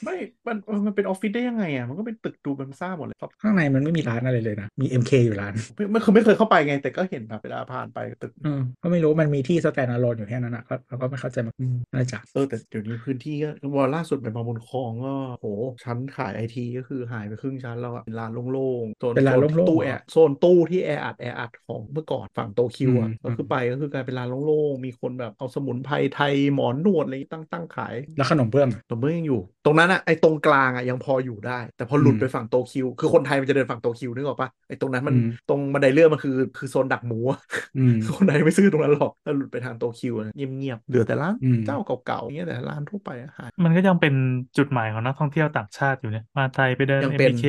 [0.05, 0.16] ไม่
[0.47, 15.47] มันเออมันเป็นออฟฟิศได้ยังไงอะมันก็เป็นตึกดูเป็นซ่าหมดเลยครับข้างในมันไม่มีร้านอะไรเลยนะมี MK อยู่ร้านไม่ไม่คือไม่เคยเข้าไปไง แต่ก็เห็นแบบเวลาผ่านไปตึกเออก็ไม่รู้มันมีที่ stand alone อยู่แค่นั้นนั้นนะก็เราก็ไม่เข้าใจมันอืมน่าจะเออแต่เดี๋ยวนี้พื้นที่ก็วอล่าสุดไปมาบุญครองก็โห
[15.85, 37.38] ชั้นขายไอทีก็คือหายไปครึ่งชั้นแล้วอะเป็นลานโล่งๆโซนเป็นลานโซโล่งๆตู้เหรอแอร์โซนตู้ที่แออัดแออัดของเมื่อก่อนฝั่งโตคิวอะอืมก็คือไปก็คือกลายเป็นลานโล่งๆมีคนแบบเอาสมุนไพรไทยหมอนนวดอะไรตั้งตั้งขายแล้วขนมเบื้องอะแตเมื่อยังอยู่ ตรงนั้นอะไอตรงกลางอะยังพออยู่ได้ แต่พอหลุดอืมไปฝั่งโตคิว คือคนไทยมันจะเดินฝั่งโตคิวนึกออกปะไอตรงนั้นมันอืมตรงบันไดเลื่อนมันคือคือโซนดักหมูอะ
[37.76, 44.14] อืมคนไทยไม่ซื้อตรงนั้นหรอกถ้าหลุดไปทางโตคิวอะเงียบๆเหลือแต่ร้านอืมเจ้าเก่าๆอย่างเงี้ยแต่ร้านทั่วไปอะหายมันก็ยังเป็น
[44.58, 47.42] จุดหมายของนักท่องเที่ยวต่างชาติอยู่เนี่ยมาไทยไปเดินยังเป็น MBK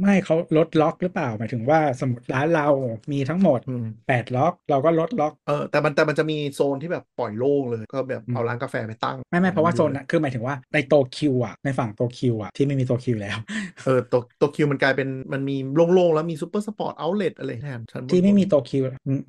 [0.00, 2.66] ไม่เขาลดล็อกหรือเปล่าหมายถึงว่าสมมติร้านเรา
[3.12, 13.38] มีทั้งหมดอืม8ล็อก เราก็ลดล็อกเออแต่มันแต่มันจะมีโซนที่แบบปล่อยโล่งเลยก็แบบอืมเอาร้านกาแฟไปตั้งไม่ไม่เพราะว่าโซนนั้นคือหมายถึงว่าในโตคิวอะในฝั่งโตคิวอะที่ไม่มีโตคิวแล้ว
[13.84, 18.82] เออโตโตคิวมันกลายเป็นมันมีโล่งๆ แล้วมีซูเปอร์สปอร์ต outlet อะไรแทนชั้นบนที่ไม่มีโตคิว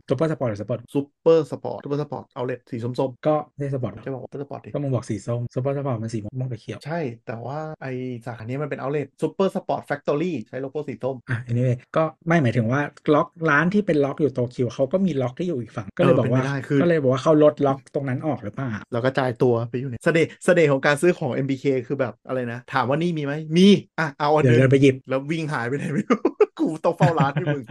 [0.08, 7.88] ซูเปอร์สปอร์ตหรือสปอร์ตซูเปอร์สปอร์ตซูเปอร์สปอร์ต outlet สีส้มก็ไม่ใช่สปอร์ตหรๆอจะบอกว่าสปอร์ตดิก็มึงบอกสีส้มซูเปอร์สปอร์ตมันสีม่วงกับเขียว ใช่ แต่ว่าไอ
[8.26, 12.82] สาขานี้มันเป็น outlet ซูเปอร์สปอร์ต factory ใช้โลโก้สีส้มอะอันนี้เลยก็ไม่หมายถึงว่า
[13.14, 23.68] ล็อกร้านที่เป็นล็อกอยู่โตคิวเขาก็มีล็อกที่อยู่อีกฝั่งก็เลยเออบอกว่าเป็นไปได้คือก็เลยบอกว่าเขาลดล็อกตรงนั้นออกหรือเปล่าแล้วก็จ่ายตัวไปอยู่ในเสน่ห์เสน่ห์ของการซื้อของ MBK คือแบบอะไรนะ ถามว่านี่มีไหมมี
[24.00, 26.20] อะเอาอันเดี๋ยวนึงเดินไปหยิบแล้ววิ่งหายไปไหนไม่รู้
[26.62, 27.64] กูต้องเฝ้าร้านให้มึง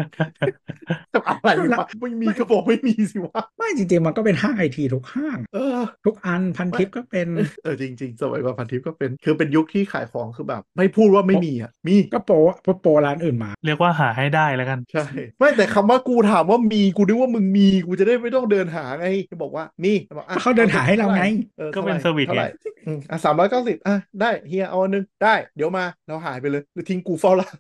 [1.26, 7.26] อะไรวะไม่มีก็บอกไม่มีสิวะ ไม่จริงๆ มันก็เป็นห้างไอทีทุกห้าง เออ ทุกอันพันทิปก็เป็น
[7.64, 15.05] เออจริง ๆ สมัยก่อนพันทิปก็เป็น คือเป็นยุคที่ขายของคือแบบ ไม่พูดว่าไม่มีอะ มีก็โปรโปรโปรร้านอื่นมา เรียกว่าหาให้ได้แล้วกัน ใช่
[15.39, 19.07] ไม่แต่คำว่ากูถามว่ามีกูนึกว่ามึงมีกูจะได้ไม่ต้องเดินหาไง
[19.43, 21.22] บอกว่ามีบอกอะเขาเดินหาให้เราไง
[21.61, 22.45] ออก็เป็นท่าไหเซอร์วิสท่าไหไง
[22.86, 27.57] อืมอะสามร้อยเก้าสิบอะได้เฮียเอาอันนึงได้ เดี๋ยวมาเราหายไปเลยหรือทิ้งกูเฝ้าร้าน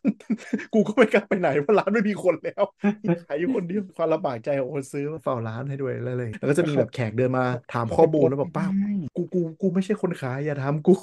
[0.74, 2.64] กูก็ไม่กล้าไปไหนเพราะร้านไม่มีคนแล้ว
[3.24, 8.66] ขายอยู่คนเดียวความลำบากใจของคนซื้อมาเฝ้าร้านให้ด้วยแล้วเลย แล้วก็จะมีแบบแขกเดินมาถามข้อมูลแล้วบอกป้า
[9.16, 10.94] กูกูกูไม่ใช่คนขายอย่าทำกู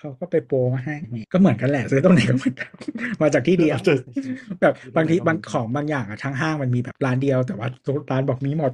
[0.00, 2.70] เขาก็ไปโปรมาให้นี่ก็เหมือนกันแหละซื้อตรงไหนก็เหมือนกัน
[3.22, 4.00] มาจากที่เดียวเจอ
[4.60, 8.72] แบบบางทีบางของบางอย่างอะทั้งห้างมันมีแบบร้านเดียวแต่ว่าทุกร้านบอกมีหมด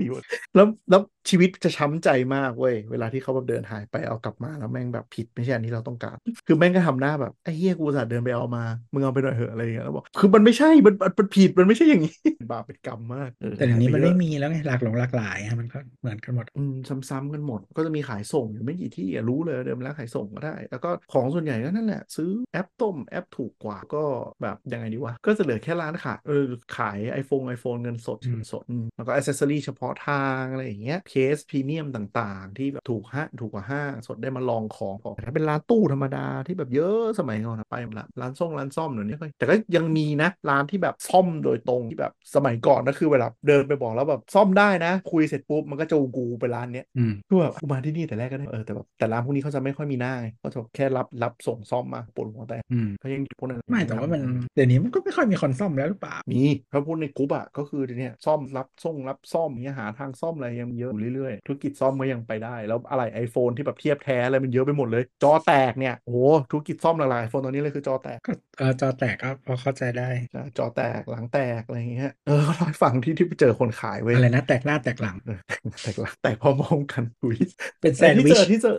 [0.00, 0.22] มีหมด
[0.54, 1.00] แล้วแล้ว
[1.30, 6.16] ชีวิตจะช้ำใจมากเว้ยเวลาที่เขาแบบเดินหายไปเอากลับมาแล้วแม่งแบบผิดไม่ใช่อันที่เราต้องการ
[6.46, 12.12] คือแม่งก็ทำหน้าแบบไอ้เฮียกูอุตสาห์เดินไปเอามามึงเอาไปหน่อยเหอะอะไรอย่างเงี้ยแล้วบอกคือมันไม่ใช่มันมันมันผิดมันไม่ใช่อย่างนี้
[12.50, 24.02] บาปเป็นกรรมมากเออแต่เดี๋ยวนี้มันหายไม่ปเยอะมีแล้วไงหลากหลงหลากหลายอะมันก็เหมือนกันหมดอืมซ้ำๆกันหมด ก็จะมีขายส่งอยู่ไม่กี่ที่อะรู้เลยเดิมแล้วขายส่งก็ได้ แล้วก็ของส่วนใหญ่ก็นั่นแหละ ซื้อแอปต้มแอปถูกกว่าก็
[24.42, 26.46] แบบยังไงดีวะก็จะเหลือแค่ร้านขายเออ
[26.76, 54.22] ขาย iPhone iPhone เงินสดอืมเงินสดอืมแล้วก็อ c เซสซอรี่เฉพาะทางอะไรอย่างเงี้ยเคสพรีเมียมต่างๆ ที่แบบถูกฮะถูกกว่าห้างสดได้มาลองของพอแต่ถ้าเป็นร้านตู้ธรรมดาที่แบบเยอะสมัยก่อนอะไปหมดละร้านส่งร้านซ่อมเดี๋ยวนี้ค่อยแต่ก็ยังมีนะร้านที่แบบซ่อมโดยตรงที่แบบสมัยก่อนก็คือเวลาเดินไปบอกแล้วแบบซ่อมได้นะ คุยเสร็จปุ๊บมันก็จะกูไปร้านเนี้ยอืมคือแบบกูมาที่นี่แต่แรกก็ได้เออแต่แบบแต่ร้านพวกนี้เขาจะไม่ค่อยมีหน้าไงเขาจะแค่รับรับส่งซ่อมมาปวดหัวแต่อืมเขายังพวกนั้นไม่แต่ว่ามัน
[54.54, 56.42] เดี๋ยวนี้มันก็ไม่ค่อยมีคนซ่อมแล้วหรือเปล่ามี
[56.72, 66.18] ถ้าพูดในกรุ๊ปอะก็คือเนี่ยซ่อมรับส่งรับซ่อมอย่างเงี้ยหาทางซ่อมอะไรยังมีเยอะอยู่เรื่อยๆธุรกิจซ่อมก็ยังไปได้ แล้วอะไร iPhone ที่แบบเทียบแท้อะไรมันเยอะไปหมดเลย จอแตกเนี่ยโอ้โห
[66.50, 75.38] ธุรกิจซ่อมหลายๆไอโฟนตอนนี้เลยคือจอแตกก็เออจอแตกก็พอเข้าใจได้ใช่จอแตกหลังแตกอะไรอย่างเงี้ยเออเขาเล่าให้ฟังที่ที่ไปเจอคนขายเว้ยอะไรนะแตกหน้าแตกหลังเออ
[75.82, 77.38] แตกหลังแตกพร้อมๆกันอุ้ย
[77.80, 78.76] เป็นแซแต่นด์ที่วิเจชอที่เจอ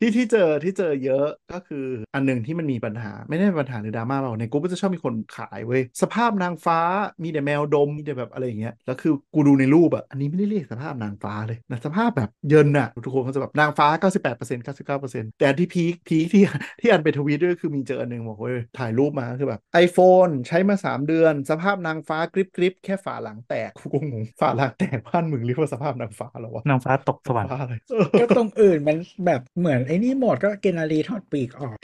[0.00, 6.80] ที่ที่เจอที่เจอเยอะก็คืออันหนึ่งที่มันมีปัญหาไม่ได้เป็นปัญหาหรือดราม่าเปล่าในกรุ๊ปก็จะชอบมีคนขายเว้ยสภาพนางฟ้า
[7.22, 13.88] มีแต่แมวดมมีแต่แบบอะไรอย่างเงี้ยแล้วคือกูดูในรูปอะอันนี้ไม่ได้เรียกสภาพนางฟ้าเลยนะสภาพแบบเยินอะทุกคนเขาจะแบบนางฟ้า
[14.32, 16.42] 98% 99%แต่อันที่พีคพีคที่
[16.80, 27.74] ที่อันไปทวีตด้วยคือมีเจออันหนึ่งบอกเว้ยถ่ายรูปมาคือแบบ iPhone ใช้มา 3 เดือน สภาพนางฟ้ากริบกริบแค่ฝาหลังแตกกูก็งงฝาหลังแตกบ้านมึงเรียกว่าสภาพนางฟ้าเหรอวะนางฟ้าตกสวรรค์ฟ้าอะไร
[28.20, 31.76] ก็ตรงอื่นมันแบบเหมือนไอ้นี่หมดก็เกนารีถอดปีกออก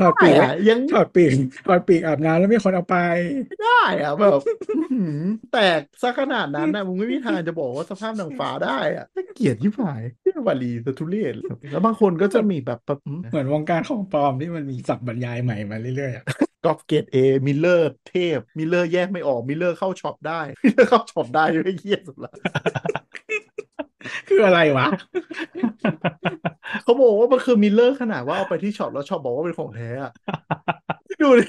[0.00, 1.32] ถอดไม่ปีกอะยังถอดปีก
[1.66, 2.96] ถอดปีกอาบน้ำแล้วมีคนเอาไป
[3.48, 5.20] ไม่ได้อะแบบอื้อหือ
[5.52, 11.34] แตกซะขนาดนั้นนะมึงไม่มีทางจะบอกว่าสภาพนางฟ้าได้อะน่าเกลียดที่ผายที่วารีสทุเรศ
[11.72, 12.98] แล้วบางคนก็จะมีแบบแบบ
[13.30, 16.24] เหมือนวงการของปลอมที่มันมีศัพท์บรรยายใหม่มาเรื่อยๆอะ
[16.64, 22.32] กอล์ฟเกตเอมิลเลอร์เทพมิลเลอร์แยกไม่ออกมิลเลอร์เข้าช็อปได้มิลเลอร์เข้าช็อปได้ไม่เกลียดสุดละ
[24.28, 24.86] คืออะไรวะ
[26.82, 30.12] เขาบอกว่ามันคือมิลเลอร์ขนาดว่าเอาไปที่ช็อปแล้วช็อปบอกว่าเป็นของแท้อะ
[31.22, 31.44] ดูดิ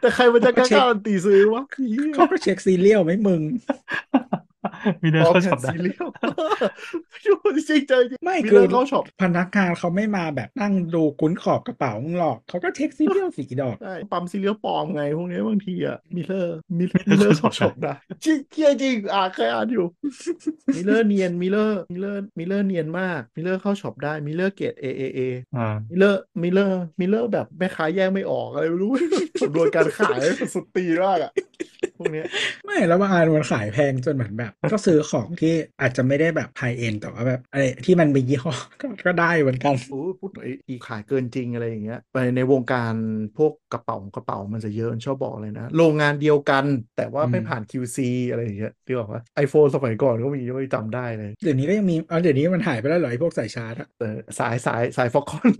[0.00, 3.42] แต่ใครมันจะกล้าการันตีซื้อวะเหี้ยเขาก็เช็คซีเรียลไหมมึง
[5.02, 6.06] มีเดินพร้อมเข้าแผ่ช็อนปได้ซีเรียล
[7.56, 19.86] จริงๆเจอจริงไม่มิคืเลออร์เข้าช็อปพนักงานเขาไม่มาแบบนั่งดูกุ้นขอบกระเป๋ามึงหรอกเขาก็เช็คซีเรียลสีดอกใช่ปั๊มซีเรียลปลอมไงพวกนี้บางทีอะมิเลอร์มิมิเลอร์เข้าช็อปได้จริงจริงจริงอ่านเคยอ่านอยู่
[20.76, 25.20] mirror เนียน mirror mirror mirror เนียนมาก mirror เข้าช็อปได้ mirror เกรดเอเอเอ
[25.56, 28.92] อ่า mirror mirror mirror แบบแม่ค้าแยกไม่ออกอะไรไม่รู้
[29.42, 30.18] สำนวนการขาย
[30.54, 31.32] สุดตีนมากอะ
[31.71, 31.71] พ
[32.02, 32.26] วกเนี้ย
[32.66, 42.94] ไม่แล้วบางอันมันขายแพงจนเหมือนแบบ ก็ซื้อของที่อาจจะไม่ได้แบบ high-end แต่ว่าแบบอะไรที่มันเป็นยี่ห้อก็ก็ได้เหมือนกันโอ้ยพูดไอ้อีขายเกินจริงอะไรอย่างเงี้ยไปในวงการ
[43.38, 46.64] พวกกระเป๋ากระเป๋ามันจะเยอะชอบบอกเลยนะ โรงงานเดียวกัน
[46.96, 47.98] แต่ว่าไม่อืมผ่าน QC
[48.30, 55.50] อะไรอย่างเงี้ยที่บอกว่า iPhone สมัยก่อนก็มีไม่จำได้เลย เดี๋ยวนี้ก็ยังมีเอาเดี๋ยวนี้มันหายไปแล้วเหรอไอ้พวกสายชาร์จอะแต่สายสายสายฟอกคอน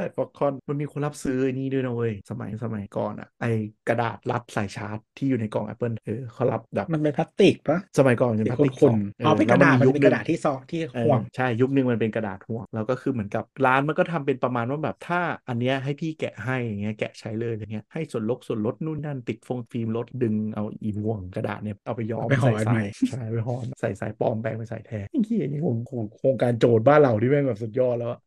[0.00, 3.46] สายฟอกคอนมันมีคนรับซื้อไอ้นี่ด้วยนะเว้ย สมัยสมัยก่อนอะไอ
[3.88, 28.20] กระดาษรัดสายชาร์จที่อยู่ในกล่อง Apple เออเขารับแบบมันเป็นพลาสติกปะสมัยก่อนเป็นที่พลาสติกคุณซองๆอ๋อเป็นกระดาษแล้วมันยุคเป็นหกนึ่ระงดาษที่ซอที่เออห่วงใช่ยุคนึงมันเป็นกระดาษห่วงแล้วก็คือเหมือนกับร้านมันก็ทำเป็นประมาณว่าแบบถ้าอันเนี้ยให้พี่แกะให้อย่างเงี้ยแกะใช้เลยอย่างเงี้ยให้ส่วนลดส่วนลดนู่นนั่นติดฟงฟิล์มลดดึงเอาอีห่วงกระดาษเนี่ยเอาไปย้อมไปห่อใส่อันสาใหม่ยใช่ไปห่อใส่สายปลอมแปลงไปใส่แทนไอ้เหี้ยนี่โครงโครงโครงการโจทย์บ้านเราที่แม่งแบบสุดยอดแล้วอะ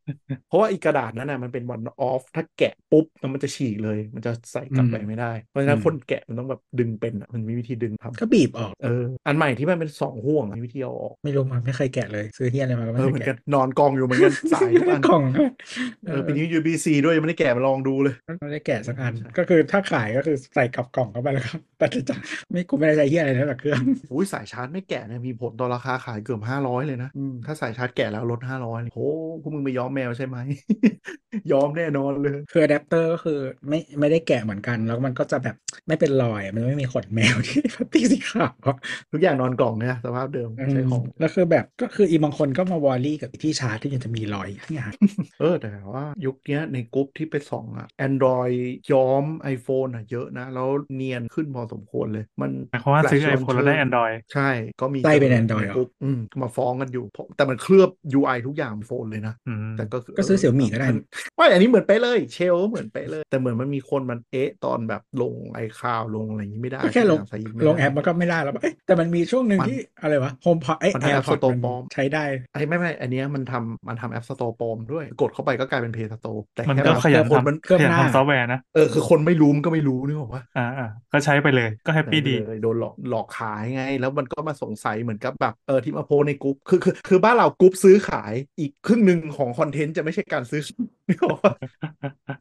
[0.48, 15.24] เพราะว่าอีกระดาษนั้นน่ะมันเป็นวันออฟถ้าแกะปุ๊บแล้วมันจะฉีกเลย มันจะใส่กลับไปไม่ได้ เพราะฉะนั้นอืมคนแกะมันต้องแบบดึงเป็นอะมันมีวิธีดึงทำก็บีบออกเอออันใหม่ที่มันเป็นสองห่วงอะมีวิธีเอาออกไม่รู้มันไม่เคยแกะเลยซื้อเฮียอะไรมาก็เอไม่อเคเหมืยอนกันแกะนอนกองอยู่เหมือนกันสายทุกอันกล่อง
[16.06, 22.16] เออเป็นนี้ USB-C ด้วยยังไม่ได้แกะมาลองดูเลยไม่ได้แกะสักอันใช่ก็คือถ้าขายก็คือใส่กลับกล่องเข้าไปแล้วครับแต่จะ
[22.52, 29.06] ไม่กูไม่ได้ใช้เหี้ยอะไรนะแบบเครื่องอุ้ยสายชาร์จไม่แกะเนี่ยมีผลต่อราคาขายเกือบห้าร้อยเลยนะอืมถ้าสายชาร์จแกะแล้วลดห้าร้อยโอ้
[29.42, 30.38] พวกมึงไปย้อมแมวใช่ไหม
[31.52, 33.40] ย้อมแน่นอนเลย คืออะแดปเตอร์ก็คือ
[33.70, 35.56] ไม่ไม่ได้แกะเหมือนกัน แล้วมันก็จะแบบ
[35.88, 38.78] ไม่เป็นรอยอะมันไม่มีขนแมวที่พลาสติกสีขาวอะ
[39.12, 44.88] ทุกอย่างนอนกล่องเนี่ยสภาพเดิมใช้ของ แล้วคือแบบก็คืออีบางคนก็มา worry กับที่ชาร์จที่มันจะมีรอยเนี่ย
[45.40, 48.58] เออแต่ว่ายุคเนี้ยในกรุ๊ปที่ไปส่องอะ Android
[48.92, 49.24] ย้อม
[49.56, 54.50] iPhone อะเยอะนะ แล้วเนียนขึ้นพอสมควรเลย มันหมายความว่าซื้อ Flash iPhone แล้วได้ Launcher Android ใช่
[54.82, 57.90] ก็มีไล่เป็นจ Android ในเหรอกรุ๊ปอืมมาฟ้องกันอยู่เพราะแต่มันเคลือบ
[58.20, 61.00] UI ทุกอย่างบนโฟนเลยนะอืมแต่ก็คืก็ซื้อ Xiaomi ก็ได้มัน
[61.33, 72.24] ไม่อันนี้เหมือนไปะเลย เชลเหมือนไปะเลย แต่เหมือนมันมีคนมันเอ๊ะตอนแบบลงไอคาวลงอะไรอย่างนี้ไม่ได้ก็แค่ลงใส่ยิงไม่ลงได้แอปมันก็ไม่ได้แล้วเอ้ยแต่มันมีช่วงหนึ่งมันที่อะไรวะโฮมพอไอมันแอให้ร์ App พอ Store ปลอมใช้ได้
[72.54, 90.62] ไอ้ไม่ไม่อันเนี้ยมันทำมันทำ App Store ปลอมด้วยกดเข้าไปก็กลายเป็น Play Store แต่มันแค่ก็แบบขยันคนมันทำเคลือบขยันหน้าทำซอฟต์แวร์นะเออคือคนไม่รู้มันก็ไม่รู้นึกออกปะอ่าอ่าก็ใช้ไปเลยก็ happy ดีเลยโดนหลอกหลอกขายไง แล้วมันก็มาสงสัยเหมือนกับแบบเออที่มาโพสต์ในกรุ๊ปคือคือคือบ้านเรากรุ๊ปซื้อขายอีกครึ่งหนึ่งของคอนเทนต์จะไม่ใช่การซื้อ
[91.10, 91.54] นึกออกปะ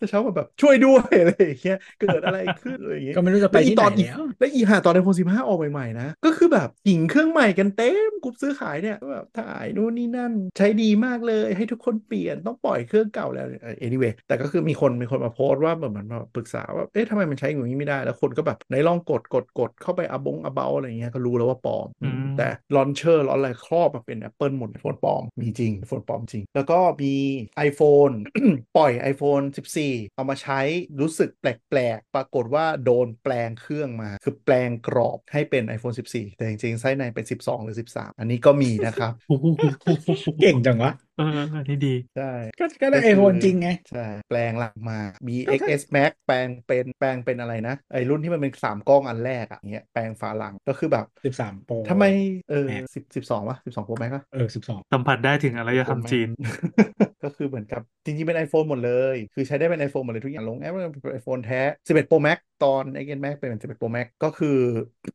[0.00, 27.14] จะเช้ามาแบบช่วยด้วยอะไรอย่างเงี้ยเกิดอะไรขึ้นอะไรอย่างเงี้ยก็ไม่รู้จะไปแล้วอีที่ตไหนอนอีกแล้วแล้วอีหาตอนไอโฟนสิบห้าออกใหม่ๆนะ ก็คือแบบหญิงเครื่องใหม่กันเต็มกรุ๊ปซื้อขายเนี่ยแบบถ่ายนู่นนี่นั่น ใช้ดีมากเลยให้ทุกคนเปลี่ยนต้องปล่อยเครื่องเก่าแล้วเอ่อ anyway แต่ก็คือมีคนมีคนมาโพสต์ว่าเหมือนมันมาปรึกษาว่าเอ๊ะทำไมมันใช้อย่างนี้ไม่ได้แล้วคนก็แบบไหนลองกดกดกดเข้าไปอบงอเบาอะไรอย่างเงี้ยก็รู้แล้วว่าปลอมอืมแต่ลอนเชอร์ลอนอะไรครอบมาเป็น Apple หมดโฟนปลอมมีจริงโฟนปลอมจริง แล้วก็มี
[27.68, 28.14] iPhone
[28.76, 29.44] ปล่อย iPhone
[29.80, 30.60] 14 เอามาใช้
[31.00, 39.12] รู้สึกแปลกๆ ปรากฏว่าโดนแปลงเครื่องมา คือแปลงกรอบให้เป็น iPhone 14 แต่จริงๆ ไส้ในเป็น 12 หรือ 13 อันนี้ก็มีนะครับ
[40.42, 52.04] เก่งจังวะเอออันนี้ดีใช่ก็ก็ได้ก็ไอคือโฟนจริงไง ใช่ แปลงหลังมามีก็ถ้า XS Max แปลงเป็นแปลงเป็นอะไรนะ ไอรุ่นที่มันเป็น 3 กล้องอันแรกอะเงี้ยแปลงฝาหลังก็คือแบบ 13 โปรทำไม
[52.50, 56.28] เออ Max 10 12วะ12 Pro Max อะเออ 12 สัมผัสได้ถึงอารยธรรมจีน
[57.24, 63.20] ก็คือเหมือนกับจริงๆ เป็น iPhone หมดเลย คือใช้ได้เป็น iPhone หมดเลยทุกอย่างลงแอปเป็น iPhone แท้ 11 Pro Max ตอน x s
[63.24, 64.58] Max เป็น11 Pro Max ก็คือ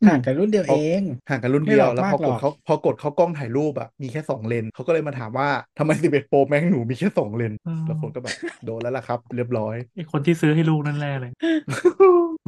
[0.08, 5.50] ห่างกันรุ่นเดียวเอง ห่างกันรุ่นไม่เดีหรยอวกแล้วมากพอกหรดอกเขาพอกดเขากล้องถ่ายรูปอะมีแค่ 2 เลนเขาก็เลยมาถามว่า
[5.80, 8.36] ทำไม 11 Pro Max หนูมีแค่ 2 เลนส์อืมแล้วคนก็แบบ
[8.66, 11.32] โดนแล้วล่ะครับ เรียบร้อยไอคนที่ซื้อให้ลูกนั่นแหละเลย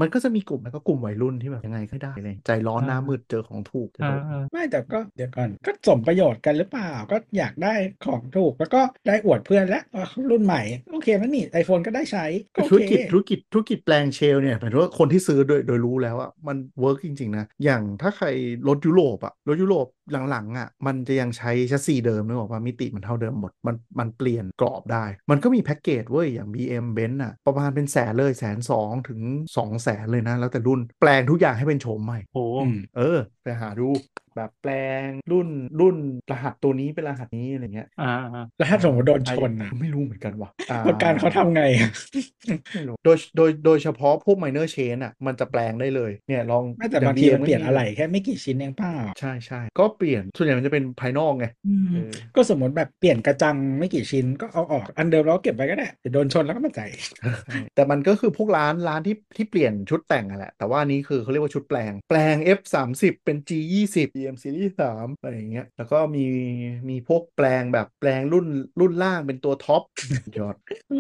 [0.02, 7.74] มันก็จะมีกลุ่มแล้วก็กลุ่มวัยรุ่นที่แบบยังไงก็ได้เลยใจร้อนหน้ามืดเจอของถูกจะอ่าโดนอ่าไม่แต่ก็เดี๋ยวก่อนก็สมประโยชน์กันหรือเปล่าก็อยากได้
[8.06, 12.26] ของถูกแล้วก็ได้อวดเพื่อนแล้วว่ารุ่นใหม่ โอเคแล้วนี่ไอโฟนก็ได้ใช้
[12.56, 18.28] ก็โอธุรเคกิจธุรกิจธุรกิจแปลง shell เนี่ยหมายถึงว่าคนที่ซื้อโดยโดยรู้แล้วอะมัน work จริง ๆ นะ อย่างถ้าใคร
[18.68, 19.88] รถยุโรปอะรถยุโรป
[20.30, 29.22] หลังๆอะมันจะยังใช้แชสซีเดิมนึกออกว่ามิติมันเท่าเดิมหมดมันมันเปลี่ยนกรอบได้ มันก็มีแพ็กเกจเว้ยอย่าง BM Benz อะประมาณเป็นแสนเลยแสนสองถึง
[29.58, 33.84] สองแสนเลยนะ แล้วแต่รุ่นแปลงทุกอย่างให้เป็นโฉมใหม่โอ้อืมเออ ไปหาดู
[34.40, 34.74] แแบบแปล
[35.06, 35.48] งรุ่น
[35.80, 35.96] รุ่น
[36.32, 41.90] รหัสตัวนี้เป็นรหัสนี้อะไรเงี้ยอ่าอ่าแล้วถ้าสมมติโดนชนอะไม่รู้เหมือนกันว่ะอ่าประกันเขาทำไงอะ
[42.74, 56.88] ไม่รู้โดยโดยโดยเฉพาะพวก minor chain อะมันจะแปลงได้เลยเนี่ยลองไม่แต่อย่บางที BM มันเปลี่ยนก็อะไรแค่ไม่กี่ชิ้นเองเปล่าใช่ใช่ก็เปลี่ยนส่วนใหญ่มันจะเป็นภายนอกไงอืมเออก็สมมติแบบเปลี่ยนกระจังไม่กี่ชิ้นก็เอาออกอันเดิมแล้วก็เก็บไว้ก็ได้เดี๋ยวโดนชนแล้วก็มาใส่
[57.46, 63.38] ใช่แต่มันก็คือพวกร้านร้านที่ที่เปลี่ยนชุดแต่งอะแหละแต่ว่าอันนี้คือเขาเรียกว่าชุดแปลงแปลง F 3 0 เป็น
[64.36, 66.26] G 2 0 EM Series 3อะไรอย่างเงี้ยแล้วก็มี
[66.90, 68.46] มีพวกแปลงแบบแปลงรุ่น
[68.80, 69.82] รุ่นล่างเป็นตัวท็อป
[70.40, 70.56] ยอด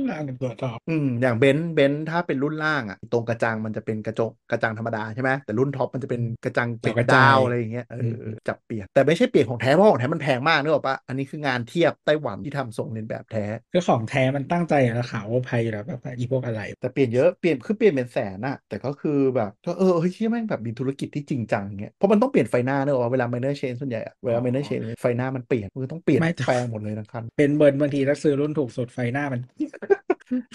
[0.10, 29.42] ล่างเป็นตัวท็อปอืมอย่างเบนซ์เบนซ์ถ้าเป็นรุ่นล่างอะตรงกระจังมันจะเป็นกระจกกระจังธรรมดาใช่ไหมแต่รุ่นท็อปมันจะเป็นกระจังเกล็ดดาวอะไรอย่างเงี้ยเอออจับเปลี่ยนแต่ไม่ใช่เปลี่ยนของแท้เพราะของแท้มันแพงมากนึกออกปะอันนี้คืองานเทียบไต้หวันที่ทำทรงเลียนแบบแท้คือของแท้มันตั้งใจราคาโอภัยอยู่แล้วแบบอีพวกอะไร แต่เปลี่ยนเยอะเปลี่ยนคือเปลี่ยนเป็นแสนอะแต่ก็คือแบบก็เออเฮ้ยที่แม่งแบบมีธุรกิจที่จริงจังเงี้ยเพราะมันต้องเปลี่ยนไฟหน้าเนอะเวลา minor chain ส่วนใหญ่อะเวลา minor chain ไฟหน้ามันเปลี่ยนมันต้องเปลี่ยนไม่แต่แปลงหมดเลยทั้งคันเป็นเบิร์นบางทีถ้าซื้อรุ่นถูกสุดไฟหน้ามัน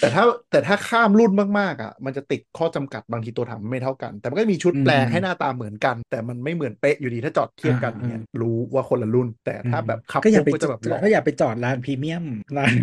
[0.01, 12.25] แต่ถ้าแต่ถ้าข้ามรุ่นมากๆอะ มันจะติดข้อจำกัดบางทีตัวถังไม่เท่ากัน แต่มันก็มีชุดแปลงอืมให้หน้าตาเหมือนกัน แต่มันไม่เหมือนเป๊ะอยู่ดีถ้าจอดเทียบกันอ่าเนี่ยรู้ว่าคนละรุ่น แต่ถ้าแบบขับก็อย่าไปปุ๊บก็จะแบบหลอกก็อย่าไปจอดร้านพรีเมียม
[12.57, 12.75] ร้าน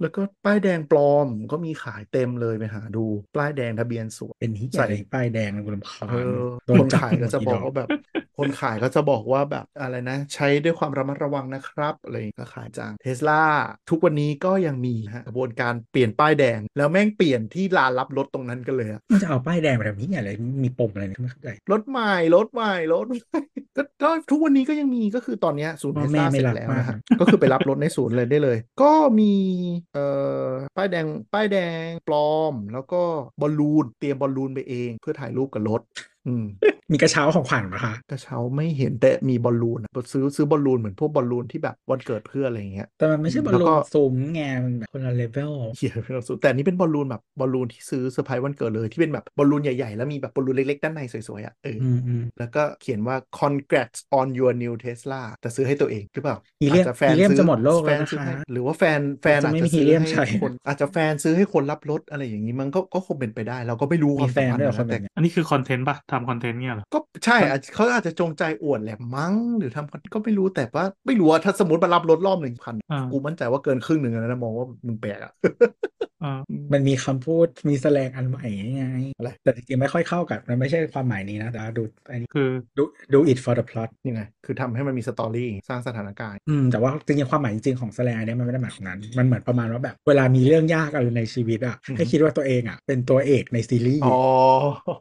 [0.00, 3.04] แล้วก็ป้ายแดงปลอมก็มีขายเต็มเลยไปหาดู
[3.36, 7.88] ป้ายแดงทะเบียนสวยเป็นที่ใส่ใส่ป้ายแดงนะคุณลำคาญเออโดนคนจับขายก็จะบอกว่าแบบ
[8.38, 13.42] คนขายก็จะบอกว่าแบบอะไรนะ ใช้ด้วยความระมัดระวังนะครับอะไรอย่างเงี้ยก็ขายจังเทสลา
[13.90, 20.30] ทุกวันนี้ก็ยังมีฮะกระบวนการเปลี่ยนป้ายแดง แล้วแม่งเปลี่ยนที่ลานรับรถตรงนั้นกันเลยอะมันจะเอาป้ายแดงมาแบบนี้อะไร
[20.64, 23.40] มีปมอะไรเนี่ยไม่เข้าใจรถใหม่รถใหม่รถใหม่
[23.76, 29.32] ก็ก็ทุกวันนี้ก็ยังมีก็คือตอนเนี้ยศูนย์พ่เทอสแม่ลาไม่เสร็จรักแล้วมากนะฮะก็คือไปรับรถในศูนย์เลยได้เลย ก็มี
[29.94, 30.06] เอ่
[30.44, 33.02] อป้ายแดงป้ายแดงปลอม แล้วก็
[33.40, 35.80] บอลลูนเตรียมบอลลูนไปเอง เพื่อถ่ายรูปกับรถ
[36.13, 36.44] อื ม
[36.92, 75.32] มีกระเช้าของขวัญเหรอคะกระเช้าไม่เห็นแต่มีบอลลูนอะซื้อซื้อบอลลูนเหมือนพวกบอลลูนที่แบบวันเกิดเพื่อนอะไรอย่างเงี้ยแต่มันไม่ใช่บอลแล้วลูก็นซูมไงมันแบบคนละเลเวลเขียนเป็นสูแต่อันนี้เป็นบอลลูนแบบบอลลูนที่ซื้อเซอร์ไพรส์วันเกิดเลยที่เป็นแบบบอลลูนใหญ่ๆ แล้วมีแบบบอลลูนเล็กๆ ด้านในสวยๆอะเออออืมอืมแล้วก็เขียนว่า congrats on your new Tesla แต่ซื้อให้ตัวเองหรือเปล่าฮีเลียมอาจจะแฟนฮีเลียมซื้อจะหมดโลกแฟแล้วนนะซื้อคะให้หรือว่าแฟนแฟนจะอาจไม่จะมีซื้อ helium ให้ใช้คนอาจจะแฟนซื้อให้คนรับรถอะไรอย่างนี้มันก็ก็คงเป็นไปได้ เราก็ไม่รู้คมีวามแฟสัมนพันธ์ด้วยเหรอคนนะแบแต่บเนี้ยอันนี้คือคอนเทนต์ป่ะทำคอนเทนต์เนี่ยเหรอ ก็ใช่อาจเขาอาจจะจงใจอวดแหละมั้ง หรือทำก็ไม่รู้แต่ว่า ไม่รู้ว่าถ้าสมมติมารับรถรอบหนึ่งพันอ่ากูมั่นใจว่าเกินครึ่งหนึ่งแล้วนะมองว่ามึงแปลกอะ
[76.24, 76.40] อ่า
[76.72, 78.46] มันมีคำพูดมีแสลงอันใหม่
[78.76, 78.84] ไง
[79.18, 82.48] อะไรแต่จริงๆไม่ค่อยเข้ากับมันไม่ใช่ความหมายนี้นะแต่ดูอันนี้คือ
[82.78, 94.18] ดูดู it for the plot ยังไงคือทำให้มันมีสตอรี่สร้างสถานการณ์อืมแต่ว่าจริงๆความหมายจริงๆของแสลงอันเนี้ยมันไม่ได้หมายของนั้น มันเหมือนประมาณว่าแบบเวลามีเรื่องยากอะไรในชีวิตอะอือฮึให้คิดว่าตัวเองอะเป็นตัวเอกในซีรีส์อ๋อ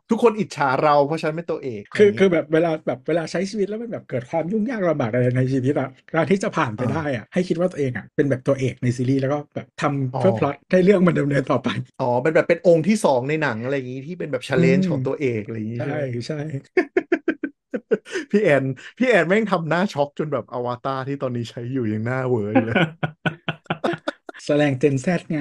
[0.09, 11.67] ทุกคนอิจฉาเราเพราะฉันเป็นตัวเอกคืออย่างงี้คือแบบเวลาแบบเวลาใช้ชีวิตแล้วมันแบบเกิดความยุ่งยากลำบากอะไรในชีวิตอะการที่จะผ่านไปอ่าได้อะให้คิดว่าตัวเองอะเป็นแบบตัวเอกในซีรีส์แล้วก็แบบทำอ๋อเพื่อพล็อตให้เรื่องมันดำเนินต่อไป
[11.99, 15.95] อ๋อเป็นแบบเป็นองค์ที่สองในหนังอะไรอย่างงี้ที่เป็นแบบช l เลนจ์อืมของตัวเอกอะไรอย่างงี้ใช่ใช่ไหม
[16.27, 16.35] ใช่
[18.31, 18.63] พี่แอน
[18.97, 22.77] พี่แอนแม่งทำหน้าช็อกจนแบบอวตารที่ตอนนี้ใช้อยู่ยังหน้าเวอร์อยู่เลย
[24.45, 25.39] แสดง Gen Z ไง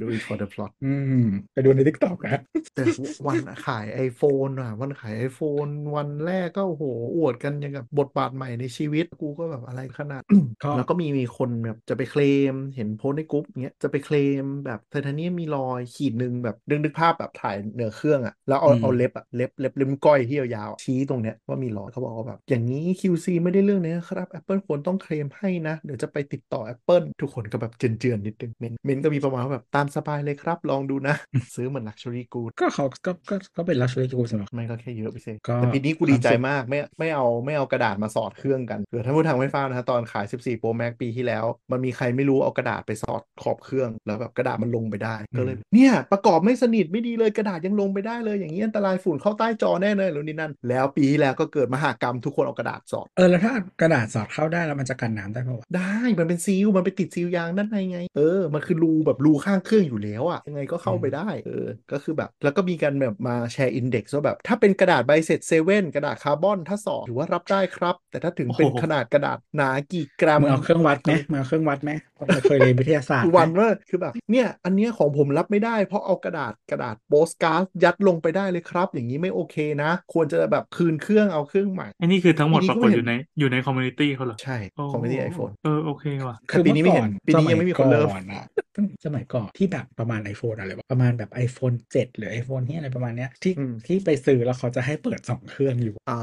[0.00, 1.20] do it for the plot อืม
[1.52, 2.40] ไปดูใน TikTok นะ
[2.74, 2.82] แต่
[3.26, 6.84] วันขาย iPhone อะ วันขาย iPhone วันแรกก็โอ้โห
[7.16, 10.22] อวดกันอย่างกับบทบาทใหม่ในชีวิตกูก็แบบอะไรขนาด
[10.62, 12.22] ก็แล้วก็มีมีคนแบบจะไปเคล
[12.52, 31.16] ม เห็นโพสต์ในกรุ๊ปเงี้ยจะไปเคลมแบบไทเทเนียมมีรอยขีดหนึ่งแบบดึงนึกภาพแบบถ่ายเหนือเครื่องอะ แล้วเอาอืมเอาเล็บอะเล็บเล็บเล็บก้อยที่ยาวๆชี้ตรงเนี้ยว่ามีรอยเขาบอกว่าแบบอย่างนี้ QC ไม่ได้เรื่องนี้นะครับ Apple ควรต้องเคลมให้นะเดี๋ยวจะไปติดต่อ Apple ทุกคนก็แบบเจือนๆนิดนึงเมนเมนก็มีประมาณว่าแบบตามสบายเลยครับ ลองดูนะ
[31.54, 67.96] ซื้อเหมือน luxury good ก็เขาก็ก็ก็เป็น luxury กูสำหรับไม่ก็แค่เยอะไปสิก็แต่ปีนี้กูความดีใจสุขมากไม่ไม่เอาไม่เอากระดาษมาสอดเครื่องกันเผื่อท่านผู้ทางไม่ทราบนะฮะตอนขาย 14 Pro Max ปีที่แล้ว มันมีใครไม่รู้เอากระดาษไปสอดขอบเครื่อง แล้วแบบกระดาษมันลงไปได้ก็เลยเนี่ยประกอบไม่สนิทไม่ดีเลยกระดาษยังลงไปได้เลย อย่างนี้อันตรายฝุ่นเข้าใต้จอแน่เลยหรือนี่นั่นแล้วปีที่แล้วก็เกิดมหากรรมทุกคนเอากระดาษสอดเออแล้วถ้ากระดาษสอดเข้าได้แล้วมันจะกันน้ำได้ป่าวะได้มันเป็นซีลมันไปติดซีลยางด้านในไงเออ มันคือรูแบบรูข้างเครื่องอยู่แล้วอะยังไงก็เข้าไปได้เออก็คือแบบแล้วก็มีการแบบมาแชร์อินเด็กซ์ว่าแบบ ถ้าเป็นกระดาษใบเสร็จเซเว่นกระดาษคาร์บอนถ้าสอบถือว่ารับได้ครับ
[68.10, 71.90] แต่ถ้าถึงเป็นโอ้โหขนาดกระดาษหนากี่กรัมมึงเอาเครื่องวัดไหมมึงเอาเครื่องวัดไหม
[72.28, 88.44] เราเคยเรียนวิทยาศาสตร์คือไหมวันว่าคือแบบเนี่ยอันเนี้ยของผมรับไม่ได้ เพราะเอากระดาษกระดาษโปสการ์ดยัดลงไปได้เลยครับ อย่างนี้ไม่โอเคนะ ควรจะแบบคืนเครื่องเอาเครื่องใหม่ไอ้นี่คือทั้งหมดปีนี้ปรากฏก็ไม่อยู่ในอยู่ในคอมมูนิตี้เขาเหรอใช่โอ้คอมมิตี้ไอโฟนเออโอเคว่ะแต่ปีนี้ไม่เห็นปีนี้ยังไม่มีคนเล่นเริ่มอนอะ
[88.76, 96.18] ตั้งสมัยก่อนที่แบบประมาณ iPhone อะไรวะประมาณแบบ iPhone 7 หรือ iPhone ที่อะไรประมาณเนี้ยที่อืมที่ไปซื้อแล้วเขาจะให้เปิดสองเครื่องอยู่อ่า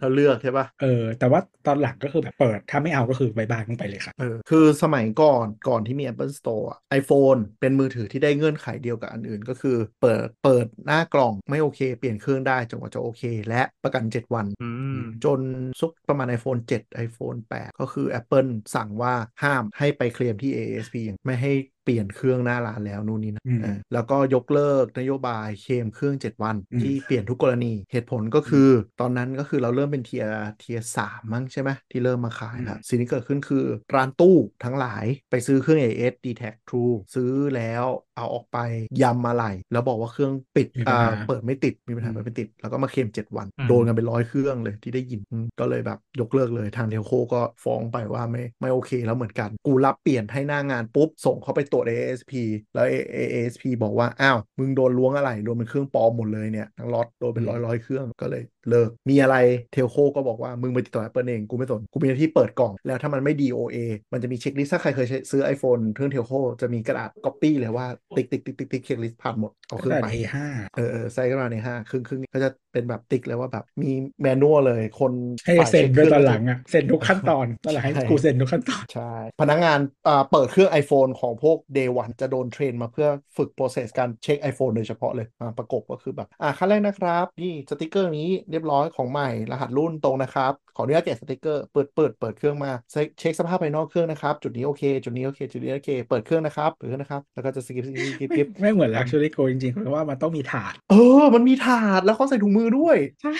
[0.00, 15.40] เราเลือกใช่ปะเออแต่ว่าตอนหลังก็คือแบบเปิดถ้าไม่เอาก็คือบายบายมึงไปเลยค่ะเออคือสมัยก่อนก่อนที่มี Apple Store อะ iPhone เป็นมือถือที่ได้เงื่อนไขเดียวกับอันอื่น ก็คือเปิดเปิดหน้ากล่องไม่โอเค เปลี่ยนเครื่องได้จนกว่าจะโอเค และประกัน 7 วันอืมจน
[15.80, 20.96] ซุกประมาณ iPhone 7 iPhone 8 ก็คือ Apple สั่งว่าห้ามให้ไปเคลมที่ ASP
[21.26, 21.50] ไม่ให้
[21.86, 30.24] เปลี่ยนเครื่องหน้าร้านแล้วนู่นนี่นะอืมเออแล้วก็ยกเลิกนโยบายเคลมเครื่อง 7 วันอืมที่เปลี่ยนทุกกรณีเหตุผลก็คืออตอนนั้นก็คือเราเริ่มเป็นเทีย
[30.58, 33.64] เทียสามมั้งใช่ไหมที่เริ่มมาขายแล้วสิ่งที่เกิดขึ้นคือ
[33.94, 37.84] ร้านตู้ทั้งหลายไปซื้อเครื่อง AS d t a c True ซื้อแล้ว
[38.16, 38.58] เอาออกไป
[39.02, 52.32] ยำมาไหลแล้วบอกว่าเครื่องปิดมีปัญอ่าหาเปิดไม่ติดมีปัญหาอืมเปิดไม่ติด แล้วก็มาเคลม7 วันอืมโดนกันเป็นร้อยเครื่องเลยที่ได้ยินอืมก็เลยแบบยกเลิกเลยทาง telco ก็ฟ้องไปว่าไม่ไม่โอเค แล้วเหมือนกัน กูรับเปลี่ยนให้หน้างานปุ๊บส่งเขาไปตรวจ ASP
[52.74, 52.86] แล้ว
[53.34, 59.36] ASP บอกว่า อ้าว มึงโดนล้วงอะไรโดนเป็นเครื่องปลอมหมดเลยเนี่ย ทั้งล็อตโดนเป็นร้อยร้อยๆเครื่องก็เลยเลิก มีอะไร
[59.72, 63.76] เทลโคก็บอกว่า มึงไปติดต่อ Apple เอง กูไม่สน กูมีหน้าที่เปิดกล่อง แล้วถ้ามันไม่ DOA
[64.12, 70.36] มันจะมีเช็คลิสต์ถ้าใครเคยใช้ซื้อ iPhone เครื่องเทลโคจะมีกระดาษ copy เลยว่าติ๊กติ๊กติ๊กติ๊กติ๊กเช็คลิสต์ผ่านหมดเอาเครื่องแต่ไป A5
[70.76, 75.12] เออเออใส่เข้ามาในห้าครึ่งครึ่งก็จะ เป็นแบบติ๊กเลยว่าแบบมีแมนนวลเลยคน
[75.46, 79.78] ให้ฝ่ายเซ็นช็คด้วยคตรื่อนงหลังอะเซ็นทุกขั้นตอนตอนหลังให้ใช่กูเซ็นทุกขั้นตอนใช่พนักงาน
[80.08, 98.90] อ่าเปิดเครื่อง iPhone ของพวก Day One จะโดนเทรนมาเพื่อฝึก process การเช็ค iPhone โดยเฉพาะเลยอ่าประกบก็คือแบบอ่าขั้นแรกนะครับนี่สติกเกอร์นี้เรียบร้อยของใหม่รหัสรุ่นตรงนะครับ ขออนุญาตแกะสติกเกอร์เปิดเปิดเปิดเครื่องมาเช็คเช็คสภาพภายนอกเครื่องนะครับ จุดนี้โอเค จุดนี้โอเค จุดนี้โอเค เปิดเครื่องนะครับเปิดเครื่องนะครับ แล้วก็จะสกิปสกิปสกิปสไม่กิปไม่เหมือน
[98.96, 103.30] luxury go จริงๆเพราะว่ามันต้องมีถาด เออ มันมีถาดแล้วเขาใส่ถุงมือด้วย ใช่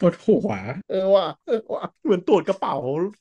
[0.00, 0.50] ปวดหัว
[0.90, 2.74] เออว่ะเออว่ะเหมือนตรวจกระเป๋า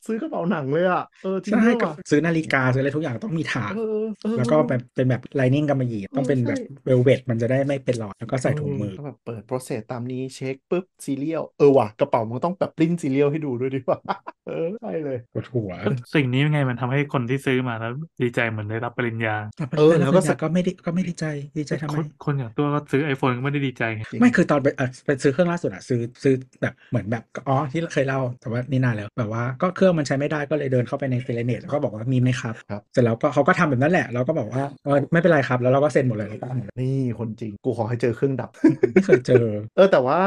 [0.06, 14.00] ซื้อกระเป๋าหนังเลยอะเออจริงใช่ด้วยก็ว่ะซื้อนาฬิกาซื้ออะไรทุกอย่างต้องมีถาดเออเออแล้วก็แบบเป็นแบบ lining กำมะหยี่ต้องเป็นแบบใช่เวลเวทมันจะได้ไม่เป็นหลอดแล้วก็ใส่ถุงมือก็แบบเปิด process ตามนี้เช็คปุ๊บซีเรียลเออว่ะกระเป๋ามันก็ต้องแบบปริ้นซีเรียลให้ดูด้วยดีกว่า
[14.46, 15.72] เออใช่เลยปวดหัว
[16.16, 17.92] สิ่งนี้ยังไงมันทำให้คนที่ซื้อมาแล้ว
[18.22, 19.36] ดีใจเหมือนได้รับปริญญา
[19.78, 21.26] เออแล้วก็ก็ไม่ได้ก็ไม่ดีใจ
[21.58, 38.50] ดีใจทำไมคนคนอย่างตัวก็ซื้อ iPhone ก็ไม่ได้ดีใจไงจริงไม่คือตอนไปเออไปซื้อเครื่องล่าสุดอะซื้อซื้อแบบเหมือนแบบอ๋อที่เคยเล่าแต่ว่านี่นานแล้วแบบว่าก็เครื่องมันใช้ไม่ได้ก็เลยเดินเข้าไปในเฟรเนตแล้วก็บอกว่ามีไหมครับครับเสร็จแล้วก็เขาก็ทำแบบนั้นแหละเราก็บอกว่าเออไม่เป็นไรครับ แล้วเราก็เซ็นหมดเลยแล้วก็เอาหมดเลยนี่คนจริงกูขอให้เจอเครื่องดับ
[38.94, 40.20] ไม่เคยเจอ เออแต่ว่า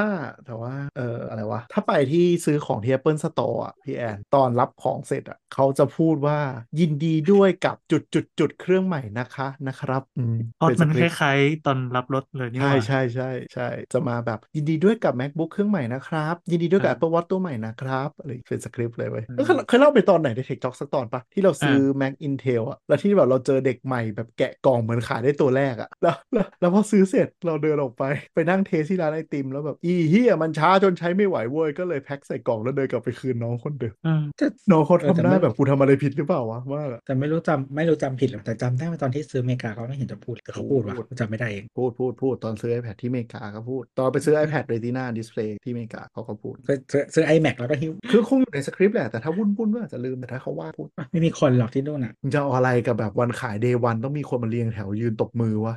[0.46, 6.38] แต่ว่าเอออะไรวะถ้าไปที่ซื้อของที่ Apple Store อะพี่แอนตอนรับของเสร็จอะเขาจะพูดว่า
[6.80, 28.02] ยินดีด้วยกับจุดจุดจุดเครื่องใหม่นะคะนะครับอืมออดเป็มันสคริปต์ล้ายๆตอนรับรถเลยนี่หใช่ว่าใช่ใช่ใช่จะมาแบบยินดีด้วยกับ MacBook เครื่องใหม่นะครับยินดีด้วยกับอ่า Apple Watch ตัวใหม่นะครับอะไรเป็นสคริปต์เลยเว้ยอืมเออเคยเคยเล่าไปตอนไหนใน Tech Talk สักตอนปะที่เราซื้อ Mac Intel อะแล้วที่แบบเราเจอเด็กใหม่แบบแกะกล่องเหมือนขายได้ตัวแรกอะแล้วแล้วแล้วพอซื้อเสร็จเราเดินออกไป
[28.34, 34.22] ไปนั่งเทสที่ร้านไอติม แล้วแบบอีเฮียมันช้าจนใช้ไม่ไหวเว้ยก็เลยแพ็คใส่กล่องแล้วเดินกลับไปคืนน้องคนเดิมอืม
[34.70, 55.74] น้องเขาเออแต่ทำหน้าไม่แบบกูทำอะไรผิดหรือเปล่าวะมากอะแต่ไม่รู้จำไม่รู้จำผิดหรอกแต่จำได้ว่าตอนที่ซื้ออเมริกาเขาไม่เห็นจะพูดแต่เขาพูดว่าพูดจำไม่ได้เองพูดพูดพูดตอนซื้อ iPad ที่อเมริกาก็พูด ตอนไปซื้อ iPad Retina Display ที่อเมริกาเขาก็พูดซื้อซื้อซื้อ iMac แล้วก็หิ้วคือคงอยู่ในสคริปต์แหละแต่ถ้าวุ่นวุ่นก็อาจจะลืมแต่ถ้าเขาว่าพูดไม่มีคนหรอกที่นู่นอะมึงจะเอาอะไรกับแบบวันขายเดย์วันต้องมีคนมาเรียงแถวยืนตบมือวะ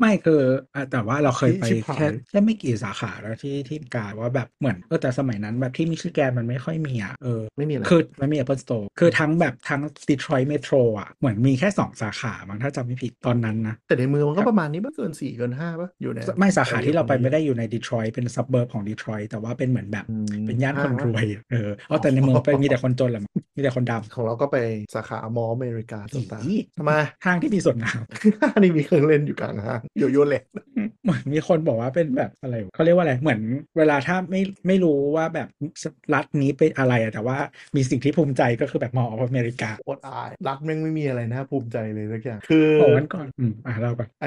[0.00, 0.40] ไม่คือ
[0.74, 9.80] อะแต่ว่าเราเคยไปชิบหายแค่แค่ไม่กี่สาขาแล้วที่ที่อเมริกาว่าแบบเหมือนเออแต่สมัยนั้นแบบที่มิชิแกนมันไม่ค่อยมีอะเออไม่มีอะไรคือมันมี Apple Store คือทั้งแบบทั้ง
[10.10, 23.22] Detroit Metro อะเหมือนมีแค่ 2 สาขามั้งถ้าจำไม่ผิดตอนนั้นนะ แต่ในเมืองมันก็ประมาณนี้ป่ะเกินสี่เกินห้าป่ะอยู่ในไม่สาขาที่เราไปไม่ได้อยู่ใน Detroit เป็นซับเบิร์บของ Detroit แต่ว่าเป็นเหมือนแบบอืมเป็นย่านคนห้างรวยเออเอาแต่ในเมืองไปมีแต่คนจนแหละ
[23.58, 24.56] มั้งมีแต่คนดำของเราก็ไป
[24.94, 26.92] สาขามอลล์อเมริกาต่างอีๆทำไม
[27.24, 30.42] ห้างที่มีส่วนน้ำ นี่มีเครื่องเล่นอยู่กลางห้างโยโย่เล็ก
[31.08, 33.40] เหมือนมีคนบอกว่าเป็นแบบอะไรวะเขาเรียกว่าอะไรเหมือน
[33.78, 35.48] เวลาถ้าไม่ไม่รู้ว่าแบบ
[36.14, 37.38] รัฐนี้เป็นอะไรอะแต่ว่า
[37.76, 44.26] มีสิ่งที่ภูมิใจก็คือแบบมอออเมริกาโคตรอายรัฐแม่งไม่มีอะไรน่าภูมิใจเลยสักอย่างคือบอกวันก่อนอืมอะเราก่อนไอ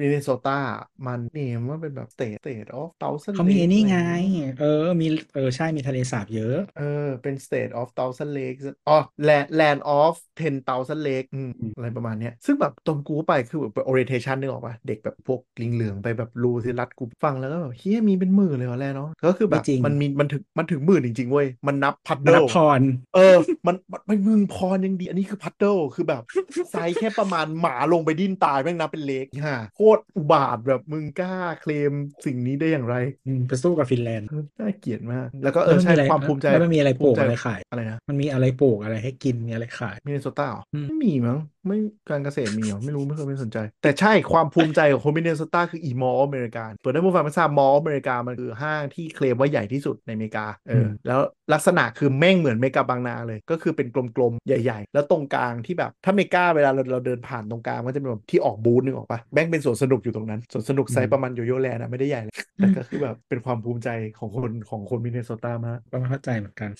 [0.00, 0.58] มินนิโซตา
[1.06, 6.84] มันเนมว่าเป็นแบบ state state of thousand เขามีไอ้นี่ไง Lakes อะไรอย่างเงี้ยเออมีเออใช่มีทะเลสาบเยอะ เออ
[7.22, 8.98] เป็น state of thousand lakes อ๋อ
[9.28, 22.80] land land of ten thousand lake อืมอืมอะไรประมาณเนี้ยซึ่งแบบตอนกูไปคือแบบ orientation นึกออกปะเด็กแบบพวกลิงเหลืองไปแบบรูสิรัดกูฟังแล้วก็แบบเฮียมีเป็นหมื่นเลยเหรอแลเนาะก็คือแบบไม่จริงมันมีมันถึงมันถึงหมื่นจริงๆเว้ยมันนับพัดนัเดิบลพร
[23.14, 23.36] เออ
[23.66, 26.22] มันมันไม่มึงพรยังดี อันนี้คือพัดเดิลคือแบบ
[26.70, 31.92] ไซส์แค่ประมาณหมาลงไปดิ้นตายแม่งนับเป็นเล็กฮ่าโคตรอุบาทแบบมึงกล้าเคลม
[32.24, 32.96] สิ่งนี้ได้อย่างไร
[33.26, 41.78] อืมไปสู้กับฟินแลนด์เออน่าเกลียดมาก แล้วก็เออแล้วมันใช่มีอะไรความภูมิใจแล้วมันมีอะไรโผล่ภูมิใจอะไรขายอะไรนะมันมีอะไรปลูกอะไรให้กินมีอะไรขายมินนิโซตาเหรออืมไม่มีมั้งไม่
[42.10, 50.74] การเกษตรมีเหรอไม่รู้ไม่เคยไม่สนใจ แต่ใช่ความภูมิใจของคนมินนิโซตาคืออี Mall of America เปิดให้ผู้ฟังไม่ทราบ Mall of America มันคือห้างที่เคลมว่าใหญ่ที่สุดในอเมริกาเอออ
[51.04, 51.18] แล้ว
[51.52, 63.88] ลักษณะคือแม่งเหมือนเมกาบางนาเลย ก็คือเป็นกลมๆ ใหญ่ ๆ แล้วตรงกลางที่แบบถ้าเมกาเวลาเราเราเดินผ่านตรงกลางมันจะเป็นแบบที่ออกบูธนึกออกปะแม่งเป็นสวนสนุกอยู่ตรงนั้นสวนสนุกไซส์ประมาณโยโย่แลนด์อะไม่ได้ใหญ่เลยแต่ก็คือแบบเป็นความภูมิใจ
[64.18, 66.70] ของคนของคนมินนิโซตามากก็ไม่เข้าใจเหมือนกัน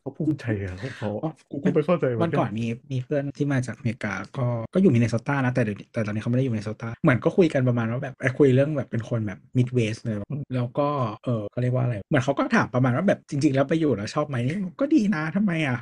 [0.00, 1.10] เขาภูมิใจอะของเขา
[1.50, 10.16] กูก็ไม่เข้าใจเหมืวันก่อนมีมีเพื่อนที่มาจากอเมริกาก็ก็อยู่มินนิโซตานะแต่เดี๋ยวนี้แต่ตอนนี้เขาไม่ได้อยู่มินนิโซตาเหมือนก็คุยกันประมาณว่าแบบไอ้คุยเรื่องแบบเป็นคนแบบ Midwest เลย
[10.54, 10.88] แล้วก็
[11.24, 15.78] เออเขาเรียกว่าอะไรเหมือนเขาก็ถามประมาณว่าแบบจริง ๆ แล้วไปอยู่แล้วชอบไหมนี่ก็ดีนะทำไมอะ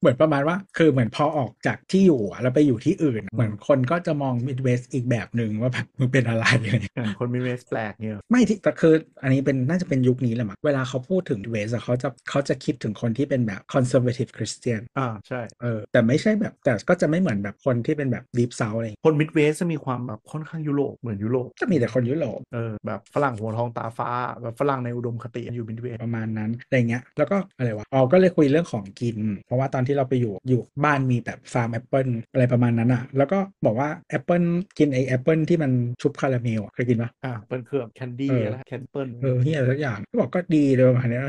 [0.00, 24.08] เหมือนประมาณว่า คือเหมือนพอออกจากที่อยู่อะแล้วไปอยู่ที่อื่น เหมือนคนก็จะมอง Midwest อีกแบบหนึ่งว่าแบบมึงเป็นอะไรอะไรอย่างเงี้ยอย่างคน Midwest แปลกเนี่ยไม่ที่แต่คืออันนี้เป็นน่าจะเป็นยุคนี้แหละมั้งเวลาเขาพูดถึงเวสเขาจะเขาจะคิดถึงคนที่เป็นแบบ conservative Christian อ่าใช่เออแต่ไม่ใช่แบบแต่ก็จะไม่เหมือนแบบคนที่เป็นแบบ deep south อะไรอย่างเงี้ยคนมิ Midwest จะมีความแบบค่อนข้างยุโรปเหมือนยุโรปจะมีแต่คนยุโรปเออแบบฝรั่งหัวทองตาฟ้า
[24.42, 34.42] แบบฝรั่งในอุดมคติอยู่มิดเวสประมาณนั้นอะไรเงี้ยแล้วก็อะไรวะอ๋อก็เลยคุยเรื่องของกิน เพราะว่าตอนที่เราไปอยู่อยู่บ้านมีแบบฟาร์มแอปเปิลอะไรประมาณนั้นอะ แล้วก็บอกว่าแอปเปิล
[34.78, 35.70] กินไอแอปเปิลที่มัน
[36.02, 41.22] ชุบคาราเมลอะเคยกินปะอ่าเปิ้ลเครื่อง candy เอออะไร candy apple เออเฮียสักอย่างก็บอกก็ดีเลยประมาณเนี้ย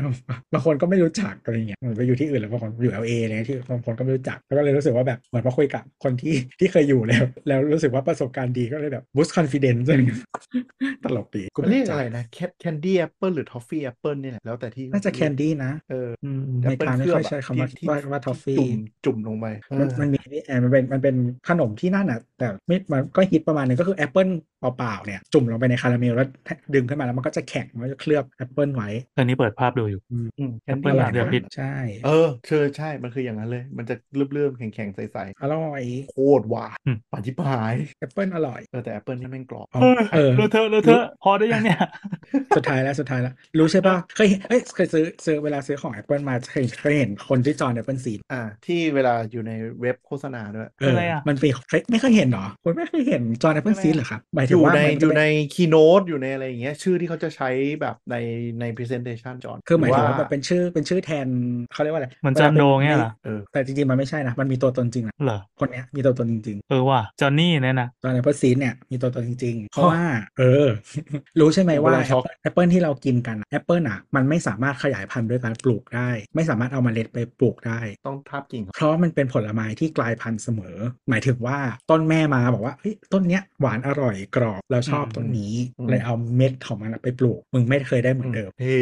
[0.52, 10.22] บางคนก็ไม่รู้จักอะไรเงี้ยเหมือนไปอยู่ที่อื่นแล้วบางคนอยู่ LA อะไรเงี้ยที่บางคนก็ไม่รู้จักแล้วก็เลยรู้สึกว่าแบบเหมือนพอคุยกับคนที่ที่เคยอยู่แล้ว แล้วรู้สึกว่าประสบการณ์ดีก็เลยแบบ boost confidence อะไรเงี้ย
[11.04, 18.72] ตลกดีมันเรียกอะไรนะแค candy apple หรือ toffee apple นี่แหละแล้วแต่ที่น่าจะ candy นะเอออืมอเมริกาไม่ค่อยใช้คำว่าที่ว่าว่าทอฟฟี่จุ่ม
[19.04, 21.16] จุ่มลงไปเออมันมันมีนี่แอนมันเป็นมันเป็น
[21.48, 24.28] ขนมที่นั่นอะแต่ไม่มันก็ฮิตประมาณนึงก็คือแอปเปิล
[24.60, 26.28] เปล่าๆเนี่ยจุ่มลงไปในคาราเมลแล้ว
[26.74, 31.74] ดึงขึ้นมาแล้วมันก็จะแข็งมันก็จะเคลือบแอปเปิลไว้ตอนนี้เปิดภาพดูอยู่อืมแคน Apple ดี้หลังเดือนพิษใช่
[32.06, 41.78] เออเชื่อใช่มันคืออย่างนั้นเลย มันจะเลื่อมๆแข็งๆใสอร่อยๆโคตรหวานอืมปานที่พายแอปเปิลอร่อยเออแต่แอปเปิลนี่แม่งกรอบเอาเออเออเลอะเทอะเลอะเทอะพอได้ยังเนี่ย
[42.56, 55.24] สุดท้ายแล้วสุดท้ายแล้วรู้ใช่ป่ะเคยเห็นเอ้ยเคยซื้อซื้อเวลาซื้อของ Apple มาเคยเคยเห็นคนที่จอ Apple Seed อ่า ที่เวลาอยู่ในเว็บโฆษณาด้วยเอคือออะไรอะมันเป็นเคยไม่เคยเห็นเหรอคุณไม่เคยเห็นจอ Apple อะไร Seed อะเหรอครับหมายอถึงยู่ว่าในมันอจะยู่เป็นใน
[55.54, 57.48] คีโนตอยู่ในอะไรอย่างเงี้ยชื่อที่เขาจะใช้
[57.80, 58.16] แบบใน
[58.60, 61.28] ใน presentation จอนคือหมายถึงว่าแบบเป็นชื่อเป็นชื่อแทน
[61.72, 70.02] เขาเรียกว่าอะไรเหมือนจอห์นโดเงี้ยเหรอเออแต่จริงๆมันไม่ใช่นะมันมีตัวตนจริงนะเหรอคนเนี้ยมีตัวตนจริงเออว่ะจอห์นนี่เนี่ยนะจอห์น Appleseed เนี่ยมีตัวตนจริงๆเพราะว่า
[70.38, 70.66] เออ
[71.40, 75.97] รู้ใช่ไหมว่าผมกำลังช็อก Apple Apple ที่เรากินกันแอปเปิลอะมันไม่สามารถขยายพันธุ์ด้วยการปลูกได้
[76.34, 80.76] ไม่สามารถเอามาเมล็ดไปปลูกได้ ต้องทาบกิ่ง เพราะมันเป็นผลไม้ที่กลายพันธุ์เสมอ
[81.08, 81.58] หมายถึงว่า
[81.90, 88.78] ต้นแม่มาบอกว่าเฮ้ยต้นเนี้ยหวานอร่อยกรอบเราชอบอืมต้นนี้อืมเลยเอาเม็ดของมันไปปลูก มึงไม่เคยได้เหมือนเดิมเฮ้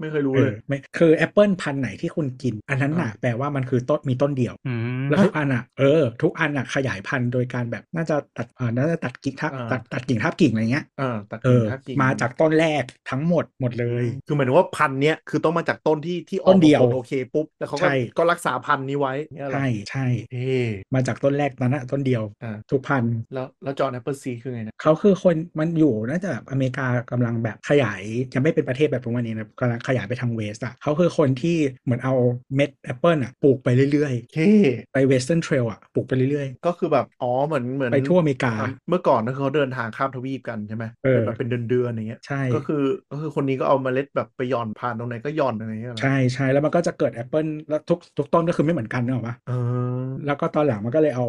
[0.00, 4.74] ไม่เคยรู้เอเลอยไม่คือแอปเปิลพันธุ์ไหนที่คุณกิน อันนั้นน่ะอ่าแปลว่ามันคือต้นมีต้นเดียวอื
[5.04, 20.58] มแล้วทุกอันอะเออทุกอันอะขยายพันธุ์โดยการแบบน่าจะตัดอ่าน่าจะตัดกิ่งทับอ่าตัดตัดกิ่งทับกิ่งอะไรเงี้ยอ่าตัดเอกิ่งอทาบกิ่งมาจากต้นแรกทั้งหมดหมดเลย คือหมายถึงว่าพันธุ์เนี้ยคือต้องมาจากต้นที่ที่ออกต้นเดียวมาผลโอเคปุ๊บแล้วเขาก็ใช่ก็รักษาพันธุ์นี้ไว้เนี่ยเหรอใช่ใช่เฮ้
[20.94, 28.02] มาจากต้นแรกนั้นนะต้นเดียวอ่าทุกพันธุ์แล้วแล้วจอห์น Appleseed คือไงนะเขาคือคนมันอยู่น่าจะแบบอเมริกากำลังแบบขยาย
[28.34, 32.14] ยังไม่เป็นประเทศแบบทุกวันนี้นะกำลังขยายไปทาง west อะเขาคือคนที่เหมือนเอา
[32.54, 49.52] เม็ดแอปเปิลอะปลูกไปเรื่อยเฮ้ๆไป western trail อะปลูกไปเรื่อยก็คือแบบอ๋อเหมือนเหมือนๆไปทั่วอเมริกาอะเมื่อก่อนก็คือเขาเดินทางข้ามทวีปกันใช่ไหมเออแบบเป็นเดือนๆอย่างเงี้ยใช่ก็คือก็คือคนนี้ก็เอาเมล็ดแบบไปหย่อนผ่านตรงไหนก็หย่อนอะไรอย่างเงี้ยเหรอใช่ใช่แล้วมันก็จะเกิดแอปเปิลแล้วทุกทุกต้นก็คือไม่เหมือนกันนึกออกปะเอ
[49.98, 51.24] อแล้วก็ตอนหลังมันก็เลยเอา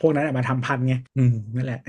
[0.00, 1.80] พวกนั้นอะมาทำพันธุ์ไงอืมนั่นแหละ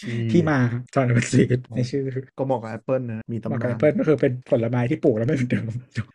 [0.00, 0.58] เชี่ยที่มา
[0.94, 2.04] จอห์นเวสซีดในชื่อ
[2.38, 5.64] ก็เหมาะกับแอปเปิลนะมีตำมานากับแอปเปิลก็คือเป็นผลไม้ที่ปลูกแล้วไม่เหมือนเดิม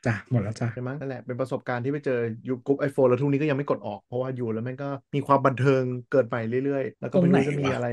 [0.06, 5.82] จ้ะหมดแล้วจ้ะใช่ไหมนั่นแหละเป็นประสบการณ์ที่ไปเจออยู่กรุ๊ปไอโฟนแล้วทุกนี้ก็ยังไม่กดออกเพราะว่าอยู่แล้วแม่งก็มีความบันเทิง
[6.12, 7.88] เกิดใหม่เรื่อยๆ แล้วก็ไม่รู้จะมีอะไร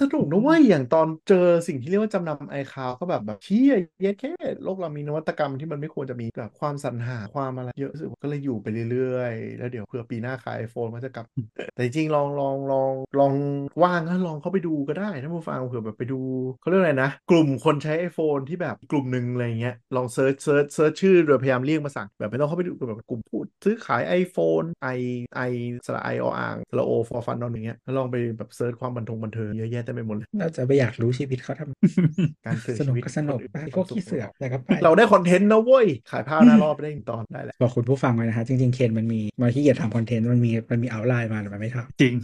[0.00, 4.30] สนุกนะเว้ยอย่างตอนเจอสิ่งที่เรียกว่าจำนำไอคาวก็แบบแบบเชี่ยเย็ดแม่
[4.64, 11.26] โลกเรามีนวัตกรรมที่มันไม่ควรจะมีแบบความสรรหาความอะไรเยอะรู้สึกว่าก็เลยอยู่ไปเรื่อยๆ แล้วเดี๋ยวเผื่อปีหน้าขายไอโฟนมันจะกลับ
[11.74, 13.32] แต่จริงๆลองลองลองลอง
[13.82, 16.20] ว่างก็ลองเข้าไปดูก็ได้ถ้าผู้ฟังเผื่อแบบไปดู
[16.60, 24.88] เขาเรียกอะไรนะ กลุ่มคนใช้ iPhone ที่แบบกลุ่มหนึ่งอะไรเงี้ยลองเซิร์ชเซิร์ชเซิร์ชชื่อโดยพยายามเรียกมาสั่งแบบไม่ต้องเข้าไปดูแบบกลุ่มพูดซื้อขาย iPhone ไอ
[25.36, 25.40] ไอ
[25.86, 42.14] สระไอออ่างสระโอฟอร์ฟันนอนอย่างเงี้ยแล้วลองไปแบบเซิร์ชความบันทงบันเทิงเยอะแยะเต็มไปหมดเลยเราจะไปอยากรู้ชีวิตเขาทำการเสื่อสนุกชีวิตก็สนุกคนอื่ไปมีพวกคามสุขี้เสือกแต่ก็ไปเราได้คอนเทนต์นะเว้ยขายผ้าหน้ารอบได้อีกตอนได้แหละบอกคุณผู้ฟังไว้นะฮะจริงๆเคนมันมีมันขี้เกียจทำคอนเทนต์มันมีมันมีเอาไลน์มาแต่มันไม่ทจริง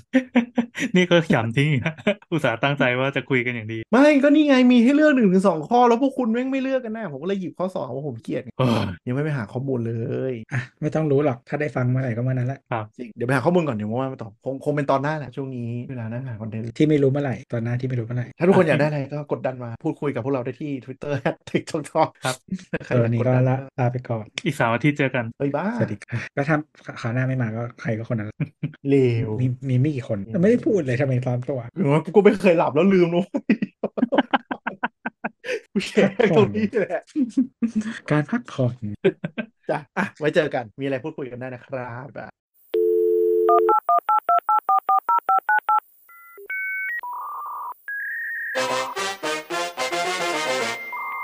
[0.97, 1.95] นี่ก็ขำทิ้งอีกนะ
[2.33, 9.95] อุตส่าห์ตั้งใจว่าจะคุยกันอย่างดี ไม่ก็นี่ไงมีให้เลือกหนึ่งถึงสองข้อแล้วพวกคุณแม่งไม่เลือกกันแน่ผมก็เลยหยิบข้อสองว่าผมเกลียดไงเออยังไม่ไปหาข้อมูลเล
[10.31, 12.61] ยำอะไม่ต้องรู้หรอกถ้าได้ฟังเมื่อไหร่ก็เมื่อนั้นแหละ
[12.99, 22.37] จริงเดี๋ยวไปหาข้อมูลก่อนเดี๋ยวว่ามาตอบคงคงเป็นตอนหน้าแหละช่วงนี้เวลานั่งหาคอนเทนต์ที่ไม่รู้เมื่อไหร่ตอนหน้าที่ไม่รู้เมื่อไหร่ถ้าทุกคนอยากได้อะไรก็กดดันมาพูดคุยกับพวกเราได้ที่ Twitter แฮชแท็กช่องครับ
[22.87, 26.57] ใครเอออยากนี่กดก็ดันลาไปก่อน อีกสามอาทิตย์เจอกันเฮ้ยบ้าสวัสดีครับแล้วถ้า
[27.01, 28.31] ขาหน้าไม่มาก็ใครก็คนนั้น
[28.89, 28.97] เล
[29.27, 33.27] วมีมีไม่กี่คนไม่ได้พูดเลยทำไมตามตัวหรือว่ากูไม่เคยหลับแล้วลืมเลย
[35.73, 37.03] กูแชร์ตรงนี้แหละ
[38.11, 38.75] การพักผ่อน
[39.71, 42.09] จ้ะอะไว้เจอกันมีอะไรพูดคุยกันได้นะครับ